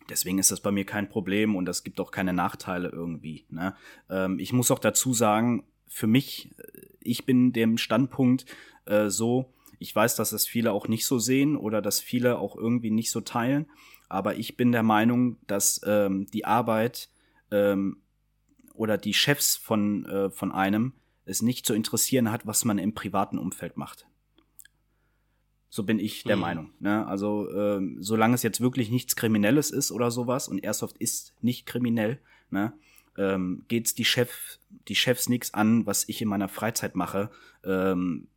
Deswegen 0.09 0.39
ist 0.39 0.53
das 0.53 0.61
bei 0.61 0.71
mir 0.71 0.87
kein 0.87 1.09
Problem 1.09 1.55
und 1.55 1.69
es 1.69 1.85
gibt 1.85 2.01
auch 2.01 2.13
keine 2.13 2.33
Nachteile 2.33 2.89
irgendwie. 2.89 3.45
Ne? 3.51 3.75
Ähm, 4.09 4.39
ich 4.39 4.55
muss 4.55 4.71
auch 4.71 4.79
dazu 4.79 5.13
sagen, 5.13 5.65
für 5.89 6.07
mich, 6.07 6.51
ich 7.09 7.27
bin 7.27 7.53
dem 7.53 7.79
Standpunkt 7.79 8.47
äh, 8.87 9.09
so, 9.09 9.53
ich 9.79 9.95
weiß, 9.95 10.17
dass 10.17 10.33
es 10.33 10.47
viele 10.47 10.73
auch 10.73 10.89
nicht 10.89 11.07
so 11.07 11.19
sehen 11.19 11.57
oder 11.57 11.83
dass 11.83 12.01
viele 12.01 12.39
auch 12.39 12.57
irgendwie 12.57 12.91
nicht 12.91 13.11
so 13.11 13.21
teilen, 13.21 13.67
aber 14.09 14.37
ich 14.37 14.57
bin 14.57 14.73
der 14.73 14.83
Meinung, 14.83 15.37
dass 15.47 15.81
ähm, 15.87 16.27
die 16.33 16.45
Arbeit 16.45 17.09
ähm, 17.51 17.99
oder 18.75 18.97
die 18.97 19.15
Chefs 19.15 19.57
von, 19.57 20.05
äh, 20.07 20.31
von 20.31 20.53
einem 20.53 20.93
es 21.25 21.43
nicht 21.43 21.67
zu 21.67 21.75
interessieren 21.75 22.31
hat, 22.31 22.47
was 22.47 22.65
man 22.65 22.79
im 22.79 22.95
privaten 22.95 23.39
Umfeld 23.39 23.77
macht. 23.77 24.07
So 25.71 25.85
bin 25.85 25.99
ich 25.99 26.25
der 26.25 26.37
mhm. 26.37 26.43
Meinung. 26.43 26.71
Ne? 26.81 27.07
Also 27.07 27.51
ähm, 27.53 27.99
solange 28.01 28.35
es 28.35 28.43
jetzt 28.43 28.61
wirklich 28.61 28.91
nichts 28.91 29.17
Kriminelles 29.17 29.71
ist 29.71 29.93
oder 29.93 30.11
sowas 30.11 30.49
und 30.49 30.65
Airsoft 30.65 30.97
ist 30.99 31.35
nicht 31.43 31.67
kriminell, 31.67 32.21
ne? 32.51 32.73
Ähm, 33.19 33.65
geht's 33.69 33.95
die 33.95 34.05
Chef, 34.05 34.59
die 34.89 34.95
Chefs 34.95 35.29
nichts 35.29 35.53
an, 35.53 35.85
was 35.87 36.09
ich 36.09 36.23
in 36.23 36.29
meiner 36.29 36.49
Freizeit 36.49 36.95
mache. 36.95 37.31
Ähm, 37.65 38.29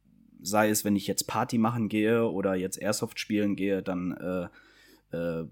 sei 0.41 0.69
es, 0.69 0.83
wenn 0.83 0.95
ich 0.95 1.07
jetzt 1.07 1.27
Party 1.27 1.57
machen 1.57 1.87
gehe 1.87 2.25
oder 2.25 2.55
jetzt 2.55 2.81
Airsoft 2.81 3.19
spielen 3.19 3.55
gehe, 3.55 3.83
dann 3.83 4.49
äh, 5.11 5.15
äh, 5.15 5.45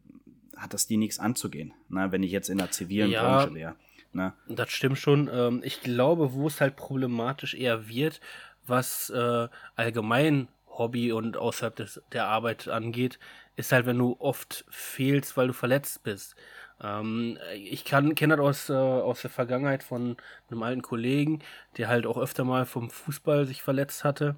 hat 0.57 0.73
das 0.73 0.87
die 0.87 0.97
nichts 0.97 1.19
anzugehen. 1.19 1.73
Ne? 1.89 2.11
Wenn 2.11 2.23
ich 2.23 2.31
jetzt 2.31 2.49
in 2.49 2.57
der 2.57 2.71
zivilen 2.71 3.11
ja, 3.11 3.21
Branche 3.21 3.55
wäre. 3.55 3.75
Ne? 4.11 4.33
Das 4.47 4.71
stimmt 4.71 4.97
schon. 4.97 5.29
Ähm, 5.31 5.61
ich 5.63 5.81
glaube, 5.81 6.33
wo 6.33 6.47
es 6.47 6.59
halt 6.59 6.75
problematisch 6.75 7.53
eher 7.53 7.87
wird, 7.87 8.19
was 8.65 9.09
äh, 9.11 9.47
allgemein 9.75 10.47
Hobby 10.67 11.11
und 11.11 11.37
außerhalb 11.37 11.75
des, 11.75 12.01
der 12.11 12.27
Arbeit 12.27 12.67
angeht, 12.67 13.19
ist 13.55 13.71
halt, 13.71 13.85
wenn 13.85 13.97
du 13.97 14.15
oft 14.19 14.65
fehlst, 14.69 15.37
weil 15.37 15.47
du 15.47 15.53
verletzt 15.53 16.03
bist. 16.03 16.35
Ähm, 16.81 17.37
ich 17.55 17.85
kenne 17.85 18.13
das 18.13 18.39
aus, 18.39 18.69
äh, 18.69 18.73
aus 18.73 19.21
der 19.21 19.29
Vergangenheit 19.29 19.83
von 19.83 20.17
einem 20.49 20.63
alten 20.63 20.81
Kollegen, 20.81 21.39
der 21.77 21.87
halt 21.87 22.05
auch 22.05 22.17
öfter 22.17 22.43
mal 22.43 22.65
vom 22.65 22.89
Fußball 22.89 23.45
sich 23.45 23.61
verletzt 23.61 24.03
hatte 24.03 24.35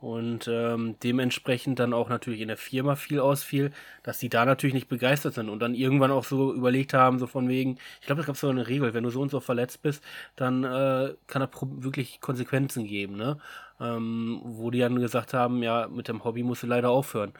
und 0.00 0.46
ähm, 0.48 0.96
dementsprechend 1.02 1.80
dann 1.80 1.92
auch 1.92 2.08
natürlich 2.08 2.40
in 2.40 2.48
der 2.48 2.56
Firma 2.56 2.94
viel 2.94 3.18
ausfiel, 3.18 3.72
dass 4.04 4.18
die 4.18 4.28
da 4.28 4.44
natürlich 4.44 4.74
nicht 4.74 4.88
begeistert 4.88 5.34
sind 5.34 5.48
und 5.48 5.58
dann 5.60 5.74
irgendwann 5.74 6.12
auch 6.12 6.24
so 6.24 6.54
überlegt 6.54 6.94
haben, 6.94 7.18
so 7.18 7.26
von 7.26 7.48
wegen, 7.48 7.78
ich 8.00 8.06
glaube, 8.06 8.20
es 8.20 8.26
gab 8.26 8.36
so 8.36 8.48
eine 8.48 8.68
Regel, 8.68 8.94
wenn 8.94 9.02
du 9.02 9.10
so 9.10 9.20
und 9.20 9.30
so 9.30 9.40
verletzt 9.40 9.82
bist, 9.82 10.02
dann 10.36 10.62
äh, 10.62 11.14
kann 11.26 11.42
das 11.42 11.50
wirklich 11.60 12.20
Konsequenzen 12.20 12.86
geben, 12.86 13.16
ne? 13.16 13.38
Ähm, 13.80 14.40
wo 14.44 14.70
die 14.70 14.80
dann 14.80 15.00
gesagt 15.00 15.34
haben, 15.34 15.62
ja, 15.62 15.88
mit 15.88 16.08
dem 16.08 16.24
Hobby 16.24 16.42
musst 16.42 16.62
du 16.62 16.66
leider 16.66 16.90
aufhören. 16.90 17.32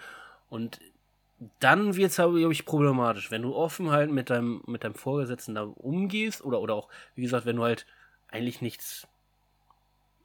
Und 0.51 0.81
dann 1.61 1.97
wird 1.97 2.11
es, 2.11 2.17
glaube 2.17 2.53
ich, 2.53 2.65
problematisch, 2.65 3.31
wenn 3.31 3.43
du 3.43 3.55
offen 3.55 3.91
halt 3.91 4.11
mit 4.11 4.31
deinem, 4.31 4.63
mit 4.67 4.85
deinem 4.85 4.95
Vorgesetzten 4.95 5.55
da 5.55 5.63
umgehst 5.63 6.45
oder, 6.45 6.61
oder 6.61 6.75
auch, 6.75 6.89
wie 7.15 7.23
gesagt, 7.23 7.47
wenn 7.47 7.57
du 7.57 7.63
halt 7.63 7.87
eigentlich 8.29 8.61
nichts 8.61 9.07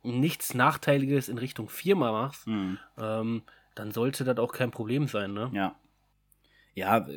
nichts 0.04 0.54
Nachteiliges 0.54 1.30
in 1.30 1.38
Richtung 1.38 1.70
Firma 1.70 2.12
machst, 2.12 2.46
mhm. 2.46 2.78
ähm, 2.98 3.44
dann 3.76 3.92
sollte 3.92 4.24
das 4.24 4.38
auch 4.38 4.52
kein 4.52 4.72
Problem 4.72 5.08
sein, 5.08 5.34
ne? 5.34 5.50
Ja. 5.54 5.80
Ja, 6.76 7.08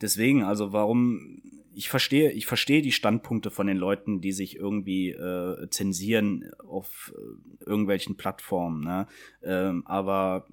deswegen, 0.00 0.44
also 0.44 0.72
warum, 0.72 1.42
ich 1.74 1.88
verstehe, 1.88 2.30
ich 2.32 2.46
verstehe 2.46 2.82
die 2.82 2.92
Standpunkte 2.92 3.50
von 3.50 3.66
den 3.66 3.78
Leuten, 3.78 4.20
die 4.20 4.32
sich 4.32 4.56
irgendwie 4.56 5.10
äh, 5.10 5.68
zensieren 5.70 6.50
auf 6.58 7.12
äh, 7.16 7.64
irgendwelchen 7.64 8.16
Plattformen, 8.16 8.84
ne? 8.84 9.06
Ähm, 9.42 9.86
aber 9.86 10.46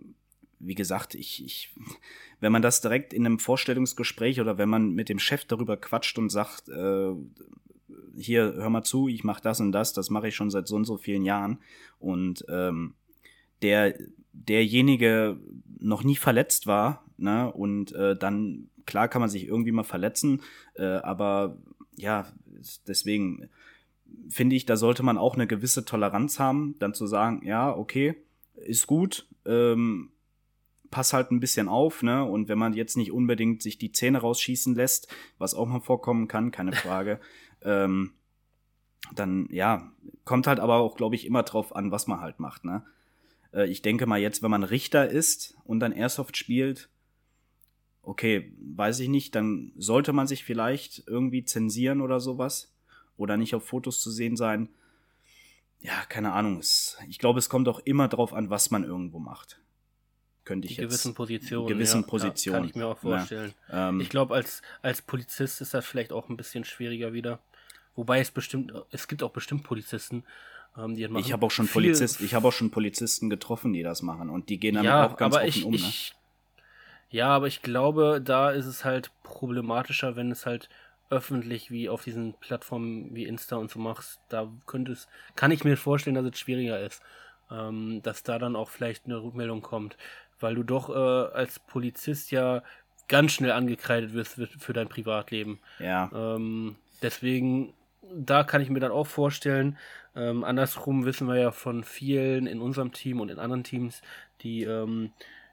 wie 0.60 0.76
gesagt, 0.76 1.16
ich, 1.16 1.44
ich, 1.44 1.76
wenn 2.40 2.52
man 2.52 2.62
das 2.62 2.82
direkt 2.82 3.14
in 3.14 3.26
einem 3.26 3.40
Vorstellungsgespräch 3.40 4.42
oder 4.42 4.58
wenn 4.58 4.70
man 4.70 4.92
mit 4.92 5.10
dem 5.10 5.20
Chef 5.20 5.46
darüber 5.46 5.78
quatscht 5.78 6.18
und 6.18 6.30
sagt, 6.30 6.70
äh, 6.70 7.14
hier, 8.16 8.54
hör 8.56 8.70
mal 8.70 8.84
zu, 8.84 9.08
ich 9.08 9.24
mache 9.24 9.42
das 9.42 9.60
und 9.60 9.72
das, 9.72 9.94
das 9.94 10.10
mache 10.10 10.30
ich 10.30 10.36
schon 10.36 10.50
seit 10.50 10.68
so 10.68 10.76
und 10.76 10.86
so 10.86 10.98
vielen 10.98 11.24
Jahren. 11.24 11.60
Und 12.00 12.46
ähm, 12.50 12.96
der, 13.62 13.98
derjenige 14.34 15.40
noch 15.80 16.04
nie 16.04 16.16
verletzt 16.16 16.68
war, 16.68 17.06
ne, 17.18 17.52
und 17.52 17.92
äh, 17.94 18.16
dann, 18.18 18.70
klar 18.86 19.08
kann 19.08 19.22
man 19.22 19.30
sich 19.30 19.46
irgendwie 19.46 19.72
mal 19.72 19.84
verletzen, 19.84 20.42
äh, 20.76 20.84
aber 20.86 21.58
ja, 21.96 22.28
deswegen 22.88 23.50
finde 24.30 24.56
ich, 24.56 24.66
da 24.66 24.78
sollte 24.78 25.04
man 25.04 25.18
auch 25.18 25.36
eine 25.36 25.48
gewisse 25.48 25.86
Toleranz 25.86 26.40
haben, 26.40 26.76
dann 26.80 26.94
zu 26.94 27.08
sagen, 27.08 27.42
ja, 27.46 27.76
okay, 27.76 28.16
ist 28.56 28.88
gut, 28.88 29.28
ähm, 29.46 30.12
pass 30.98 31.14
halt 31.14 31.30
ein 31.30 31.40
bisschen 31.40 31.68
auf, 31.68 32.02
ne? 32.02 32.26
Und 32.26 32.48
wenn 32.48 32.58
man 32.58 32.74
jetzt 32.74 32.98
nicht 32.98 33.12
unbedingt 33.12 33.62
sich 33.62 33.78
die 33.78 33.92
Zähne 33.92 34.18
rausschießen 34.18 34.74
lässt, 34.74 35.14
was 35.38 35.54
auch 35.54 35.68
mal 35.68 35.80
vorkommen 35.80 36.28
kann, 36.28 36.50
keine 36.50 36.74
Frage, 36.74 37.20
ähm, 37.62 38.14
dann 39.14 39.48
ja, 39.52 39.92
kommt 40.26 40.48
halt 40.48 40.60
aber 40.60 40.78
auch, 40.78 40.96
glaube 40.96 41.14
ich, 41.14 41.28
immer 41.28 41.44
drauf 41.44 41.76
an, 41.76 41.92
was 41.92 42.08
man 42.08 42.20
halt 42.20 42.40
macht. 42.40 42.66
Ne? 42.66 42.84
Äh, 43.54 43.68
ich 43.68 43.84
denke 43.84 44.08
mal 44.08 44.20
jetzt, 44.20 44.42
wenn 44.42 44.50
man 44.50 44.64
Richter 44.64 45.08
ist 45.08 45.56
und 45.66 45.82
dann 45.82 45.92
Airsoft 45.92 46.36
spielt, 46.36 46.90
okay, 48.02 48.52
weiß 48.60 49.00
ich 49.02 49.10
nicht, 49.10 49.36
dann 49.36 49.74
sollte 49.78 50.14
man 50.14 50.26
sich 50.26 50.44
vielleicht 50.44 51.04
irgendwie 51.06 51.46
zensieren 51.46 52.02
oder 52.02 52.20
sowas 52.20 52.74
oder 53.18 53.38
nicht 53.38 53.54
auf 53.54 53.64
Fotos 53.64 54.02
zu 54.02 54.10
sehen 54.10 54.36
sein. 54.36 54.70
Ja, 55.80 56.06
keine 56.10 56.34
Ahnung. 56.34 56.60
Ich 57.08 57.20
glaube, 57.20 57.38
es 57.38 57.50
kommt 57.50 57.68
auch 57.68 57.82
immer 57.82 58.08
drauf 58.08 58.34
an, 58.34 58.50
was 58.50 58.72
man 58.72 58.84
irgendwo 58.84 59.20
macht. 59.20 59.62
Könnte 60.48 60.66
ich 60.70 60.76
Die 60.76 60.82
jetzt. 60.82 60.92
Gewissen 60.92 61.14
Positionen. 61.14 61.68
Gewissen 61.68 62.02
ja, 62.04 62.08
Positionen. 62.08 62.60
kann 62.60 62.70
ich 62.70 62.76
mir 62.76 62.88
auch 62.88 62.98
vorstellen. 62.98 63.54
Ja, 63.70 63.90
ähm, 63.90 64.00
ich 64.00 64.08
glaube, 64.08 64.34
als, 64.34 64.62
als 64.82 65.02
Polizist 65.02 65.60
ist 65.60 65.74
das 65.74 65.86
vielleicht 65.86 66.14
auch 66.14 66.30
ein 66.30 66.38
bisschen 66.38 66.64
schwieriger 66.64 67.12
wieder. 67.12 67.40
Wobei 67.98 68.22
es 68.22 68.32
bestimmt, 68.32 68.72
es 68.90 69.10
gibt 69.10 69.24
auch 69.24 69.32
bestimmt 69.32 69.64
Polizisten, 69.64 70.24
ähm, 70.78 70.96
die 70.96 71.02
das 71.02 71.12
machen. 71.12 71.26
Ich 71.26 71.34
habe 71.34 71.46
auch 71.46 71.52
schon 71.52 71.68
Polizisten, 71.68 72.24
ich 72.24 72.34
habe 72.34 72.48
auch 72.48 72.54
schon 72.54 72.72
Polizisten 72.72 73.30
getroffen, 73.30 73.74
die 73.74 73.84
das 73.84 74.02
machen 74.02 74.30
und 74.30 74.48
die 74.48 74.58
gehen 74.58 74.76
damit 74.76 74.88
ja, 74.88 75.06
auch 75.06 75.18
ganz 75.18 75.36
offen 75.36 75.48
ich, 75.48 75.66
um. 75.66 75.72
Ne? 75.72 75.78
Ich, 75.80 76.16
ja, 77.10 77.28
aber 77.28 77.48
ich 77.48 77.62
glaube, 77.62 78.22
da 78.24 78.50
ist 78.52 78.68
es 78.68 78.86
halt 78.86 79.12
problematischer, 79.24 80.16
wenn 80.16 80.32
es 80.32 80.46
halt 80.46 80.70
öffentlich 81.10 81.72
wie 81.72 81.90
auf 81.90 82.06
diesen 82.06 82.36
Plattformen 82.36 83.14
wie 83.14 83.26
Insta 83.26 83.58
und 83.58 83.70
so 83.70 83.80
machst. 83.80 84.22
Da 84.30 84.50
könnte 84.66 84.94
es, 84.94 85.10
kann 85.36 85.52
ich 85.52 85.66
mir 85.66 85.76
vorstellen, 85.76 86.16
dass 86.16 86.24
es 86.26 86.40
schwieriger 86.40 86.80
ist. 86.80 87.02
ähm, 87.52 88.02
dass 88.04 88.24
da 88.24 88.40
dann 88.40 88.56
auch 88.56 88.70
vielleicht 88.70 89.06
eine 89.06 89.22
Rückmeldung 89.22 89.62
kommt, 89.62 89.98
weil 90.40 90.56
du 90.56 90.64
doch 90.64 90.90
äh, 90.90 91.34
als 91.34 91.60
Polizist 91.60 92.32
ja 92.32 92.64
ganz 93.08 93.32
schnell 93.32 93.52
angekreidet 93.52 94.14
wirst 94.14 94.40
für 94.60 94.74
dein 94.74 94.90
Privatleben. 94.90 95.60
Ja. 95.80 96.10
Ähm, 96.14 96.76
deswegen, 97.02 97.74
da 98.14 98.44
kann 98.44 98.62
ich 98.62 98.70
mir 98.70 98.80
dann 98.80 98.92
auch 98.92 99.08
vorstellen, 99.08 99.78
ähm, 100.16 100.44
andersrum 100.44 101.06
wissen 101.06 101.28
wir 101.28 101.38
ja 101.38 101.52
von 101.52 101.84
vielen 101.84 102.48
in 102.48 102.60
unserem 102.60 102.92
Team 102.92 103.22
und 103.22 103.30
in 103.30 103.40
anderen 103.40 103.64
Teams, 103.64 104.02
die 104.42 104.64
ähm, 104.64 105.12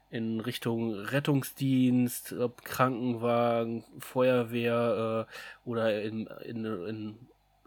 in 0.09 0.39
Richtung 0.39 0.93
Rettungsdienst, 0.93 2.35
Krankenwagen, 2.63 3.83
Feuerwehr 3.99 5.27
äh, 5.27 5.69
oder 5.69 6.01
in, 6.01 6.27
in, 6.43 6.65
in 6.65 7.17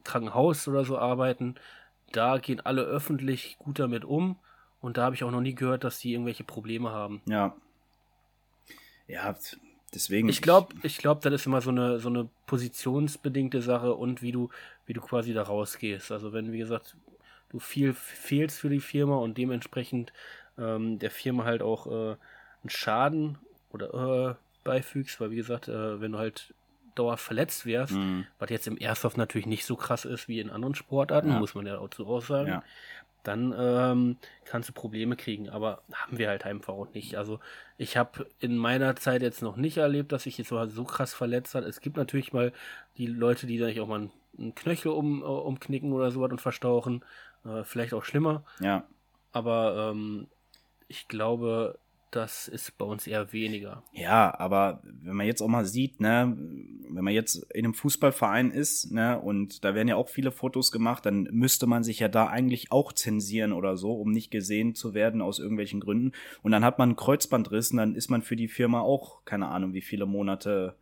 Krankenhaus 0.05 0.67
oder 0.69 0.85
so 0.85 0.99
arbeiten, 0.99 1.57
da 2.13 2.39
gehen 2.39 2.61
alle 2.61 2.83
öffentlich 2.83 3.59
gut 3.59 3.79
damit 3.79 4.05
um. 4.05 4.37
Und 4.81 4.97
da 4.97 5.05
habe 5.05 5.15
ich 5.15 5.25
auch 5.25 5.31
noch 5.31 5.41
nie 5.41 5.55
gehört, 5.55 5.85
dass 5.85 5.99
die 5.99 6.13
irgendwelche 6.13 6.45
Probleme 6.45 6.91
haben. 6.91 7.21
Ja. 7.27 7.55
Ja, 9.07 9.35
deswegen. 9.95 10.29
Ich 10.29 10.43
glaube, 10.43 10.75
ich 10.83 10.99
glaube, 10.99 11.21
das 11.23 11.33
ist 11.33 11.47
immer 11.47 11.61
so 11.61 11.71
eine, 11.71 11.99
so 11.99 12.09
eine 12.09 12.29
positionsbedingte 12.47 13.63
Sache 13.63 13.95
und 13.95 14.23
wie 14.23 14.33
du, 14.33 14.51
wie 14.87 14.93
du 14.93 15.01
quasi 15.01 15.33
da 15.33 15.43
rausgehst. 15.43 16.13
Also 16.13 16.33
wenn, 16.33 16.53
wie 16.53 16.59
gesagt, 16.59 16.97
du 17.51 17.59
viel 17.59 17.95
fehlst 17.95 18.59
für 18.59 18.69
die 18.69 18.81
Firma 18.81 19.17
und 19.17 19.39
dementsprechend 19.39 20.13
ähm, 20.59 20.99
der 20.99 21.11
Firma 21.11 21.45
halt 21.45 21.63
auch 21.63 21.87
äh, 21.87 22.17
einen 22.63 22.71
Schaden 22.71 23.39
oder 23.71 24.31
äh, 24.31 24.35
beifügst, 24.65 25.21
weil 25.21 25.31
wie 25.31 25.37
gesagt, 25.37 25.69
äh, 25.69 26.01
wenn 26.01 26.13
du 26.13 26.19
halt 26.19 26.53
dauerhaft 26.95 27.25
verletzt 27.25 27.65
wärst, 27.65 27.95
mhm. 27.95 28.27
was 28.39 28.51
jetzt 28.51 28.67
im 28.67 28.77
Airsoft 28.81 29.17
natürlich 29.17 29.47
nicht 29.47 29.65
so 29.65 29.77
krass 29.77 30.05
ist 30.05 30.29
wie 30.29 30.41
in 30.41 30.51
anderen 30.51 30.75
Sportarten, 30.75 31.31
ja. 31.31 31.39
muss 31.39 31.55
man 31.55 31.67
ja 31.67 31.79
auch 31.79 31.89
so 31.95 32.07
auch 32.07 32.21
sagen, 32.21 32.49
ja. 32.49 32.63
Dann 33.23 33.55
ähm, 33.59 34.17
kannst 34.45 34.69
du 34.69 34.73
Probleme 34.73 35.17
kriegen, 35.17 35.49
aber 35.49 35.83
haben 35.93 36.19
wir 36.19 36.29
halt 36.29 36.45
einfach 36.47 36.75
auch 36.75 36.93
nicht. 36.95 37.17
Also 37.17 37.41
ich 37.77 37.97
habe 37.97 38.27
in 38.41 38.57
meiner 38.57 38.97
Zeit 38.97 39.23
jetzt 39.23 39.43
noch 39.43 39.57
nicht 39.57 39.77
erlebt, 39.77 40.13
dass 40.13 40.23
sich 40.23 40.39
jetzt 40.39 40.49
so, 40.49 40.65
so 40.67 40.85
krass 40.85 41.15
verletzt 41.15 41.55
hat. 41.55 41.65
Es 41.65 41.81
gibt 41.81 41.97
natürlich 41.97 42.33
mal 42.33 42.53
die 42.97 43.07
Leute, 43.07 43.47
die 43.47 43.59
dann 43.59 43.79
auch 43.81 43.89
mal 43.89 44.11
einen 44.39 44.55
Knöchel 44.55 44.93
um, 44.93 45.23
äh, 45.23 45.25
umknicken 45.25 45.93
oder 45.93 46.11
sowas 46.11 46.31
und 46.31 46.41
verstauchen, 46.41 47.05
äh, 47.45 47.65
vielleicht 47.65 47.95
auch 47.95 48.05
schlimmer. 48.05 48.45
Ja. 48.61 48.85
Aber 49.33 49.91
ähm, 49.91 50.29
ich 50.89 51.09
glaube, 51.09 51.79
das 52.11 52.49
ist 52.49 52.79
bei 52.79 52.85
uns 52.85 53.07
eher 53.07 53.33
weniger. 53.33 53.83
Ja, 53.93 54.39
aber 54.39 54.81
wenn 54.85 55.17
man 55.17 55.27
jetzt 55.27 55.43
auch 55.43 55.49
mal 55.49 55.65
sieht, 55.65 56.01
ne, 56.01 56.37
wenn 56.91 57.05
man 57.05 57.13
jetzt 57.13 57.37
in 57.53 57.65
einem 57.65 57.75
Fußballverein 57.75 58.51
ist, 58.51 58.91
ne, 58.91 59.21
und 59.21 59.65
da 59.65 59.75
werden 59.75 59.89
ja 59.89 59.97
auch 59.97 60.09
viele 60.09 60.33
Fotos 60.33 60.73
gemacht, 60.73 61.05
dann 61.07 61.29
müsste 61.33 61.67
man 61.67 61.85
sich 61.85 61.99
ja 61.99 62.09
da 62.09 62.27
eigentlich 62.27 62.73
auch 62.73 62.93
zensieren 62.93 63.53
oder 63.53 63.77
so, 63.77 63.93
um 63.93 64.11
nicht 64.11 64.31
gesehen 64.31 64.75
zu 64.75 64.95
werden 64.95 65.21
aus 65.21 65.39
irgendwelchen 65.39 65.81
Gründen. 65.81 66.13
Und 66.43 66.53
dann 66.53 66.65
hat 66.65 66.79
man 66.79 66.91
einen 66.91 66.97
Kreuzbandriss 66.97 67.71
und 67.73 67.79
dann 67.79 67.95
ist 67.95 68.11
man 68.11 68.23
für 68.23 68.37
die 68.37 68.49
Firma 68.49 68.81
auch, 68.81 69.25
keine 69.25 69.49
Ahnung, 69.49 69.75
wie 69.75 69.83
viele 69.83 70.07
Monate. 70.07 70.77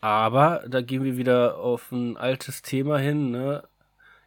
Aber 0.00 0.64
da 0.68 0.82
gehen 0.82 1.02
wir 1.02 1.16
wieder 1.16 1.58
auf 1.58 1.90
ein 1.90 2.16
altes 2.16 2.62
Thema 2.62 2.98
hin, 2.98 3.30
ne? 3.30 3.64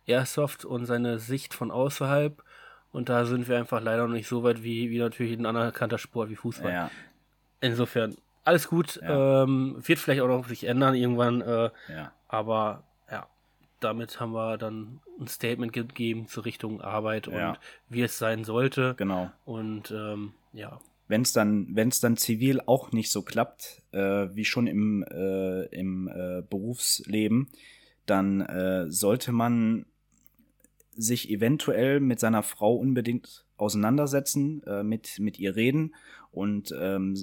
Airsoft 0.08 0.66
und 0.66 0.86
seine 0.86 1.20
Sicht 1.20 1.54
von 1.54 1.70
außerhalb 1.70 2.44
und 2.92 3.10
da 3.10 3.26
sind 3.26 3.48
wir 3.48 3.58
einfach 3.58 3.82
leider 3.82 4.08
noch 4.08 4.14
nicht 4.14 4.28
so 4.28 4.44
weit 4.44 4.64
wie, 4.64 4.90
wie 4.90 5.00
natürlich 5.00 5.38
ein 5.38 5.46
anerkannter 5.46 5.98
Sport 5.98 6.30
wie 6.30 6.36
Fußball. 6.36 6.72
Ja. 6.72 6.92
Insofern, 7.62 8.16
alles 8.44 8.68
gut. 8.68 9.00
Ja. 9.02 9.44
Ähm, 9.44 9.76
wird 9.80 10.00
vielleicht 10.00 10.22
auch 10.22 10.28
noch 10.28 10.48
sich 10.48 10.64
ändern 10.66 10.96
irgendwann. 10.96 11.42
Äh, 11.42 11.70
ja. 11.90 12.12
Aber 12.28 12.84
ja, 13.12 13.28
damit 13.80 14.20
haben 14.20 14.34
wir 14.34 14.58
dann 14.58 15.02
ein 15.20 15.28
Statement 15.28 15.74
gegeben 15.74 16.28
zur 16.28 16.46
Richtung 16.46 16.82
Arbeit 16.82 17.28
und 17.28 17.60
wie 17.90 18.02
es 18.02 18.18
sein 18.18 18.44
sollte. 18.44 18.96
Genau. 18.98 19.32
Und 19.46 19.92
ähm, 19.92 20.34
ja. 20.54 20.80
Wenn 21.08 21.22
es 21.22 21.34
dann, 21.34 21.68
wenn's 21.72 22.00
dann 22.00 22.18
zivil 22.18 22.62
auch 22.66 22.92
nicht 22.92 23.12
so 23.12 23.22
klappt, 23.22 23.82
äh, 23.92 24.28
wie 24.34 24.46
schon 24.46 24.68
im, 24.68 25.04
äh, 25.04 25.66
im 25.68 26.08
äh, 26.10 26.42
Berufsleben, 26.42 27.50
dann 28.06 28.42
äh, 28.42 28.90
sollte 28.90 29.32
man 29.32 29.86
sich 30.98 31.30
eventuell 31.30 32.00
mit 32.00 32.20
seiner 32.20 32.44
Frau 32.44 32.76
unbedingt 32.76 33.46
auseinandersetzen, 33.56 34.64
äh, 34.64 34.84
mit, 34.84 35.20
mit 35.20 35.40
ihr 35.40 35.56
reden 35.56 35.96
und 36.32 36.74
ähm, 36.80 37.16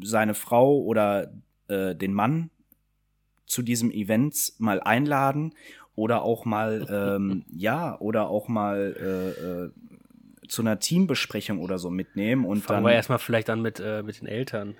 seine 0.00 0.34
Frau 0.34 0.80
oder 0.80 1.32
äh, 1.68 1.94
den 1.94 2.12
Mann 2.12 2.50
zu 3.46 3.62
diesem 3.62 3.90
Event 3.90 4.52
mal 4.58 4.80
einladen 4.80 5.54
oder 5.94 6.22
auch 6.22 6.44
mal, 6.44 6.86
ähm, 6.90 7.44
ja, 7.50 7.98
oder 7.98 8.28
auch 8.28 8.48
mal 8.48 8.94
äh, 9.00 9.64
äh, 9.64 9.70
zu 10.48 10.62
einer 10.62 10.78
Teambesprechung 10.78 11.60
oder 11.60 11.78
so 11.78 11.90
mitnehmen 11.90 12.44
und 12.44 12.62
Fangen 12.62 12.82
dann. 12.82 12.90
wir 12.90 12.94
erstmal 12.94 13.18
vielleicht 13.18 13.50
an 13.50 13.62
mit, 13.62 13.80
äh, 13.80 14.02
mit 14.02 14.20
den 14.20 14.26
Eltern. 14.26 14.76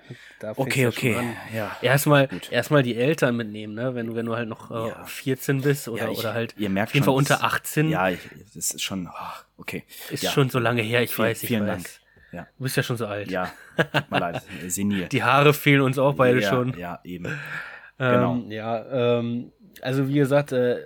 Okay, 0.55 0.87
okay. 0.87 1.15
Ja. 1.53 1.75
Erstmal, 1.81 2.27
erstmal 2.51 2.83
die 2.83 2.95
Eltern 2.95 3.35
mitnehmen, 3.35 3.75
ne? 3.75 3.95
Wenn 3.95 4.07
du, 4.07 4.15
wenn 4.15 4.25
du 4.25 4.35
halt 4.35 4.49
noch 4.49 4.71
äh, 4.71 4.89
ja. 4.89 5.05
14 5.05 5.61
bist 5.61 5.87
oder, 5.87 6.05
ja, 6.05 6.11
ich, 6.11 6.19
oder 6.19 6.33
halt 6.33 6.55
ihr 6.57 6.69
merkt 6.69 6.89
auf 6.89 6.93
jeden 6.95 7.05
Fall 7.05 7.15
unter 7.15 7.43
18. 7.43 7.89
Ja, 7.89 8.09
ich, 8.09 8.19
das 8.53 8.71
ist 8.71 8.81
schon, 8.81 9.07
oh, 9.07 9.41
okay. 9.57 9.83
Ist 10.09 10.31
schon 10.31 10.49
so 10.49 10.59
lange 10.59 10.81
her, 10.81 11.03
ich 11.03 11.13
Viel, 11.13 11.25
weiß, 11.25 11.43
ich 11.43 11.47
vielen 11.47 11.67
weiß. 11.67 11.83
Dank. 11.83 11.89
Ja. 12.31 12.47
Du 12.57 12.63
bist 12.63 12.77
ja 12.77 12.83
schon 12.83 12.97
so 12.97 13.07
alt. 13.07 13.31
Ja, 13.31 13.51
tut 13.77 14.11
mir 14.11 14.19
leid, 14.19 14.41
senil. 14.67 15.07
Die 15.07 15.23
Haare 15.23 15.53
fehlen 15.53 15.81
uns 15.81 15.97
auch 15.97 16.13
beide 16.13 16.41
ja, 16.41 16.49
schon. 16.49 16.77
Ja, 16.77 16.99
eben. 17.03 17.25
Ähm, 17.25 17.33
genau. 17.97 18.43
Ja, 18.49 19.19
ähm, 19.19 19.51
also 19.81 20.07
wie 20.07 20.13
gesagt, 20.13 20.51
äh, 20.51 20.77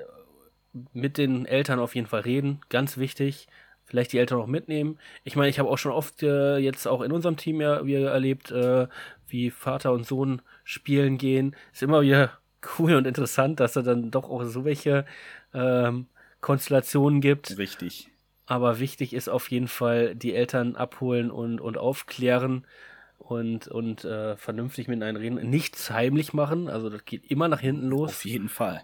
mit 0.93 1.17
den 1.17 1.45
Eltern 1.45 1.79
auf 1.79 1.95
jeden 1.95 2.07
Fall 2.07 2.21
reden, 2.21 2.61
ganz 2.69 2.97
wichtig 2.97 3.47
vielleicht 3.93 4.11
die 4.11 4.17
Eltern 4.17 4.39
auch 4.39 4.47
mitnehmen. 4.47 4.97
Ich 5.23 5.35
meine, 5.35 5.49
ich 5.49 5.59
habe 5.59 5.69
auch 5.69 5.77
schon 5.77 5.91
oft 5.91 6.23
äh, 6.23 6.57
jetzt 6.57 6.87
auch 6.87 7.03
in 7.03 7.11
unserem 7.11 7.37
Team 7.37 7.61
ja 7.61 7.85
wieder 7.85 8.09
erlebt, 8.09 8.49
äh, 8.49 8.87
wie 9.27 9.51
Vater 9.51 9.91
und 9.91 10.07
Sohn 10.07 10.41
spielen 10.63 11.19
gehen. 11.19 11.55
Ist 11.73 11.83
immer 11.83 12.01
wieder 12.01 12.31
cool 12.79 12.95
und 12.95 13.05
interessant, 13.05 13.59
dass 13.59 13.73
da 13.73 13.83
dann 13.83 14.09
doch 14.09 14.27
auch 14.31 14.45
so 14.45 14.65
welche 14.65 15.05
ähm, 15.53 16.07
Konstellationen 16.41 17.21
gibt. 17.21 17.55
Richtig. 17.59 18.09
Aber 18.47 18.79
wichtig 18.79 19.13
ist 19.13 19.29
auf 19.29 19.51
jeden 19.51 19.67
Fall, 19.67 20.15
die 20.15 20.33
Eltern 20.33 20.75
abholen 20.75 21.29
und, 21.29 21.61
und 21.61 21.77
aufklären 21.77 22.65
und, 23.19 23.67
und 23.67 24.05
äh, 24.05 24.35
vernünftig 24.37 24.87
miteinander 24.87 25.21
reden. 25.21 25.35
Nichts 25.51 25.91
heimlich 25.91 26.33
machen, 26.33 26.67
also 26.67 26.89
das 26.89 27.05
geht 27.05 27.29
immer 27.29 27.47
nach 27.47 27.61
hinten 27.61 27.89
los. 27.89 28.09
Auf 28.09 28.25
jeden 28.25 28.49
Fall 28.49 28.83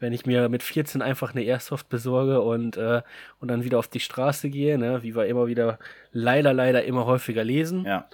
wenn 0.00 0.12
ich 0.12 0.26
mir 0.26 0.48
mit 0.48 0.62
14 0.62 1.02
einfach 1.02 1.32
eine 1.32 1.44
Airsoft 1.44 1.88
besorge 1.88 2.40
und, 2.40 2.76
äh, 2.76 3.02
und 3.38 3.48
dann 3.48 3.62
wieder 3.62 3.78
auf 3.78 3.86
die 3.86 4.00
Straße 4.00 4.50
gehe, 4.50 4.78
ne, 4.78 5.02
wie 5.02 5.14
wir 5.14 5.26
immer 5.26 5.46
wieder 5.46 5.78
leider, 6.10 6.52
leider 6.52 6.82
immer 6.84 7.06
häufiger 7.06 7.44
lesen. 7.44 7.84
Ja. 7.84 8.08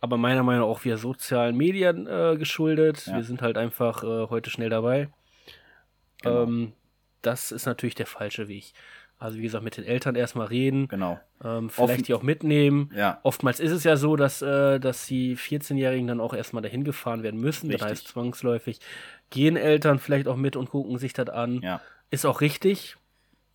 Aber 0.00 0.16
meiner 0.16 0.42
Meinung 0.42 0.62
nach 0.62 0.68
auch 0.68 0.84
via 0.84 0.96
sozialen 0.96 1.56
Medien 1.56 2.08
äh, 2.08 2.36
geschuldet. 2.36 3.06
Ja. 3.06 3.16
Wir 3.16 3.24
sind 3.24 3.40
halt 3.40 3.56
einfach 3.56 4.02
äh, 4.02 4.28
heute 4.28 4.50
schnell 4.50 4.68
dabei. 4.68 5.08
Genau. 6.22 6.42
Ähm, 6.42 6.72
das 7.22 7.52
ist 7.52 7.66
natürlich 7.66 7.94
der 7.94 8.06
falsche 8.06 8.48
Weg. 8.48 8.72
Also 9.22 9.38
wie 9.38 9.42
gesagt, 9.42 9.62
mit 9.62 9.76
den 9.76 9.84
Eltern 9.84 10.16
erstmal 10.16 10.48
reden. 10.48 10.88
Genau. 10.88 11.20
Ähm, 11.44 11.70
vielleicht 11.70 11.92
Offen 11.92 12.02
die 12.04 12.14
auch 12.14 12.22
mitnehmen. 12.22 12.90
Ja. 12.94 13.20
Oftmals 13.22 13.60
ist 13.60 13.70
es 13.70 13.84
ja 13.84 13.96
so, 13.96 14.16
dass, 14.16 14.42
äh, 14.42 14.80
dass 14.80 15.06
die 15.06 15.36
14-Jährigen 15.36 16.08
dann 16.08 16.20
auch 16.20 16.34
erstmal 16.34 16.62
dahin 16.62 16.82
gefahren 16.82 17.22
werden 17.22 17.40
müssen. 17.40 17.66
Richtig. 17.66 17.80
Das 17.80 17.90
heißt 17.90 18.08
zwangsläufig 18.08 18.80
gehen 19.30 19.56
Eltern 19.56 20.00
vielleicht 20.00 20.26
auch 20.26 20.36
mit 20.36 20.56
und 20.56 20.70
gucken 20.70 20.98
sich 20.98 21.12
das 21.12 21.28
an. 21.28 21.60
Ja. 21.62 21.80
Ist 22.10 22.26
auch 22.26 22.40
richtig. 22.40 22.96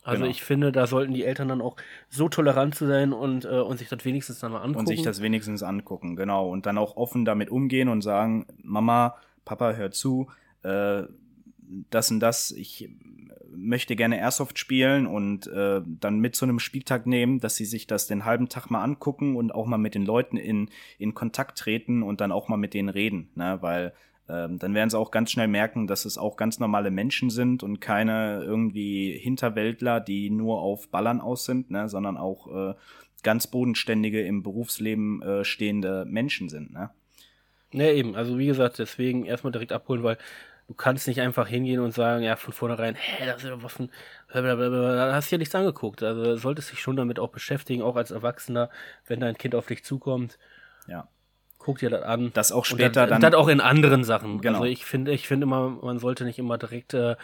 Also 0.03 0.21
Genau. 0.21 0.31
ich 0.31 0.41
finde, 0.41 0.71
da 0.71 0.87
sollten 0.87 1.13
die 1.13 1.25
Eltern 1.25 1.49
dann 1.49 1.61
auch 1.61 1.75
so 2.07 2.29
tolerant 2.29 2.73
zu 2.73 2.87
sein 2.87 3.11
und, 3.11 3.43
äh, 3.43 3.49
und 3.49 3.77
sich 3.77 3.89
das 3.89 4.05
wenigstens 4.05 4.39
dann 4.39 4.53
mal 4.53 4.59
angucken. 4.59 4.79
Und 4.79 4.87
sich 4.87 5.01
das 5.01 5.21
wenigstens 5.21 5.63
angucken, 5.63 6.15
genau. 6.15 6.49
Und 6.49 6.65
dann 6.65 6.77
auch 6.77 6.95
offen 6.95 7.25
damit 7.25 7.49
umgehen 7.49 7.89
und 7.89 8.01
sagen, 8.03 8.47
Mama, 8.63 9.17
Papa, 9.43 9.73
hör 9.73 9.91
zu, 9.91 10.29
äh, 10.63 11.03
das 11.89 12.11
und 12.11 12.19
das, 12.19 12.51
ich 12.51 12.89
möchte 13.49 13.95
gerne 13.95 14.19
Airsoft 14.19 14.59
spielen 14.59 15.07
und 15.07 15.47
äh, 15.47 15.81
dann 15.85 16.19
mit 16.19 16.35
zu 16.35 16.45
einem 16.45 16.59
Spieltag 16.59 17.07
nehmen, 17.07 17.39
dass 17.39 17.55
sie 17.55 17.65
sich 17.65 17.87
das 17.87 18.07
den 18.07 18.25
halben 18.25 18.49
Tag 18.49 18.69
mal 18.69 18.83
angucken 18.83 19.35
und 19.35 19.53
auch 19.53 19.65
mal 19.65 19.77
mit 19.77 19.95
den 19.95 20.05
Leuten 20.05 20.37
in, 20.37 20.69
in 20.99 21.13
Kontakt 21.13 21.57
treten 21.57 22.03
und 22.03 22.21
dann 22.21 22.31
auch 22.31 22.47
mal 22.49 22.57
mit 22.57 22.73
denen 22.73 22.89
reden, 22.89 23.29
ne? 23.35 23.57
weil 23.61 23.93
ähm, 24.29 24.59
dann 24.59 24.73
werden 24.73 24.89
sie 24.89 24.97
auch 24.97 25.11
ganz 25.11 25.31
schnell 25.31 25.47
merken, 25.47 25.87
dass 25.87 26.05
es 26.05 26.17
auch 26.17 26.35
ganz 26.35 26.59
normale 26.59 26.91
Menschen 26.91 27.29
sind 27.29 27.63
und 27.63 27.79
keine 27.79 28.43
irgendwie 28.43 29.17
Hinterwäldler, 29.17 29.99
die 30.01 30.29
nur 30.29 30.61
auf 30.61 30.89
Ballern 30.89 31.21
aus 31.21 31.45
sind, 31.45 31.71
ne? 31.71 31.89
sondern 31.89 32.17
auch 32.17 32.71
äh, 32.71 32.73
ganz 33.23 33.47
bodenständige 33.47 34.21
im 34.21 34.43
Berufsleben 34.43 35.21
äh, 35.21 35.45
stehende 35.45 36.05
Menschen 36.05 36.49
sind. 36.49 36.73
Ne? 36.73 36.89
Ja, 37.71 37.91
eben. 37.91 38.15
Also 38.15 38.37
wie 38.37 38.47
gesagt, 38.47 38.79
deswegen 38.79 39.25
erstmal 39.25 39.51
direkt 39.51 39.71
abholen, 39.71 40.03
weil 40.03 40.17
du 40.67 40.73
kannst 40.73 41.07
nicht 41.07 41.21
einfach 41.21 41.47
hingehen 41.47 41.79
und 41.79 41.93
sagen, 41.93 42.23
ja, 42.23 42.35
von 42.35 42.53
vornherein, 42.53 42.95
hä, 42.95 43.25
das 43.25 43.43
ist 43.43 43.49
ja 43.49 43.63
Waffen, 43.63 43.91
blablabla, 44.27 45.07
da 45.07 45.13
hast 45.15 45.31
du 45.31 45.35
ja 45.35 45.39
nichts 45.39 45.55
angeguckt. 45.55 46.03
Also 46.03 46.35
solltest 46.35 46.71
dich 46.71 46.79
schon 46.79 46.95
damit 46.95 47.19
auch 47.19 47.29
beschäftigen, 47.29 47.81
auch 47.81 47.95
als 47.95 48.11
Erwachsener, 48.11 48.69
wenn 49.05 49.19
dein 49.19 49.37
Kind 49.37 49.55
auf 49.55 49.67
dich 49.67 49.83
zukommt. 49.83 50.37
Ja. 50.87 51.07
Guck 51.57 51.79
dir 51.79 51.89
das 51.89 52.03
an. 52.03 52.31
Das 52.33 52.51
auch 52.51 52.59
Und 52.59 52.65
später 52.65 53.01
das, 53.01 53.09
dann. 53.09 53.21
das 53.21 53.33
auch 53.33 53.47
in 53.47 53.59
anderen 53.59 54.03
Sachen. 54.03 54.39
Genau. 54.41 54.59
Also 54.59 54.65
ich 54.69 54.85
finde, 54.85 55.11
ich 55.11 55.27
finde 55.27 55.45
immer, 55.45 55.69
man 55.69 55.99
sollte 55.99 56.23
nicht 56.23 56.39
immer 56.39 56.57
direkt 56.57 56.93
äh, 56.93 57.15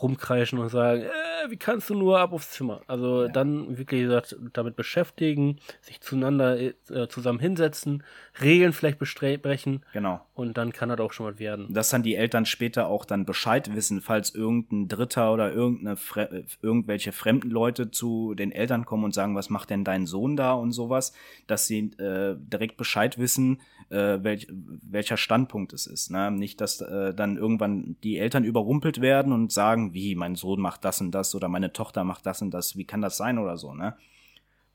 rumkreischen 0.00 0.58
und 0.58 0.68
sagen, 0.68 1.02
äh, 1.02 1.50
wie 1.50 1.56
kannst 1.56 1.90
du 1.90 1.94
nur 1.94 2.18
ab 2.18 2.32
aufs 2.32 2.50
Zimmer? 2.50 2.82
Also 2.86 3.24
ja. 3.24 3.28
dann 3.28 3.78
wirklich 3.78 4.02
gesagt, 4.02 4.36
damit 4.52 4.76
beschäftigen, 4.76 5.58
sich 5.80 6.00
zueinander 6.00 6.58
äh, 6.60 6.72
zusammen 7.08 7.38
hinsetzen, 7.38 8.02
Regeln 8.40 8.72
vielleicht 8.72 8.98
besprechen. 8.98 9.84
Genau. 9.92 10.20
Und 10.34 10.56
dann 10.56 10.72
kann 10.72 10.88
das 10.88 11.00
auch 11.00 11.12
schon 11.12 11.26
mal 11.26 11.38
werden. 11.38 11.72
Dass 11.72 11.90
dann 11.90 12.02
die 12.02 12.14
Eltern 12.14 12.46
später 12.46 12.86
auch 12.86 13.04
dann 13.04 13.26
Bescheid 13.26 13.74
wissen, 13.74 14.00
falls 14.00 14.34
irgendein 14.34 14.88
Dritter 14.88 15.32
oder 15.32 15.52
irgendeine 15.52 15.96
Fre 15.96 16.44
irgendwelche 16.62 17.12
fremden 17.12 17.50
Leute 17.50 17.90
zu 17.90 18.34
den 18.34 18.52
Eltern 18.52 18.84
kommen 18.84 19.04
und 19.04 19.14
sagen, 19.14 19.36
was 19.36 19.50
macht 19.50 19.70
denn 19.70 19.84
dein 19.84 20.06
Sohn 20.06 20.36
da 20.36 20.52
und 20.54 20.72
sowas, 20.72 21.12
dass 21.46 21.66
sie 21.66 21.92
äh, 21.98 22.36
direkt 22.38 22.76
Bescheid 22.76 23.18
wissen, 23.18 23.60
äh, 23.90 24.18
welch, 24.22 24.48
welcher 24.50 25.16
Standpunkt 25.16 25.72
es 25.72 25.86
ist. 25.86 26.10
Ne? 26.10 26.30
Nicht, 26.30 26.60
dass 26.60 26.80
äh, 26.80 27.14
dann 27.14 27.36
irgendwann 27.36 27.96
die 28.02 28.18
Eltern 28.18 28.44
überrumpelt 28.44 29.00
werden 29.00 29.32
und 29.32 29.52
sagen, 29.52 29.81
wie, 29.92 30.14
mein 30.14 30.36
Sohn 30.36 30.60
macht 30.60 30.84
das 30.84 31.00
und 31.00 31.10
das 31.10 31.34
oder 31.34 31.48
meine 31.48 31.72
Tochter 31.72 32.04
macht 32.04 32.26
das 32.26 32.42
und 32.42 32.52
das, 32.52 32.76
wie 32.76 32.84
kann 32.84 33.02
das 33.02 33.16
sein 33.16 33.38
oder 33.38 33.56
so, 33.56 33.74
ne? 33.74 33.96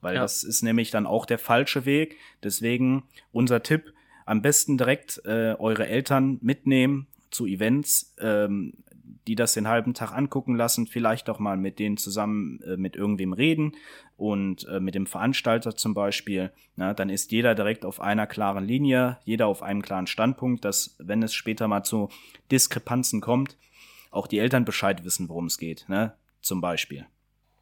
Weil 0.02 0.16
ja. 0.16 0.22
das 0.22 0.44
ist 0.44 0.62
nämlich 0.62 0.92
dann 0.92 1.08
auch 1.08 1.26
der 1.26 1.40
falsche 1.40 1.86
Weg. 1.86 2.18
Deswegen 2.44 3.04
unser 3.32 3.64
Tipp, 3.64 3.94
am 4.26 4.42
besten 4.42 4.78
direkt 4.78 5.22
äh, 5.26 5.56
eure 5.58 5.88
Eltern 5.88 6.38
mitnehmen 6.42 7.08
zu 7.32 7.46
Events, 7.48 8.14
ähm, 8.20 8.74
die 9.28 9.36
das 9.36 9.54
den 9.54 9.68
halben 9.68 9.94
Tag 9.94 10.12
angucken 10.12 10.56
lassen, 10.56 10.88
vielleicht 10.88 11.30
auch 11.30 11.40
mal 11.40 11.58
mit 11.58 11.80
denen 11.80 11.98
zusammen 11.98 12.62
äh, 12.62 12.78
mit 12.78 12.96
irgendwem 12.96 13.34
reden 13.34 13.74
und 14.16 14.68
äh, 14.68 14.80
mit 14.80 14.96
dem 14.96 15.06
Veranstalter 15.06 15.76
zum 15.76 15.94
Beispiel. 15.94 16.52
Na, 16.76 16.94
dann 16.94 17.10
ist 17.10 17.32
jeder 17.32 17.56
direkt 17.56 17.86
auf 17.86 18.00
einer 18.00 18.28
klaren 18.28 18.66
Linie, 18.66 19.18
jeder 19.26 19.48
auf 19.48 19.64
einem 19.64 19.82
klaren 19.82 20.08
Standpunkt, 20.08 20.64
dass 20.66 20.96
wenn 21.00 21.24
es 21.24 21.34
später 21.34 21.68
mal 21.68 21.84
zu 21.84 22.10
Diskrepanzen 22.52 23.22
kommt, 23.22 23.58
auch 24.18 24.28
die 24.28 24.40
Eltern 24.40 24.66
Bescheid 24.66 25.06
wissen, 25.06 25.30
worum 25.30 25.46
es 25.46 25.58
geht, 25.58 25.86
ne? 25.88 26.14
Zum 26.42 26.62
Beispiel. 26.62 27.06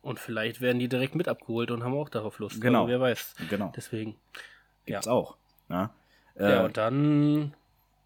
Und 0.02 0.20
vielleicht 0.20 0.62
werden 0.62 0.80
die 0.80 0.88
direkt 0.88 1.16
mit 1.16 1.28
abgeholt 1.28 1.72
und 1.72 1.84
haben 1.84 1.96
auch 1.96 2.10
darauf 2.10 2.38
Lust. 2.40 2.62
Genau. 2.62 2.82
Also, 2.82 2.92
wer 2.92 3.00
weiß. 3.00 3.36
Genau. 3.50 3.74
Deswegen. 3.76 4.16
Gibt's 4.86 5.08
ja. 5.08 5.12
auch. 5.12 5.36
Ne? 5.68 5.90
Ja, 6.38 6.62
äh, 6.62 6.66
und 6.66 6.78
dann, 6.78 7.54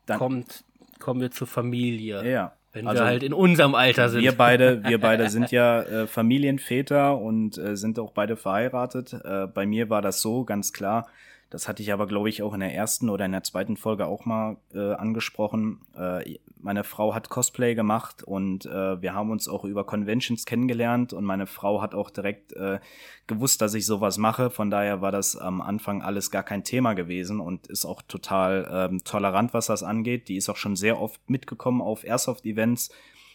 dann 0.06 0.18
kommt, 0.18 0.64
kommen 1.00 1.20
wir 1.20 1.32
zur 1.32 1.48
Familie. 1.48 2.30
Ja. 2.30 2.54
Wenn 2.72 2.88
also, 2.88 3.02
wir 3.02 3.08
halt 3.08 3.24
in 3.24 3.34
unserem 3.34 3.76
Alter 3.76 4.10
sind. 4.10 4.22
Wir 4.22 4.32
beide, 4.32 4.84
wir 4.88 5.00
beide 5.00 5.30
sind 5.30 5.52
ja 5.52 5.82
äh, 5.82 6.08
Familienväter 6.08 7.18
und 7.18 7.58
äh, 7.58 7.76
sind 7.76 8.00
auch 8.00 8.12
beide 8.12 8.38
verheiratet. 8.38 9.14
Äh, 9.14 9.48
bei 9.48 9.66
mir 9.66 9.90
war 9.90 10.02
das 10.02 10.22
so, 10.22 10.46
ganz 10.46 10.72
klar. 10.72 11.10
Das 11.50 11.68
hatte 11.68 11.82
ich 11.82 11.92
aber, 11.92 12.06
glaube 12.06 12.30
ich, 12.30 12.44
auch 12.44 12.54
in 12.54 12.60
der 12.60 12.76
ersten 12.76 13.10
oder 13.10 13.26
in 13.26 13.32
der 13.32 13.44
zweiten 13.44 13.76
Folge 13.76 14.06
auch 14.06 14.26
mal 14.26 14.58
äh, 14.72 14.94
angesprochen. 14.94 15.82
Äh, 15.98 16.38
meine 16.60 16.84
Frau 16.84 17.16
hat 17.16 17.30
Cosplay 17.30 17.74
gemacht 17.74 18.22
und 18.22 18.68
äh, 18.68 19.02
wir 19.02 19.16
haben 19.16 19.32
uns 19.32 19.48
auch 19.48 19.64
über 19.66 19.84
Conventions 19.84 20.46
kennengelernt 20.46 21.12
und 21.12 21.24
meine 21.24 21.48
Frau 21.48 21.82
hat 21.82 21.96
auch 21.96 22.12
direkt 22.12 22.54
äh, 22.54 22.80
gewusst, 23.26 23.62
dass 23.62 23.74
ich 23.74 23.88
sowas 23.88 24.20
mache. 24.20 24.52
Von 24.52 24.70
daher 24.70 25.02
war 25.02 25.12
das 25.12 25.36
am 25.38 25.62
Anfang 25.62 26.04
alles 26.04 26.30
gar 26.30 26.44
kein 26.44 26.64
Thema 26.64 26.94
gewesen 26.94 27.40
und 27.40 27.66
ist 27.66 27.86
auch 27.86 28.04
total 28.04 28.70
ähm, 28.72 29.04
tolerant, 29.04 29.54
was 29.56 29.68
das 29.68 29.82
angeht. 29.82 30.28
Die 30.28 30.36
ist 30.36 30.50
auch 30.50 30.58
schon 30.58 30.76
sehr 30.76 31.02
oft 31.02 31.28
mitgekommen 31.30 31.82
auf 31.82 32.04
Airsoft-Events. 32.04 32.92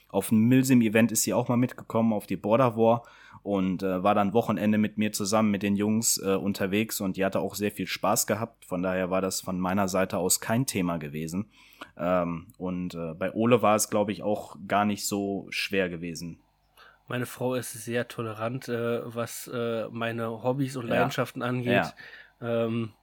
Auf 0.09 0.31
ein 0.31 0.39
Milsim-Event 0.39 1.11
ist 1.11 1.25
sie 1.25 1.35
auch 1.35 1.49
mal 1.49 1.57
mitgekommen, 1.57 2.13
auf 2.13 2.27
die 2.29 2.37
Border 2.37 2.77
War 2.77 3.03
und 3.45 3.83
äh, 3.83 4.03
war 4.03 4.15
dann 4.15 4.33
Wochenende 4.33 4.79
mit 4.79 4.97
mir 4.97 5.13
zusammen 5.13 5.51
mit 5.51 5.63
den 5.63 5.77
Jungs 5.77 6.17
äh, 6.17 6.35
unterwegs 6.35 7.03
und 7.03 7.19
die 7.19 7.25
hatte 7.27 7.41
auch 7.41 7.55
sehr 7.55 7.71
viel 7.71 7.87
Spaß 7.87 8.27
gehabt. 8.27 8.65
Von 8.65 8.83
daher 8.83 9.11
war 9.11 9.21
das 9.21 9.43
von 9.43 9.61
meiner 9.61 9.87
Seite 9.87 10.17
aus 10.17 10.41
kein 10.41 10.65
Thema 10.65 10.97
gewesen. 10.97 11.51
Ähm, 11.99 12.47
und 12.57 12.95
äh, 12.95 13.13
bei 13.13 13.33
Ole 13.35 13.61
war 13.61 13.77
es, 13.77 13.91
glaube 13.91 14.13
ich, 14.13 14.23
auch 14.23 14.57
gar 14.67 14.87
nicht 14.87 15.07
so 15.07 15.47
schwer 15.51 15.91
gewesen. 15.91 16.39
Meine 17.07 17.27
Frau 17.27 17.55
ist 17.55 17.71
sehr 17.73 18.09
tolerant, 18.09 18.71
äh, 18.71 19.03
was 19.05 19.47
äh, 19.53 19.89
meine 19.91 20.43
Hobbys 20.43 20.77
und 20.77 20.89
Leidenschaften 20.89 21.43
ja. 21.43 21.49
angeht. 21.49 21.95
Ja. 22.41 22.65
Ähm, 22.65 22.95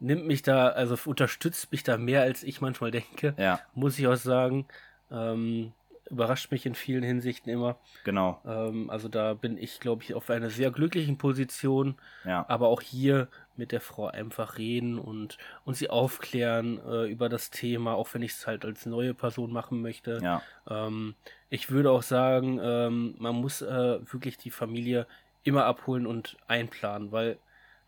nimmt 0.00 0.26
mich 0.26 0.42
da, 0.42 0.66
also 0.66 0.96
unterstützt 1.08 1.70
mich 1.70 1.84
da 1.84 1.96
mehr, 1.96 2.22
als 2.22 2.42
ich 2.42 2.60
manchmal 2.60 2.90
denke. 2.90 3.34
Ja. 3.38 3.60
Muss 3.72 4.00
ich 4.00 4.08
auch 4.08 4.16
sagen. 4.16 4.66
Ähm, 5.12 5.72
überrascht 6.10 6.50
mich 6.50 6.66
in 6.66 6.74
vielen 6.74 7.02
Hinsichten 7.02 7.50
immer. 7.50 7.76
Genau. 8.04 8.40
Ähm, 8.46 8.90
also 8.90 9.08
da 9.08 9.34
bin 9.34 9.58
ich, 9.58 9.80
glaube 9.80 10.02
ich, 10.02 10.14
auf 10.14 10.30
einer 10.30 10.50
sehr 10.50 10.70
glücklichen 10.70 11.18
Position. 11.18 11.96
Ja. 12.24 12.44
Aber 12.48 12.68
auch 12.68 12.80
hier 12.80 13.28
mit 13.56 13.72
der 13.72 13.80
Frau 13.80 14.06
einfach 14.06 14.58
reden 14.58 14.98
und, 14.98 15.38
und 15.64 15.74
sie 15.74 15.90
aufklären 15.90 16.80
äh, 16.86 17.06
über 17.06 17.28
das 17.28 17.50
Thema, 17.50 17.94
auch 17.94 18.12
wenn 18.14 18.22
ich 18.22 18.32
es 18.32 18.46
halt 18.46 18.64
als 18.64 18.86
neue 18.86 19.14
Person 19.14 19.52
machen 19.52 19.82
möchte. 19.82 20.20
Ja. 20.22 20.42
Ähm, 20.68 21.14
ich 21.48 21.70
würde 21.70 21.90
auch 21.90 22.02
sagen, 22.02 22.60
ähm, 22.62 23.14
man 23.18 23.36
muss 23.36 23.62
äh, 23.62 23.98
wirklich 24.12 24.36
die 24.36 24.50
Familie 24.50 25.06
immer 25.42 25.64
abholen 25.64 26.06
und 26.06 26.36
einplanen, 26.48 27.12
weil 27.12 27.38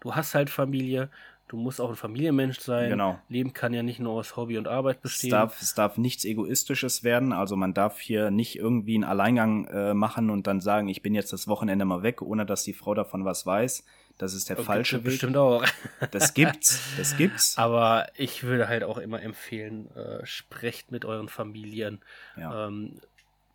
du 0.00 0.14
hast 0.14 0.34
halt 0.34 0.48
Familie, 0.48 1.10
du 1.48 1.56
musst 1.56 1.80
auch 1.80 1.90
ein 1.90 1.96
Familienmensch 1.96 2.60
sein. 2.60 2.90
Genau. 2.90 3.18
Leben 3.28 3.52
kann 3.52 3.72
ja 3.74 3.82
nicht 3.82 3.98
nur 3.98 4.12
aus 4.12 4.36
Hobby 4.36 4.58
und 4.58 4.68
Arbeit 4.68 5.02
bestehen. 5.02 5.28
Es 5.28 5.32
darf, 5.32 5.62
es 5.62 5.74
darf 5.74 5.98
nichts 5.98 6.24
Egoistisches 6.24 7.02
werden. 7.02 7.32
Also 7.32 7.56
man 7.56 7.74
darf 7.74 7.98
hier 7.98 8.30
nicht 8.30 8.56
irgendwie 8.56 8.94
einen 8.94 9.04
Alleingang 9.04 9.66
äh, 9.66 9.94
machen 9.94 10.30
und 10.30 10.46
dann 10.46 10.60
sagen, 10.60 10.88
ich 10.88 11.02
bin 11.02 11.14
jetzt 11.14 11.32
das 11.32 11.48
Wochenende 11.48 11.84
mal 11.84 12.02
weg, 12.02 12.22
ohne 12.22 12.46
dass 12.46 12.62
die 12.62 12.74
Frau 12.74 12.94
davon 12.94 13.24
was 13.24 13.46
weiß. 13.46 13.84
Das 14.18 14.34
ist 14.34 14.48
der 14.48 14.58
okay, 14.58 14.66
falsche 14.66 14.96
Weg. 14.98 15.04
Bestimmt 15.04 15.36
auch. 15.36 15.64
Das 16.10 16.34
gibt's, 16.34 16.80
das 16.96 17.16
gibt's. 17.16 17.56
Aber 17.56 18.08
ich 18.16 18.42
würde 18.42 18.68
halt 18.68 18.82
auch 18.82 18.98
immer 18.98 19.22
empfehlen, 19.22 19.90
äh, 19.94 20.26
sprecht 20.26 20.90
mit 20.90 21.04
euren 21.04 21.28
Familien. 21.28 22.00
Ja. 22.36 22.66
Ähm, 22.66 23.00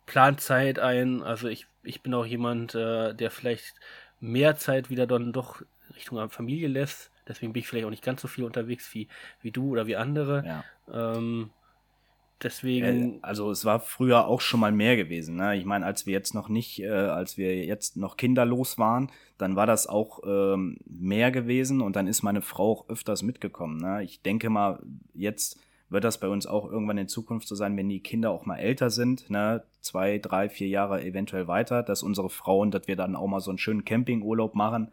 plant 0.06 0.40
Zeit 0.40 0.78
ein. 0.78 1.22
Also 1.22 1.48
ich, 1.48 1.66
ich 1.82 2.02
bin 2.02 2.14
auch 2.14 2.24
jemand, 2.26 2.74
äh, 2.74 3.14
der 3.14 3.30
vielleicht 3.30 3.74
mehr 4.20 4.56
Zeit 4.56 4.88
wieder 4.88 5.06
dann 5.06 5.32
doch 5.32 5.62
Richtung 5.94 6.28
Familie 6.30 6.68
lässt. 6.68 7.10
Deswegen 7.26 7.52
bin 7.52 7.60
ich 7.60 7.68
vielleicht 7.68 7.86
auch 7.86 7.90
nicht 7.90 8.04
ganz 8.04 8.20
so 8.20 8.28
viel 8.28 8.44
unterwegs 8.44 8.92
wie, 8.94 9.08
wie 9.40 9.50
du 9.50 9.70
oder 9.70 9.86
wie 9.86 9.96
andere. 9.96 10.44
Ja. 10.46 11.16
Ähm, 11.16 11.50
deswegen. 12.42 13.18
Also 13.22 13.50
es 13.50 13.64
war 13.64 13.80
früher 13.80 14.26
auch 14.26 14.40
schon 14.40 14.60
mal 14.60 14.72
mehr 14.72 14.96
gewesen. 14.96 15.36
Ne? 15.36 15.56
Ich 15.56 15.64
meine, 15.64 15.86
als 15.86 16.06
wir 16.06 16.12
jetzt 16.12 16.34
noch 16.34 16.48
nicht, 16.48 16.80
äh, 16.80 16.88
als 16.88 17.38
wir 17.38 17.64
jetzt 17.64 17.96
noch 17.96 18.16
kinderlos 18.16 18.78
waren, 18.78 19.10
dann 19.38 19.56
war 19.56 19.66
das 19.66 19.86
auch 19.86 20.20
ähm, 20.26 20.78
mehr 20.86 21.30
gewesen 21.30 21.80
und 21.80 21.96
dann 21.96 22.06
ist 22.06 22.22
meine 22.22 22.42
Frau 22.42 22.72
auch 22.72 22.88
öfters 22.88 23.22
mitgekommen. 23.22 23.78
Ne? 23.78 24.04
Ich 24.04 24.22
denke 24.22 24.50
mal, 24.50 24.80
jetzt 25.14 25.58
wird 25.88 26.04
das 26.04 26.18
bei 26.18 26.28
uns 26.28 26.46
auch 26.46 26.70
irgendwann 26.70 26.98
in 26.98 27.08
Zukunft 27.08 27.48
so 27.48 27.54
sein, 27.54 27.76
wenn 27.76 27.88
die 27.88 28.00
Kinder 28.00 28.30
auch 28.30 28.46
mal 28.46 28.56
älter 28.56 28.90
sind, 28.90 29.30
ne, 29.30 29.62
zwei, 29.80 30.18
drei, 30.18 30.48
vier 30.48 30.68
Jahre 30.68 31.04
eventuell 31.04 31.46
weiter, 31.46 31.82
dass 31.82 32.02
unsere 32.02 32.30
Frauen, 32.30 32.70
dass 32.70 32.88
wir 32.88 32.96
dann 32.96 33.16
auch 33.16 33.26
mal 33.26 33.40
so 33.40 33.50
einen 33.50 33.58
schönen 33.58 33.84
Campingurlaub 33.84 34.54
machen, 34.54 34.90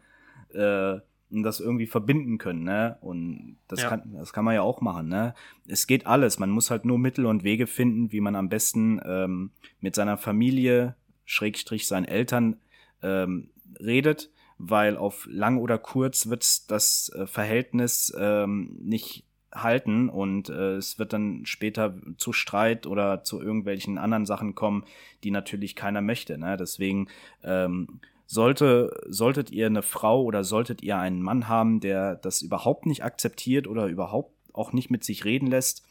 äh, 0.52 1.00
das 1.32 1.60
irgendwie 1.60 1.86
verbinden 1.86 2.36
können, 2.36 2.64
ne? 2.64 2.98
Und 3.00 3.56
das 3.68 3.82
ja. 3.82 3.88
kann, 3.88 4.12
das 4.14 4.32
kann 4.32 4.44
man 4.44 4.54
ja 4.54 4.62
auch 4.62 4.80
machen, 4.82 5.08
ne? 5.08 5.34
Es 5.66 5.86
geht 5.86 6.06
alles. 6.06 6.38
Man 6.38 6.50
muss 6.50 6.70
halt 6.70 6.84
nur 6.84 6.98
Mittel 6.98 7.24
und 7.24 7.44
Wege 7.44 7.66
finden, 7.66 8.12
wie 8.12 8.20
man 8.20 8.36
am 8.36 8.50
besten 8.50 9.00
ähm, 9.04 9.50
mit 9.80 9.94
seiner 9.94 10.18
Familie, 10.18 10.96
Schrägstrich 11.24 11.86
seinen 11.86 12.04
Eltern 12.04 12.56
ähm, 13.02 13.48
redet, 13.80 14.30
weil 14.58 14.96
auf 14.96 15.26
lang 15.30 15.58
oder 15.58 15.78
kurz 15.78 16.28
wird 16.28 16.70
das 16.70 17.10
äh, 17.14 17.26
Verhältnis 17.26 18.12
ähm, 18.18 18.76
nicht 18.82 19.24
halten 19.54 20.08
und 20.08 20.48
äh, 20.48 20.76
es 20.76 20.98
wird 20.98 21.12
dann 21.12 21.44
später 21.44 21.94
zu 22.16 22.32
Streit 22.32 22.86
oder 22.86 23.22
zu 23.22 23.40
irgendwelchen 23.40 23.98
anderen 23.98 24.26
Sachen 24.26 24.54
kommen, 24.54 24.84
die 25.24 25.30
natürlich 25.30 25.76
keiner 25.76 26.00
möchte. 26.00 26.38
Ne? 26.38 26.56
Deswegen 26.56 27.08
ähm, 27.42 28.00
sollte, 28.32 28.98
solltet 29.08 29.50
ihr 29.50 29.66
eine 29.66 29.82
Frau 29.82 30.22
oder 30.22 30.42
solltet 30.42 30.82
ihr 30.82 30.96
einen 30.96 31.20
Mann 31.20 31.48
haben, 31.48 31.80
der 31.80 32.16
das 32.16 32.40
überhaupt 32.40 32.86
nicht 32.86 33.04
akzeptiert 33.04 33.66
oder 33.68 33.88
überhaupt 33.88 34.34
auch 34.54 34.72
nicht 34.72 34.90
mit 34.90 35.04
sich 35.04 35.26
reden 35.26 35.48
lässt, 35.48 35.82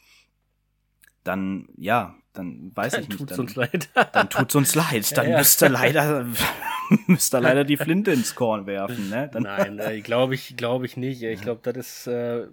dann 1.22 1.68
ja, 1.76 2.16
dann 2.32 2.72
weiß 2.74 2.94
dann 2.94 3.02
ich 3.02 3.08
nicht. 3.10 3.18
Tut's 3.18 3.30
dann, 3.30 3.40
uns 3.40 3.54
leid. 3.54 3.90
dann 4.12 4.28
tut's 4.28 4.56
uns 4.56 4.74
leid. 4.74 5.12
Dann 5.16 5.26
ja, 5.26 5.30
ja. 5.32 5.38
müsst 5.38 5.62
ihr 5.62 5.68
leider, 5.68 6.26
müsst 7.06 7.32
ihr 7.32 7.40
leider 7.40 7.62
die 7.62 7.76
Flinte 7.76 8.10
ins 8.10 8.34
Korn 8.34 8.66
werfen. 8.66 9.08
Ne? 9.08 9.30
Dann 9.32 9.44
Nein, 9.44 9.78
äh, 9.78 10.00
glaube 10.00 10.34
ich, 10.34 10.56
glaube 10.56 10.86
ich 10.86 10.96
nicht. 10.96 11.22
Ich 11.22 11.42
glaube, 11.42 11.60
das 11.72 11.76
ist, 11.76 12.06
äh, 12.08 12.48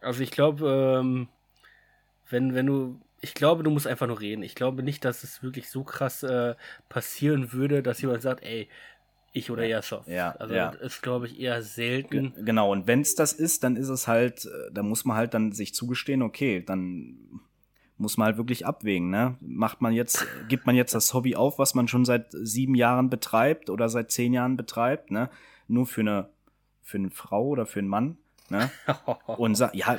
also 0.00 0.20
ich 0.20 0.32
glaube, 0.32 0.98
ähm, 1.00 1.28
wenn, 2.28 2.54
wenn 2.54 2.66
du 2.66 3.00
ich 3.24 3.32
glaube, 3.32 3.62
du 3.62 3.70
musst 3.70 3.86
einfach 3.86 4.06
nur 4.06 4.20
reden. 4.20 4.42
Ich 4.42 4.54
glaube 4.54 4.82
nicht, 4.82 5.02
dass 5.04 5.24
es 5.24 5.42
wirklich 5.42 5.70
so 5.70 5.82
krass 5.82 6.22
äh, 6.22 6.54
passieren 6.90 7.54
würde, 7.54 7.82
dass 7.82 8.02
jemand 8.02 8.20
sagt, 8.20 8.44
ey, 8.44 8.68
ich 9.32 9.50
oder 9.50 9.64
Yassoff. 9.64 10.06
Ja, 10.06 10.32
also 10.32 10.54
ja. 10.54 10.70
das 10.70 10.80
ist, 10.82 11.02
glaube 11.02 11.26
ich, 11.26 11.40
eher 11.40 11.62
selten. 11.62 12.34
G 12.34 12.42
genau, 12.44 12.70
und 12.70 12.86
wenn 12.86 13.00
es 13.00 13.14
das 13.14 13.32
ist, 13.32 13.64
dann 13.64 13.76
ist 13.76 13.88
es 13.88 14.06
halt, 14.06 14.44
äh, 14.44 14.70
da 14.72 14.82
muss 14.82 15.06
man 15.06 15.16
halt 15.16 15.32
dann 15.32 15.52
sich 15.52 15.74
zugestehen, 15.74 16.20
okay, 16.20 16.62
dann 16.62 17.40
muss 17.96 18.18
man 18.18 18.26
halt 18.26 18.36
wirklich 18.36 18.66
abwägen, 18.66 19.08
ne? 19.08 19.38
Macht 19.40 19.80
man 19.80 19.94
jetzt, 19.94 20.26
gibt 20.48 20.66
man 20.66 20.76
jetzt 20.76 20.94
das 20.94 21.14
Hobby 21.14 21.34
auf, 21.34 21.58
was 21.58 21.74
man 21.74 21.88
schon 21.88 22.04
seit 22.04 22.26
sieben 22.30 22.74
Jahren 22.74 23.08
betreibt 23.08 23.70
oder 23.70 23.88
seit 23.88 24.10
zehn 24.10 24.34
Jahren 24.34 24.58
betreibt, 24.58 25.10
ne? 25.10 25.30
Nur 25.66 25.86
für 25.86 26.02
eine, 26.02 26.28
für 26.82 26.98
eine 26.98 27.10
Frau 27.10 27.46
oder 27.46 27.64
für 27.64 27.78
einen 27.78 27.88
Mann, 27.88 28.18
Ne? 28.54 28.70
Und 29.26 29.58
ja, 29.72 29.98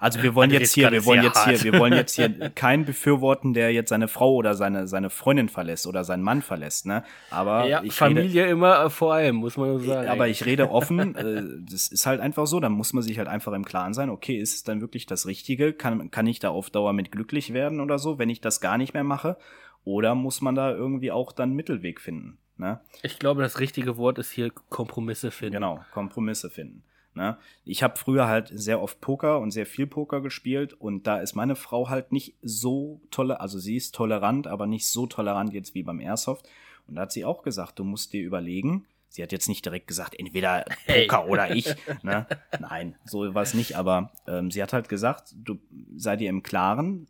also 0.00 0.22
wir 0.22 0.34
wollen 0.34 0.50
jetzt 0.50 0.74
hier, 0.74 0.90
wir 0.90 1.04
wollen 1.04 1.22
jetzt 1.22 1.44
hier, 1.44 1.62
wir 1.72 1.78
wollen 1.78 1.92
jetzt 1.92 2.16
hier 2.16 2.50
keinen 2.50 2.84
befürworten, 2.84 3.54
der 3.54 3.72
jetzt 3.72 3.90
seine 3.90 4.08
Frau 4.08 4.34
oder 4.34 4.54
seine, 4.54 4.88
seine 4.88 5.08
Freundin 5.08 5.48
verlässt 5.48 5.86
oder 5.86 6.02
seinen 6.02 6.24
Mann 6.24 6.42
verlässt, 6.42 6.84
ne? 6.84 7.04
Aber 7.30 7.66
ja, 7.66 7.80
Familie 7.90 8.42
rede, 8.42 8.52
immer 8.52 8.90
vor 8.90 9.14
allem, 9.14 9.36
muss 9.36 9.56
man 9.56 9.78
so 9.78 9.86
sagen. 9.86 10.08
Aber 10.08 10.26
ich 10.26 10.44
rede 10.44 10.70
offen, 10.72 11.14
äh, 11.14 11.42
das 11.70 11.88
ist 11.88 12.06
halt 12.06 12.20
einfach 12.20 12.46
so, 12.48 12.58
da 12.58 12.68
muss 12.68 12.92
man 12.92 13.04
sich 13.04 13.18
halt 13.18 13.28
einfach 13.28 13.52
im 13.52 13.64
Klaren 13.64 13.94
sein, 13.94 14.10
okay, 14.10 14.36
ist 14.36 14.54
es 14.54 14.64
dann 14.64 14.80
wirklich 14.80 15.06
das 15.06 15.26
Richtige? 15.26 15.72
Kann, 15.72 16.10
kann 16.10 16.26
ich 16.26 16.40
da 16.40 16.50
auf 16.50 16.70
Dauer 16.70 16.92
mit 16.92 17.12
glücklich 17.12 17.52
werden 17.52 17.80
oder 17.80 18.00
so, 18.00 18.18
wenn 18.18 18.30
ich 18.30 18.40
das 18.40 18.60
gar 18.60 18.78
nicht 18.78 18.94
mehr 18.94 19.04
mache? 19.04 19.36
Oder 19.84 20.16
muss 20.16 20.40
man 20.40 20.56
da 20.56 20.72
irgendwie 20.72 21.12
auch 21.12 21.30
dann 21.32 21.52
Mittelweg 21.52 22.00
finden? 22.00 22.38
Ne? 22.56 22.80
Ich 23.02 23.18
glaube, 23.18 23.42
das 23.42 23.60
richtige 23.60 23.96
Wort 23.96 24.18
ist 24.18 24.30
hier 24.30 24.50
Kompromisse 24.50 25.30
finden. 25.30 25.54
Genau, 25.54 25.84
Kompromisse 25.92 26.50
finden. 26.50 26.82
Ne? 27.14 27.36
Ich 27.64 27.82
habe 27.82 27.98
früher 27.98 28.26
halt 28.26 28.50
sehr 28.54 28.80
oft 28.80 29.00
Poker 29.00 29.38
und 29.40 29.50
sehr 29.50 29.66
viel 29.66 29.86
Poker 29.86 30.20
gespielt 30.20 30.72
und 30.72 31.06
da 31.06 31.18
ist 31.18 31.34
meine 31.34 31.56
Frau 31.56 31.88
halt 31.88 32.12
nicht 32.12 32.34
so 32.42 33.00
tolle, 33.10 33.40
also 33.40 33.58
sie 33.58 33.76
ist 33.76 33.94
tolerant, 33.94 34.46
aber 34.46 34.66
nicht 34.66 34.86
so 34.86 35.06
tolerant 35.06 35.52
jetzt 35.52 35.74
wie 35.74 35.82
beim 35.82 36.00
Airsoft. 36.00 36.48
Und 36.88 36.96
da 36.96 37.02
hat 37.02 37.12
sie 37.12 37.24
auch 37.24 37.42
gesagt, 37.42 37.78
du 37.78 37.84
musst 37.84 38.12
dir 38.12 38.22
überlegen, 38.22 38.86
sie 39.08 39.22
hat 39.22 39.30
jetzt 39.30 39.48
nicht 39.48 39.64
direkt 39.64 39.86
gesagt, 39.86 40.18
entweder 40.18 40.64
Poker 40.86 41.22
hey. 41.22 41.30
oder 41.30 41.54
ich. 41.54 41.74
Ne? 42.02 42.26
Nein, 42.58 42.96
so 43.04 43.34
war 43.34 43.42
es 43.42 43.54
nicht, 43.54 43.76
aber 43.76 44.10
ähm, 44.26 44.50
sie 44.50 44.62
hat 44.62 44.72
halt 44.72 44.88
gesagt, 44.88 45.34
du 45.36 45.58
sei 45.96 46.16
dir 46.16 46.30
im 46.30 46.42
Klaren, 46.42 47.06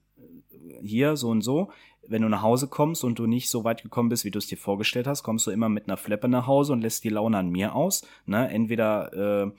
hier 0.82 1.16
so 1.16 1.28
und 1.28 1.42
so, 1.42 1.70
wenn 2.06 2.22
du 2.22 2.28
nach 2.28 2.42
Hause 2.42 2.68
kommst 2.68 3.04
und 3.04 3.18
du 3.18 3.26
nicht 3.26 3.48
so 3.48 3.64
weit 3.64 3.82
gekommen 3.82 4.08
bist, 4.08 4.24
wie 4.24 4.30
du 4.30 4.38
es 4.38 4.46
dir 4.46 4.58
vorgestellt 4.58 5.06
hast, 5.06 5.22
kommst 5.22 5.46
du 5.46 5.50
immer 5.50 5.68
mit 5.68 5.88
einer 5.88 5.96
Fleppe 5.96 6.28
nach 6.28 6.46
Hause 6.46 6.72
und 6.72 6.82
lässt 6.82 7.04
die 7.04 7.10
Laune 7.10 7.38
an 7.38 7.50
mir 7.50 7.74
aus. 7.74 8.06
Ne? 8.26 8.50
Entweder 8.50 9.44
äh, 9.46 9.50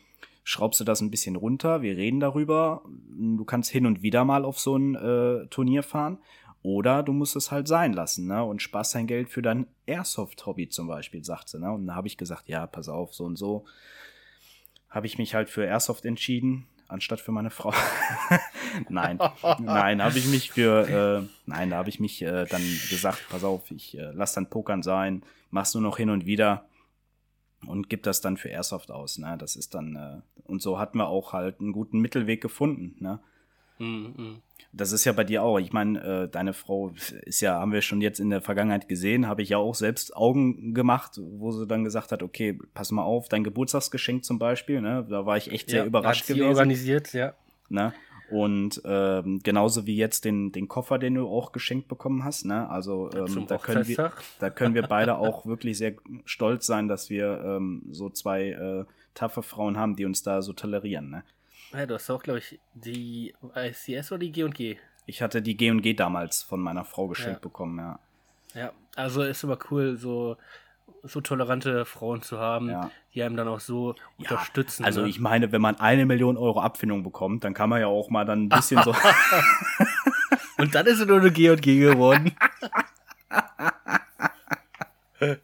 schraubst 0.43 0.79
du 0.79 0.83
das 0.83 1.01
ein 1.01 1.11
bisschen 1.11 1.35
runter, 1.35 1.81
wir 1.81 1.95
reden 1.95 2.19
darüber. 2.19 2.83
Du 3.09 3.45
kannst 3.45 3.71
hin 3.71 3.85
und 3.85 4.01
wieder 4.01 4.25
mal 4.25 4.45
auf 4.45 4.59
so 4.59 4.75
ein 4.75 4.95
äh, 4.95 5.47
Turnier 5.47 5.83
fahren. 5.83 6.19
Oder 6.63 7.03
du 7.03 7.11
musst 7.11 7.35
es 7.35 7.51
halt 7.51 7.67
sein 7.67 7.91
lassen, 7.91 8.27
ne? 8.27 8.41
Und 8.41 8.61
sparst 8.61 8.95
dein 8.95 9.05
Geld 9.05 9.29
für 9.29 9.41
dein 9.41 9.67
Airsoft-Hobby 9.85 10.69
zum 10.69 10.87
Beispiel, 10.87 11.23
sagt 11.23 11.49
sie, 11.49 11.59
ne? 11.59 11.69
Und 11.69 11.87
da 11.87 11.95
habe 11.95 12.07
ich 12.07 12.17
gesagt, 12.17 12.47
ja, 12.47 12.65
pass 12.67 12.87
auf, 12.87 13.13
so 13.13 13.25
und 13.25 13.35
so. 13.35 13.65
Habe 14.89 15.05
ich 15.05 15.17
mich 15.17 15.35
halt 15.35 15.49
für 15.49 15.65
Airsoft 15.65 16.05
entschieden, 16.05 16.65
anstatt 16.87 17.19
für 17.19 17.33
meine 17.33 17.49
Frau. 17.49 17.73
nein, 18.89 19.19
nein, 19.59 20.01
habe 20.01 20.17
ich 20.17 20.27
mich 20.27 20.51
für, 20.51 20.87
äh, 20.87 21.27
nein, 21.45 21.69
da 21.69 21.77
habe 21.77 21.89
ich 21.89 21.99
mich 21.99 22.21
äh, 22.21 22.45
dann 22.45 22.61
gesagt, 22.89 23.25
pass 23.29 23.43
auf, 23.43 23.69
ich 23.69 23.97
äh, 23.97 24.11
lass 24.13 24.33
dann 24.33 24.49
Pokern 24.49 24.83
sein, 24.83 25.23
machst 25.51 25.75
nur 25.75 25.83
noch 25.83 25.97
hin 25.97 26.09
und 26.09 26.25
wieder 26.25 26.65
und 27.67 27.89
gibt 27.89 28.05
das 28.05 28.21
dann 28.21 28.37
für 28.37 28.49
Airsoft 28.49 28.91
aus. 28.91 29.17
Ne? 29.17 29.35
Das 29.39 29.55
ist 29.55 29.73
dann, 29.73 29.95
äh, 29.95 30.49
und 30.49 30.61
so 30.61 30.79
hatten 30.79 30.97
wir 30.97 31.07
auch 31.07 31.33
halt 31.33 31.59
einen 31.59 31.73
guten 31.73 31.99
Mittelweg 31.99 32.41
gefunden. 32.41 32.95
Ne? 32.99 33.19
Mhm. 33.79 34.41
Das 34.71 34.91
ist 34.91 35.05
ja 35.05 35.11
bei 35.11 35.23
dir 35.23 35.43
auch. 35.43 35.59
Ich 35.59 35.71
meine, 35.71 36.01
äh, 36.01 36.27
deine 36.27 36.53
Frau 36.53 36.91
ist 37.25 37.41
ja, 37.41 37.59
haben 37.59 37.71
wir 37.71 37.81
schon 37.81 38.01
jetzt 38.01 38.19
in 38.19 38.29
der 38.29 38.41
Vergangenheit 38.41 38.87
gesehen, 38.87 39.27
habe 39.27 39.43
ich 39.43 39.49
ja 39.49 39.57
auch 39.57 39.75
selbst 39.75 40.15
Augen 40.15 40.73
gemacht, 40.73 41.19
wo 41.21 41.51
sie 41.51 41.67
dann 41.67 41.83
gesagt 41.83 42.11
hat, 42.11 42.23
okay, 42.23 42.57
pass 42.73 42.91
mal 42.91 43.03
auf, 43.03 43.29
dein 43.29 43.43
Geburtstagsgeschenk 43.43 44.25
zum 44.25 44.39
Beispiel, 44.39 44.81
ne? 44.81 45.05
Da 45.07 45.25
war 45.27 45.37
ich 45.37 45.51
echt 45.51 45.69
sehr 45.69 45.81
ja, 45.81 45.85
überrascht 45.85 46.27
gewesen. 46.27 46.47
organisiert, 46.47 47.13
ja. 47.13 47.33
Ne? 47.69 47.93
Und 48.33 48.81
ähm, 48.83 49.41
genauso 49.43 49.85
wie 49.85 49.95
jetzt 49.95 50.25
den, 50.25 50.51
den 50.51 50.67
Koffer, 50.67 50.97
den 50.97 51.13
du 51.13 51.27
auch 51.27 51.51
geschenkt 51.51 51.87
bekommen 51.87 52.23
hast. 52.23 52.45
Ne? 52.45 52.67
Also 52.67 53.11
ähm, 53.11 53.45
da, 53.47 53.59
können 53.59 53.87
wir, 53.87 54.11
da 54.39 54.49
können 54.49 54.73
wir 54.73 54.83
beide 54.83 55.17
auch 55.19 55.45
wirklich 55.45 55.77
sehr 55.77 55.93
stolz 56.25 56.65
sein, 56.65 56.87
dass 56.87 57.11
wir 57.11 57.43
ähm, 57.45 57.83
so 57.91 58.09
zwei 58.09 58.49
äh, 58.49 58.85
taffe 59.13 59.43
Frauen 59.43 59.77
haben, 59.77 59.95
die 59.95 60.05
uns 60.05 60.23
da 60.23 60.41
so 60.41 60.53
tolerieren. 60.53 61.11
Ne? 61.11 61.23
Ja, 61.73 61.85
du 61.85 61.93
hast 61.93 62.09
auch, 62.09 62.23
glaube 62.23 62.39
ich, 62.39 62.59
die 62.73 63.35
ICS 63.55 64.11
oder 64.11 64.19
die 64.19 64.31
G&G? 64.31 64.77
Ich 65.05 65.21
hatte 65.21 65.41
die 65.43 65.55
G&G 65.55 65.93
damals 65.93 66.41
von 66.41 66.59
meiner 66.59 66.85
Frau 66.85 67.07
geschenkt 67.07 67.39
ja. 67.43 67.47
bekommen, 67.47 67.77
ja. 67.77 67.99
Ja, 68.55 68.71
also 68.95 69.23
ist 69.23 69.43
immer 69.43 69.57
cool, 69.71 69.97
so 69.97 70.37
so 71.03 71.21
tolerante 71.21 71.85
Frauen 71.85 72.21
zu 72.21 72.39
haben, 72.39 72.69
ja. 72.69 72.91
die 73.13 73.23
einem 73.23 73.35
dann 73.35 73.47
auch 73.47 73.59
so 73.59 73.95
ja, 74.17 74.29
unterstützen. 74.31 74.85
Also 74.85 75.01
ne? 75.01 75.09
ich 75.09 75.19
meine, 75.19 75.51
wenn 75.51 75.61
man 75.61 75.79
eine 75.79 76.05
Million 76.05 76.37
Euro 76.37 76.61
Abfindung 76.61 77.03
bekommt, 77.03 77.43
dann 77.43 77.53
kann 77.53 77.69
man 77.69 77.81
ja 77.81 77.87
auch 77.87 78.09
mal 78.09 78.25
dann 78.25 78.43
ein 78.43 78.49
bisschen 78.49 78.81
so. 78.83 78.95
Und 80.57 80.75
dann 80.75 80.85
ist 80.85 80.99
es 80.99 81.07
nur 81.07 81.19
eine 81.19 81.31
G 81.31 81.49
und 81.49 81.61
G 81.61 81.79
geworden. 81.79 82.31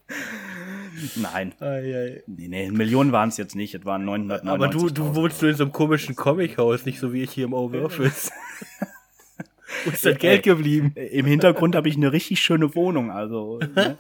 Nein. 1.16 1.54
Ei, 1.60 1.66
ei. 1.66 2.24
Nee, 2.28 2.48
nee, 2.48 2.72
Millionen 2.72 3.12
waren 3.12 3.30
es 3.30 3.38
jetzt 3.38 3.56
nicht, 3.56 3.74
es 3.74 3.86
waren 3.86 4.06
900 4.06 4.46
Aber 4.46 4.68
du, 4.68 4.90
du 4.90 5.16
wohnst 5.16 5.42
nur 5.42 5.52
in 5.52 5.58
so 5.58 5.64
einem 5.64 5.72
komischen 5.72 6.16
Comichaus, 6.16 6.86
nicht 6.86 7.00
so 7.00 7.14
wie 7.14 7.24
ich 7.24 7.32
hier 7.32 7.46
im 7.46 7.54
Overoffice. 7.54 8.32
Wo 9.86 9.92
ist 9.92 10.06
das 10.06 10.18
Geld 10.18 10.44
geblieben? 10.44 10.94
Im 10.96 11.26
Hintergrund 11.26 11.76
habe 11.76 11.88
ich 11.90 11.96
eine 11.96 12.12
richtig 12.12 12.42
schöne 12.42 12.76
Wohnung, 12.76 13.12
also. 13.12 13.60
Ne? 13.76 13.98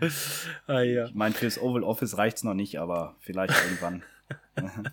ah, 0.66 0.80
ja. 0.80 1.06
Ich 1.06 1.14
meine, 1.14 1.34
fürs 1.34 1.60
Oval 1.60 1.82
Office 1.82 2.18
reicht 2.18 2.38
es 2.38 2.44
noch 2.44 2.54
nicht, 2.54 2.78
aber 2.78 3.16
vielleicht 3.20 3.54
irgendwann. 3.64 4.02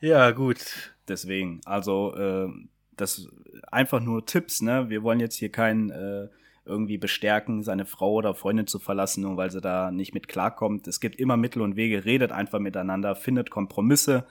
ja, 0.00 0.30
gut. 0.30 0.92
Deswegen, 1.08 1.60
also 1.64 2.14
äh, 2.14 2.48
das 2.96 3.28
einfach 3.70 4.00
nur 4.00 4.26
Tipps, 4.26 4.62
ne? 4.62 4.88
Wir 4.88 5.02
wollen 5.02 5.20
jetzt 5.20 5.36
hier 5.36 5.50
keinen 5.50 5.90
äh, 5.90 6.28
irgendwie 6.64 6.98
bestärken, 6.98 7.62
seine 7.62 7.86
Frau 7.86 8.14
oder 8.14 8.34
Freundin 8.34 8.66
zu 8.66 8.78
verlassen, 8.78 9.22
nur 9.22 9.36
weil 9.36 9.50
sie 9.50 9.60
da 9.60 9.90
nicht 9.90 10.14
mit 10.14 10.28
klarkommt. 10.28 10.86
Es 10.86 11.00
gibt 11.00 11.16
immer 11.16 11.36
Mittel 11.36 11.62
und 11.62 11.76
Wege, 11.76 12.04
redet 12.04 12.32
einfach 12.32 12.60
miteinander, 12.60 13.16
findet 13.16 13.50
Kompromisse 13.50 14.26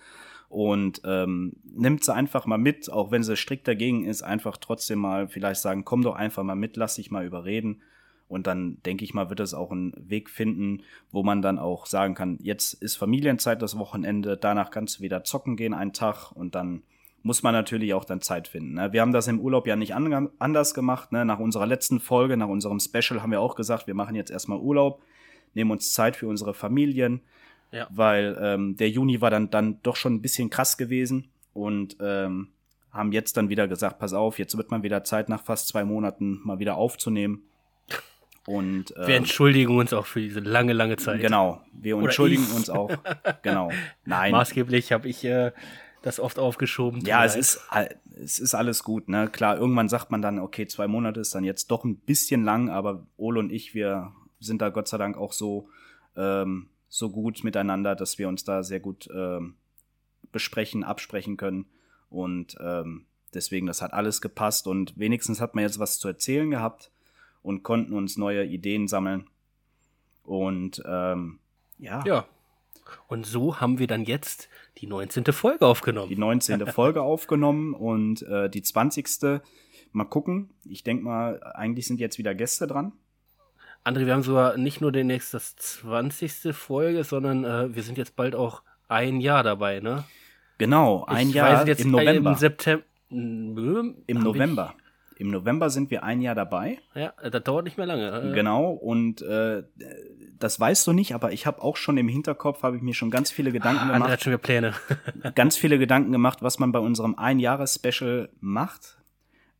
und 0.47 1.01
ähm, 1.03 1.53
nimmt 1.63 2.03
sie 2.03 2.13
einfach 2.13 2.45
mal 2.45 2.57
mit, 2.57 2.91
auch 2.91 3.11
wenn 3.11 3.23
sie 3.23 3.35
strikt 3.35 3.67
dagegen 3.67 4.05
ist, 4.05 4.21
einfach 4.21 4.57
trotzdem 4.57 4.99
mal 4.99 5.27
vielleicht 5.27 5.61
sagen, 5.61 5.85
komm 5.85 6.01
doch 6.01 6.15
einfach 6.15 6.43
mal 6.43 6.55
mit, 6.55 6.77
lass 6.77 6.95
dich 6.95 7.11
mal 7.11 7.25
überreden 7.25 7.81
und 8.29 8.47
dann 8.47 8.77
denke 8.85 9.03
ich 9.03 9.13
mal, 9.13 9.29
wird 9.29 9.41
es 9.41 9.53
auch 9.53 9.71
einen 9.71 9.91
Weg 9.97 10.29
finden, 10.29 10.83
wo 11.11 11.23
man 11.23 11.41
dann 11.41 11.59
auch 11.59 11.87
sagen 11.87 12.13
kann, 12.13 12.37
jetzt 12.41 12.73
ist 12.73 12.95
Familienzeit 12.95 13.61
das 13.61 13.77
Wochenende, 13.77 14.37
danach 14.37 14.69
kannst 14.69 14.99
du 14.99 15.03
wieder 15.03 15.23
zocken 15.23 15.57
gehen 15.57 15.73
einen 15.73 15.93
Tag 15.93 16.31
und 16.31 16.55
dann 16.55 16.83
muss 17.23 17.43
man 17.43 17.53
natürlich 17.53 17.93
auch 17.93 18.05
dann 18.05 18.21
Zeit 18.21 18.47
finden. 18.47 18.75
Ne? 18.75 18.93
Wir 18.93 19.01
haben 19.01 19.11
das 19.11 19.27
im 19.27 19.39
Urlaub 19.39 19.67
ja 19.67 19.75
nicht 19.75 19.93
an 19.93 20.29
anders 20.39 20.73
gemacht. 20.73 21.11
Ne? 21.11 21.25
Nach 21.25 21.39
unserer 21.39 21.65
letzten 21.65 21.99
Folge, 21.99 22.37
nach 22.37 22.47
unserem 22.47 22.79
Special 22.79 23.21
haben 23.21 23.31
wir 23.31 23.41
auch 23.41 23.55
gesagt, 23.55 23.87
wir 23.87 23.93
machen 23.93 24.15
jetzt 24.15 24.31
erstmal 24.31 24.59
Urlaub, 24.59 25.01
nehmen 25.53 25.71
uns 25.71 25.91
Zeit 25.91 26.15
für 26.15 26.27
unsere 26.27 26.53
Familien, 26.53 27.21
ja. 27.71 27.87
weil 27.89 28.37
ähm, 28.39 28.77
der 28.77 28.89
Juni 28.89 29.21
war 29.21 29.31
dann, 29.31 29.49
dann 29.49 29.81
doch 29.83 29.95
schon 29.95 30.13
ein 30.13 30.21
bisschen 30.21 30.49
krass 30.49 30.77
gewesen 30.77 31.29
und 31.53 31.97
ähm, 31.99 32.49
haben 32.91 33.11
jetzt 33.11 33.37
dann 33.37 33.49
wieder 33.49 33.67
gesagt, 33.67 33.99
pass 33.99 34.13
auf, 34.13 34.39
jetzt 34.39 34.55
wird 34.55 34.71
man 34.71 34.83
wieder 34.83 35.03
Zeit 35.03 35.29
nach 35.29 35.43
fast 35.43 35.67
zwei 35.67 35.83
Monaten 35.83 36.39
mal 36.43 36.59
wieder 36.59 36.75
aufzunehmen. 36.75 37.43
Und, 38.49 38.95
ähm, 38.97 39.05
wir 39.05 39.15
entschuldigen 39.15 39.77
uns 39.77 39.93
auch 39.93 40.07
für 40.07 40.21
diese 40.21 40.39
lange, 40.39 40.73
lange 40.73 40.97
Zeit. 40.97 41.21
Genau, 41.21 41.61
wir 41.71 41.99
entschuldigen 41.99 42.47
uns 42.55 42.67
auch. 42.71 42.89
Genau. 43.43 43.69
Nein. 44.05 44.31
Maßgeblich 44.31 44.91
habe 44.91 45.07
ich 45.07 45.23
äh, 45.23 45.51
das 46.01 46.19
oft 46.19 46.39
aufgeschoben. 46.39 47.01
Ja, 47.05 47.23
es 47.23 47.35
ist, 47.35 47.61
es 48.19 48.39
ist 48.39 48.55
alles 48.55 48.83
gut. 48.83 49.07
Ne? 49.07 49.27
Klar, 49.27 49.59
irgendwann 49.59 49.87
sagt 49.87 50.09
man 50.09 50.23
dann, 50.23 50.39
okay, 50.39 50.65
zwei 50.65 50.87
Monate 50.87 51.19
ist 51.19 51.35
dann 51.35 51.43
jetzt 51.43 51.69
doch 51.69 51.83
ein 51.83 51.97
bisschen 51.97 52.43
lang, 52.43 52.71
aber 52.71 53.05
Ole 53.17 53.39
und 53.39 53.51
ich, 53.51 53.75
wir 53.75 54.13
sind 54.39 54.63
da 54.63 54.69
Gott 54.69 54.87
sei 54.87 54.97
Dank 54.97 55.15
auch 55.15 55.33
so, 55.33 55.69
ähm, 56.17 56.69
so 56.87 57.11
gut 57.11 57.43
miteinander, 57.43 57.95
dass 57.95 58.17
wir 58.17 58.27
uns 58.27 58.45
da 58.45 58.63
sehr 58.63 58.79
gut 58.79 59.07
ähm, 59.13 59.57
besprechen, 60.31 60.83
absprechen 60.83 61.37
können. 61.37 61.67
Und 62.09 62.57
ähm, 62.59 63.05
deswegen, 63.31 63.67
das 63.67 63.83
hat 63.83 63.93
alles 63.93 64.21
gepasst 64.21 64.65
und 64.65 64.97
wenigstens 64.97 65.39
hat 65.39 65.53
man 65.53 65.65
jetzt 65.65 65.77
was 65.77 65.99
zu 65.99 66.07
erzählen 66.07 66.49
gehabt 66.49 66.89
und 67.41 67.63
konnten 67.63 67.93
uns 67.93 68.17
neue 68.17 68.45
Ideen 68.45 68.87
sammeln. 68.87 69.29
Und 70.23 70.81
ähm, 70.85 71.39
ja. 71.77 72.03
Ja. 72.05 72.25
Und 73.07 73.25
so 73.25 73.59
haben 73.59 73.79
wir 73.79 73.87
dann 73.87 74.03
jetzt 74.03 74.49
die 74.77 74.87
19. 74.87 75.25
Folge 75.25 75.65
aufgenommen. 75.65 76.09
Die 76.09 76.17
19. 76.17 76.67
Folge 76.67 77.01
aufgenommen 77.01 77.73
und 77.73 78.21
äh, 78.23 78.49
die 78.49 78.61
20. 78.61 79.41
Mal 79.91 80.05
gucken. 80.05 80.51
Ich 80.65 80.83
denke 80.83 81.03
mal, 81.03 81.41
eigentlich 81.55 81.87
sind 81.87 81.99
jetzt 81.99 82.17
wieder 82.17 82.35
Gäste 82.35 82.67
dran. 82.67 82.93
André, 83.83 84.05
wir 84.05 84.13
haben 84.13 84.23
sogar 84.23 84.57
nicht 84.57 84.81
nur 84.81 84.91
demnächst 84.91 85.33
das 85.33 85.55
20. 85.55 86.53
Folge, 86.55 87.03
sondern 87.03 87.45
äh, 87.45 87.73
wir 87.75 87.83
sind 87.83 87.97
jetzt 87.97 88.15
bald 88.15 88.35
auch 88.35 88.61
ein 88.87 89.21
Jahr 89.21 89.43
dabei, 89.43 89.79
ne? 89.79 90.03
Genau, 90.57 91.05
ein 91.05 91.29
ich 91.29 91.35
Jahr 91.35 91.65
jetzt 91.65 91.81
im 91.81 91.91
November. 91.91 92.31
Im 92.31 92.35
September. 92.35 92.83
Im 93.09 94.19
November. 94.19 94.75
Im 95.19 95.31
November 95.31 95.69
sind 95.69 95.91
wir 95.91 96.03
ein 96.03 96.21
Jahr 96.21 96.33
dabei. 96.33 96.77
Ja, 96.95 97.11
das 97.21 97.43
dauert 97.43 97.65
nicht 97.65 97.77
mehr 97.77 97.85
lange. 97.85 98.31
Genau, 98.33 98.71
und 98.71 99.21
äh, 99.21 99.63
das 100.39 100.57
weißt 100.57 100.87
du 100.87 100.93
nicht, 100.93 101.13
aber 101.13 101.33
ich 101.33 101.45
habe 101.45 101.61
auch 101.61 101.75
schon 101.75 101.97
im 101.97 102.07
Hinterkopf, 102.07 102.63
habe 102.63 102.77
ich 102.77 102.81
mir 102.81 102.93
schon 102.93 103.11
ganz 103.11 103.29
viele 103.29 103.51
Gedanken 103.51 103.89
ah, 103.89 103.93
gemacht. 103.95 104.11
hat 104.11 104.23
schon 104.23 104.31
wieder 104.31 104.41
Pläne. 104.41 104.73
ganz 105.35 105.57
viele 105.57 105.77
Gedanken 105.77 106.13
gemacht, 106.13 106.41
was 106.41 106.57
man 106.57 106.71
bei 106.71 106.79
unserem 106.79 107.15
Ein-Jahres-Special 107.15 108.29
macht. 108.39 108.97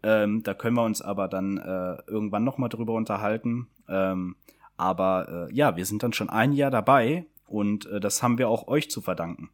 Ähm, 0.02 0.44
da 0.44 0.54
können 0.54 0.78
wir 0.78 0.86
uns 0.86 1.02
aber 1.02 1.28
dann 1.28 1.58
äh, 1.58 1.98
irgendwann 2.10 2.46
nochmal 2.46 2.70
drüber 2.70 2.94
unterhalten. 2.94 3.68
Ähm, 3.90 4.38
aber 4.78 5.50
äh, 5.50 5.54
ja, 5.54 5.76
wir 5.76 5.86
sind 5.86 6.04
dann 6.04 6.14
schon 6.14 6.30
ein 6.30 6.54
Jahr 6.54 6.72
dabei 6.72 7.26
und 7.48 7.86
äh, 7.88 8.00
das 8.00 8.24
haben 8.24 8.38
wir 8.38 8.48
auch 8.48 8.70
euch 8.70 8.90
zu 8.90 9.02
verdanken. 9.02 9.50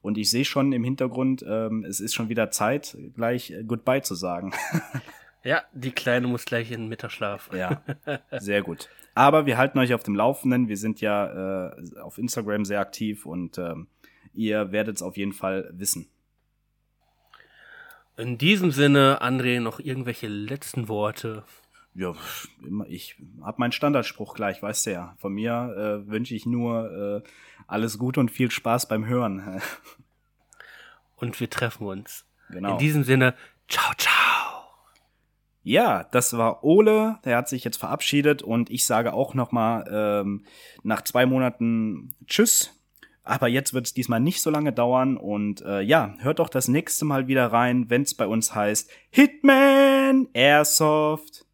Und 0.00 0.16
ich 0.16 0.30
sehe 0.30 0.46
schon 0.46 0.72
im 0.72 0.82
Hintergrund, 0.82 1.44
ähm, 1.46 1.84
es 1.84 2.00
ist 2.00 2.14
schon 2.14 2.30
wieder 2.30 2.50
Zeit, 2.50 2.96
gleich 3.14 3.52
Goodbye 3.66 4.00
zu 4.00 4.14
sagen. 4.14 4.54
Ja, 5.44 5.62
die 5.72 5.90
Kleine 5.90 6.28
muss 6.28 6.44
gleich 6.44 6.70
in 6.70 6.82
den 6.82 6.88
Mittagsschlaf. 6.88 7.50
Ja, 7.52 7.82
sehr 8.38 8.62
gut. 8.62 8.88
Aber 9.14 9.44
wir 9.46 9.58
halten 9.58 9.78
euch 9.78 9.92
auf 9.92 10.02
dem 10.02 10.14
Laufenden. 10.14 10.68
Wir 10.68 10.76
sind 10.76 11.00
ja 11.00 11.68
äh, 11.68 11.98
auf 12.00 12.18
Instagram 12.18 12.64
sehr 12.64 12.80
aktiv 12.80 13.26
und 13.26 13.58
ähm, 13.58 13.88
ihr 14.34 14.72
werdet 14.72 14.96
es 14.96 15.02
auf 15.02 15.16
jeden 15.16 15.32
Fall 15.32 15.68
wissen. 15.72 16.08
In 18.16 18.38
diesem 18.38 18.70
Sinne, 18.70 19.20
André, 19.22 19.60
noch 19.60 19.80
irgendwelche 19.80 20.28
letzten 20.28 20.88
Worte. 20.88 21.44
Ja, 21.94 22.14
ich 22.88 23.16
habe 23.42 23.56
meinen 23.58 23.72
Standardspruch 23.72 24.34
gleich, 24.34 24.62
weißt 24.62 24.86
du 24.86 24.92
ja. 24.92 25.14
Von 25.18 25.34
mir 25.34 26.04
äh, 26.06 26.10
wünsche 26.10 26.34
ich 26.34 26.46
nur 26.46 27.22
äh, 27.24 27.28
alles 27.66 27.98
Gute 27.98 28.20
und 28.20 28.30
viel 28.30 28.50
Spaß 28.50 28.88
beim 28.88 29.06
Hören. 29.06 29.60
und 31.16 31.38
wir 31.40 31.50
treffen 31.50 31.86
uns. 31.86 32.24
Genau. 32.50 32.72
In 32.72 32.78
diesem 32.78 33.04
Sinne, 33.04 33.34
ciao, 33.68 33.92
ciao. 33.96 34.41
Ja, 35.62 36.04
das 36.10 36.36
war 36.36 36.64
Ole, 36.64 37.18
der 37.24 37.36
hat 37.36 37.48
sich 37.48 37.62
jetzt 37.62 37.76
verabschiedet 37.76 38.42
und 38.42 38.68
ich 38.70 38.84
sage 38.84 39.12
auch 39.12 39.34
noch 39.34 39.52
mal 39.52 39.84
ähm, 39.90 40.44
nach 40.82 41.02
zwei 41.02 41.24
Monaten 41.24 42.10
Tschüss. 42.26 42.78
Aber 43.24 43.46
jetzt 43.46 43.72
wird 43.72 43.86
es 43.86 43.94
diesmal 43.94 44.18
nicht 44.18 44.42
so 44.42 44.50
lange 44.50 44.72
dauern 44.72 45.16
und 45.16 45.62
äh, 45.62 45.80
ja, 45.80 46.16
hört 46.18 46.40
doch 46.40 46.48
das 46.48 46.66
nächste 46.66 47.04
Mal 47.04 47.28
wieder 47.28 47.46
rein, 47.46 47.88
wenn 47.88 48.02
es 48.02 48.14
bei 48.14 48.26
uns 48.26 48.54
heißt 48.54 48.90
Hitman 49.10 50.28
Airsoft. 50.32 51.46